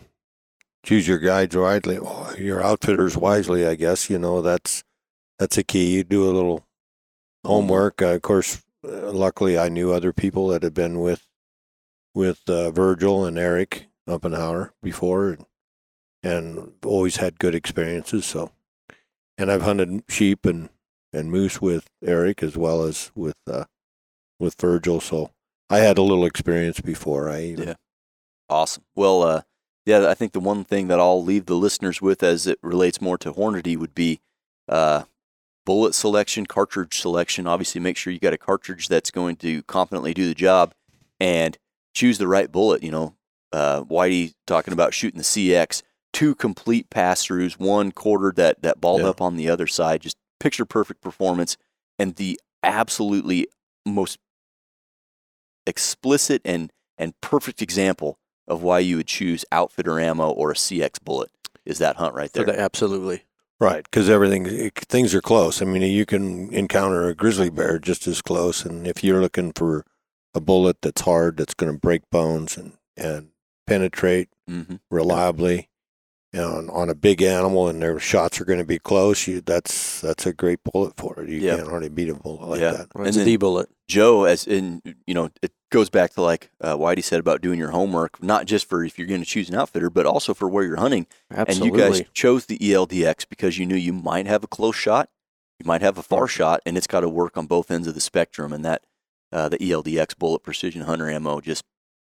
choose 0.84 1.08
your 1.08 1.18
guides 1.20 1.56
widely, 1.56 1.98
or 1.98 2.36
your 2.38 2.64
outfitters 2.64 3.18
wisely. 3.18 3.66
I 3.68 3.76
guess 3.76 4.10
you 4.10 4.18
know 4.20 4.42
that's 4.42 4.84
that's 5.38 5.58
a 5.58 5.64
key. 5.64 5.96
You 5.96 6.04
do 6.04 6.24
a 6.30 6.32
little 6.34 6.66
homework. 7.46 8.02
Uh, 8.02 8.08
of 8.16 8.22
course, 8.22 8.62
luckily 8.84 9.58
I 9.58 9.70
knew 9.70 9.92
other 9.92 10.14
people 10.14 10.48
that 10.50 10.64
had 10.64 10.74
been 10.74 11.00
with 11.00 11.26
with 12.16 12.42
uh, 12.50 12.72
Virgil 12.72 13.26
and 13.26 13.38
Eric 13.38 13.88
Umphenour 14.08 14.72
before, 14.82 15.30
and, 15.30 15.46
and 16.24 16.74
always 16.84 17.18
had 17.18 17.40
good 17.40 17.56
experiences. 17.56 18.26
So, 18.26 18.52
and 19.38 19.52
I've 19.52 19.62
hunted 19.62 20.04
sheep 20.10 20.46
and 20.46 20.70
and 21.14 21.32
moose 21.32 21.62
with 21.62 21.88
Eric 22.04 22.44
as 22.44 22.56
well 22.56 22.84
as 22.84 23.12
with 23.16 23.38
uh, 23.48 23.66
with 24.40 24.56
Virgil. 24.60 25.00
So 25.00 25.32
I 25.70 25.80
had 25.80 25.98
a 25.98 26.04
little 26.04 26.26
experience 26.26 26.82
before 26.82 27.30
I 27.30 27.44
even 27.44 27.68
Yeah. 27.70 27.76
Awesome. 28.50 28.84
Well, 28.96 29.22
uh, 29.22 29.42
yeah, 29.86 30.10
I 30.10 30.14
think 30.14 30.32
the 30.34 30.40
one 30.40 30.64
thing 30.64 30.88
that 30.88 31.00
I'll 31.00 31.24
leave 31.24 31.46
the 31.46 31.56
listeners 31.56 32.02
with 32.02 32.24
as 32.24 32.48
it 32.48 32.58
relates 32.64 33.00
more 33.00 33.18
to 33.20 33.32
Hornady 33.32 33.78
would 33.78 33.94
be 33.94 34.22
uh, 34.68 35.04
bullet 35.66 35.94
selection, 35.96 36.46
cartridge 36.46 37.00
selection. 37.00 37.48
Obviously, 37.48 37.80
make 37.82 37.98
sure 37.98 38.12
you 38.14 38.20
got 38.20 38.34
a 38.34 38.38
cartridge 38.38 38.88
that's 38.88 39.12
going 39.12 39.36
to 39.38 39.62
competently 39.64 40.14
do 40.14 40.28
the 40.28 40.36
job 40.36 40.74
and 41.20 41.58
choose 41.94 42.18
the 42.18 42.28
right 42.28 42.52
bullet. 42.52 42.84
You 42.84 42.92
know, 42.92 43.16
uh, 43.52 43.84
Whitey 43.84 44.34
talking 44.48 44.74
about 44.74 44.94
shooting 44.94 45.18
the 45.18 45.24
CX, 45.24 45.82
two 46.14 46.36
complete 46.36 46.90
pass 46.90 47.26
throughs, 47.26 47.60
one 47.60 47.92
quarter 47.92 48.32
that, 48.36 48.62
that 48.62 48.82
balled 48.82 49.02
Yeah. 49.02 49.10
up 49.10 49.22
on 49.22 49.36
the 49.36 49.50
other 49.50 49.68
side, 49.68 50.02
just 50.02 50.18
picture 50.40 50.66
perfect 50.66 51.02
performance 51.02 51.58
and 51.98 52.16
the 52.16 52.40
absolutely 52.64 53.48
most 53.86 54.18
explicit 55.66 56.42
and, 56.46 56.72
and 56.98 57.20
perfect 57.22 57.62
example 57.62 58.18
of 58.48 58.62
why 58.64 58.80
you 58.80 58.98
would 58.98 59.08
choose 59.08 59.46
outfitter 59.52 60.00
ammo 60.00 60.30
or 60.30 60.52
a 60.52 60.56
CX 60.56 61.04
bullet 61.04 61.30
is 61.66 61.78
that 61.78 61.98
hunt 61.98 62.16
right 62.16 62.32
So 62.34 62.44
there. 62.44 62.56
that, 62.56 62.60
absolutely. 62.60 63.24
Right, 63.60 63.84
because 63.84 64.10
everything 64.10 64.46
it- 64.46 64.86
things 64.88 65.14
are 65.14 65.22
close. 65.22 65.62
I 65.62 65.66
mean, 65.66 65.82
you 65.82 66.06
can 66.06 66.54
encounter 66.54 67.08
a 67.08 67.16
grizzly 67.16 67.50
bear 67.50 67.78
just 67.78 68.08
as 68.08 68.22
close, 68.22 68.66
and 68.66 68.88
if 68.88 69.04
you're 69.04 69.22
looking 69.22 69.52
for 69.54 69.86
a 70.34 70.40
bullet 70.40 70.78
that's 70.82 71.02
hard, 71.02 71.38
that's 71.38 71.54
going 71.54 71.72
to 71.74 71.80
break 71.80 72.10
bones 72.10 72.58
and 72.58 72.74
and 72.96 73.30
penetrate 73.68 74.30
mm-hmm. 74.50 74.76
reliably 74.92 75.69
on 76.36 76.70
on 76.70 76.90
a 76.90 76.96
big 76.96 77.22
animal, 77.22 77.68
and 77.68 77.82
their 77.82 78.00
shots 78.00 78.40
are 78.40 78.46
going 78.46 78.60
to 78.60 78.66
be 78.66 78.78
close, 78.80 79.28
you 79.28 79.42
that's 79.42 80.02
that's 80.02 80.26
a 80.26 80.34
great 80.34 80.60
bullet 80.64 80.94
for 80.98 81.20
it. 81.22 81.30
You 81.30 81.40
Yeah. 81.40 81.56
can't 81.58 81.70
hardly 81.70 81.90
beat 81.90 82.10
a 82.10 82.14
bullet 82.14 82.48
like 82.48 82.62
Yeah. 82.62 82.72
that. 82.72 82.82
It's 82.82 82.96
And 82.96 83.08
a 83.08 83.12
then- 83.12 83.26
D 83.26 83.36
bullet. 83.38 83.70
Joe, 83.88 84.26
as 84.26 84.46
in, 84.46 84.84
you 85.08 85.16
know, 85.16 85.32
it 85.42 85.52
goes 85.72 85.90
back 85.90 86.14
to 86.14 86.22
like 86.22 86.52
uh, 86.62 86.78
Whitey 86.78 87.04
said 87.04 87.20
about 87.20 87.42
doing 87.42 87.58
your 87.58 87.72
homework, 87.72 88.22
not 88.22 88.46
just 88.46 88.70
for 88.70 88.84
if 88.84 89.00
you're 89.00 89.08
going 89.08 89.22
to 89.22 89.26
choose 89.26 89.50
an 89.50 89.56
outfitter, 89.56 89.90
but 89.90 90.06
also 90.06 90.36
for 90.36 90.48
where 90.48 90.64
you're 90.64 90.76
hunting. 90.78 91.08
Absolutely. 91.32 91.82
And 91.82 91.94
you 91.94 92.00
guys 92.00 92.08
chose 92.14 92.46
the 92.46 92.64
E 92.64 92.72
ELDX 92.74 93.26
because 93.28 93.58
you 93.58 93.66
knew 93.66 93.76
you 93.76 93.94
might 93.94 94.28
have 94.28 94.44
a 94.44 94.48
close 94.48 94.76
shot, 94.76 95.10
you 95.60 95.66
might 95.66 95.82
have 95.82 95.98
a 95.98 96.04
far 96.04 96.28
shot, 96.28 96.62
and 96.68 96.78
it's 96.78 96.86
got 96.86 97.00
to 97.00 97.10
work 97.10 97.36
on 97.36 97.48
both 97.48 97.72
ends 97.72 97.88
of 97.88 97.96
the 97.96 98.00
spectrum. 98.02 98.54
And 98.54 98.64
that, 98.64 98.84
uh, 99.32 99.50
the 99.50 99.58
ELDX 99.58 100.14
bullet 100.18 100.44
precision 100.44 100.84
hunter 100.84 101.10
ammo, 101.10 101.42
just 101.42 101.64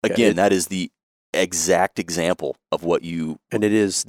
Yeah, 0.02 0.12
again, 0.14 0.30
it- 0.30 0.36
that 0.36 0.52
is 0.54 0.68
the 0.68 0.90
exact 1.42 1.98
example 1.98 2.56
of 2.72 2.82
what 2.84 3.02
you. 3.02 3.38
and 3.50 3.62
it 3.64 3.72
is 3.72 4.04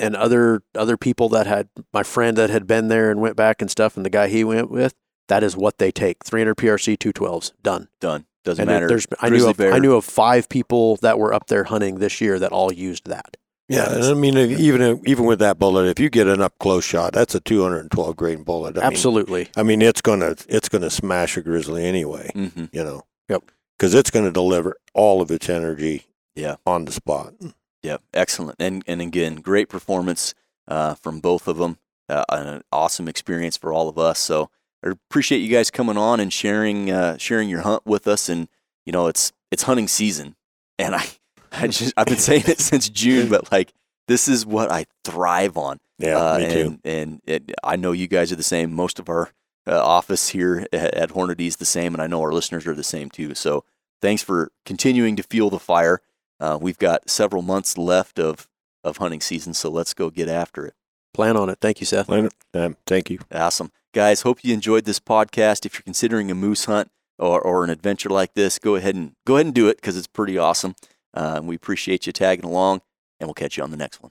and 0.00 0.16
other 0.16 0.62
other 0.74 0.96
people 0.96 1.28
that 1.30 1.46
had 1.46 1.68
my 1.92 2.02
friend 2.02 2.36
that 2.36 2.50
had 2.50 2.66
been 2.66 2.88
there 2.88 3.10
and 3.10 3.20
went 3.20 3.36
back 3.36 3.60
and 3.60 3.70
stuff 3.70 3.96
and 3.96 4.04
the 4.06 4.10
guy 4.10 4.28
he 4.28 4.42
went 4.42 4.70
with 4.70 4.94
that 5.28 5.42
is 5.42 5.56
what 5.56 5.78
they 5.78 5.90
take 5.90 6.24
300 6.24 6.56
prc 6.56 6.96
212s 6.98 7.52
done 7.62 7.88
Done. 8.00 8.24
Doesn't 8.44 8.62
and 8.62 8.70
it- 8.70 8.74
matter. 8.74 8.88
there's 8.88 9.06
I 9.20 9.28
knew 9.28 9.48
of, 9.48 9.56
bear. 9.56 9.72
I 9.72 9.78
knew 9.78 9.94
of 9.94 10.04
five 10.04 10.48
people 10.48 10.96
that 10.96 11.18
were 11.18 11.32
up 11.32 11.46
there 11.46 11.64
hunting 11.64 11.98
this 11.98 12.20
year 12.20 12.38
that 12.38 12.50
all 12.52 12.72
used 12.72 13.06
that 13.06 13.36
Yeah, 13.68 13.92
and 13.94 14.02
I 14.04 14.14
mean, 14.14 14.36
even 14.36 15.00
even 15.06 15.24
with 15.26 15.38
that 15.38 15.58
bullet, 15.58 15.86
if 15.88 16.00
you 16.00 16.10
get 16.10 16.26
an 16.26 16.40
up 16.42 16.54
close 16.58 16.84
shot, 16.84 17.12
that's 17.12 17.34
a 17.36 17.40
212 17.40 18.16
grain 18.16 18.42
bullet. 18.42 18.76
I 18.76 18.80
mean, 18.80 18.86
absolutely 18.92 19.48
I 19.56 19.62
mean, 19.62 19.80
it's 19.80 20.00
gonna 20.02 20.34
it's 20.48 20.68
gonna 20.68 20.90
smash 20.90 21.36
a 21.36 21.42
grizzly 21.42 21.84
anyway. 21.84 22.30
hmm 22.34 22.64
You 22.72 22.82
know. 22.84 23.02
Yep. 23.28 23.44
Because 23.78 23.94
it's 23.94 24.10
going 24.10 24.24
to 24.26 24.30
deliver 24.32 24.76
all 24.94 25.20
of 25.22 25.30
its 25.30 25.48
energy. 25.48 26.04
Yeah. 26.34 26.56
On 26.66 26.84
the 26.84 26.92
spot. 26.92 27.34
Yeah, 27.82 27.96
excellent. 28.14 28.56
And 28.60 28.84
and 28.86 29.00
again, 29.02 29.36
great 29.36 29.68
performance 29.68 30.34
uh, 30.68 30.94
from 30.94 31.20
both 31.20 31.48
of 31.48 31.56
them. 31.58 31.78
Uh, 32.08 32.24
an 32.30 32.62
awesome 32.70 33.08
experience 33.08 33.56
for 33.56 33.72
all 33.72 33.88
of 33.88 33.98
us. 33.98 34.18
So 34.18 34.50
I 34.84 34.90
appreciate 34.90 35.38
you 35.38 35.48
guys 35.48 35.70
coming 35.70 35.96
on 35.96 36.20
and 36.20 36.32
sharing 36.32 36.90
uh, 36.90 37.16
sharing 37.18 37.48
your 37.48 37.62
hunt 37.62 37.84
with 37.86 38.06
us. 38.06 38.28
And 38.28 38.48
you 38.86 38.92
know, 38.92 39.06
it's 39.08 39.32
it's 39.50 39.64
hunting 39.64 39.88
season, 39.88 40.36
and 40.78 40.94
I 40.94 41.06
I 41.52 41.66
just 41.68 41.92
I've 41.96 42.06
been 42.06 42.18
saying 42.18 42.44
it 42.46 42.60
since 42.60 42.88
June, 42.88 43.28
but 43.28 43.50
like 43.50 43.72
this 44.08 44.28
is 44.28 44.46
what 44.46 44.70
I 44.70 44.86
thrive 45.04 45.56
on. 45.56 45.78
Yeah, 45.98 46.16
Uh, 46.18 46.38
me 46.38 46.48
too. 46.50 46.60
and 46.60 46.80
and 46.84 47.20
it, 47.26 47.52
I 47.64 47.76
know 47.76 47.92
you 47.92 48.06
guys 48.08 48.30
are 48.32 48.36
the 48.36 48.42
same. 48.42 48.72
Most 48.72 48.98
of 48.98 49.08
our 49.08 49.30
uh, 49.66 49.80
office 49.82 50.28
here 50.30 50.66
at, 50.72 50.94
at 50.94 51.10
Hornady 51.10 51.46
is 51.46 51.56
the 51.56 51.64
same, 51.64 51.94
and 51.94 52.02
I 52.02 52.06
know 52.06 52.20
our 52.22 52.32
listeners 52.32 52.66
are 52.66 52.74
the 52.74 52.84
same 52.84 53.10
too. 53.10 53.34
So 53.34 53.64
thanks 54.00 54.22
for 54.22 54.50
continuing 54.64 55.16
to 55.16 55.22
fuel 55.22 55.50
the 55.50 55.58
fire. 55.60 56.00
Uh, 56.42 56.58
we've 56.60 56.78
got 56.78 57.08
several 57.08 57.40
months 57.40 57.78
left 57.78 58.18
of 58.18 58.48
of 58.82 58.96
hunting 58.96 59.20
season, 59.20 59.54
so 59.54 59.70
let's 59.70 59.94
go 59.94 60.10
get 60.10 60.28
after 60.28 60.66
it. 60.66 60.74
plan 61.14 61.36
on 61.36 61.48
it 61.48 61.58
thank 61.60 61.78
you 61.78 61.86
seth 61.86 62.08
Leonard, 62.08 62.32
um, 62.54 62.76
thank 62.84 63.10
you. 63.10 63.20
Awesome, 63.32 63.70
guys. 63.94 64.22
Hope 64.22 64.42
you 64.42 64.52
enjoyed 64.52 64.84
this 64.84 64.98
podcast. 64.98 65.64
If 65.64 65.74
you're 65.74 65.82
considering 65.82 66.32
a 66.32 66.34
moose 66.34 66.64
hunt 66.64 66.90
or, 67.16 67.40
or 67.40 67.62
an 67.62 67.70
adventure 67.70 68.08
like 68.08 68.34
this, 68.34 68.58
go 68.58 68.74
ahead 68.74 68.96
and 68.96 69.12
go 69.24 69.36
ahead 69.36 69.46
and 69.46 69.54
do 69.54 69.68
it 69.68 69.76
because 69.76 69.96
it's 69.96 70.08
pretty 70.08 70.36
awesome. 70.36 70.74
Uh, 71.14 71.40
we 71.44 71.54
appreciate 71.54 72.06
you 72.06 72.12
tagging 72.12 72.44
along, 72.44 72.80
and 73.20 73.28
we'll 73.28 73.34
catch 73.34 73.56
you 73.56 73.62
on 73.62 73.70
the 73.70 73.76
next 73.76 74.02
one. 74.02 74.10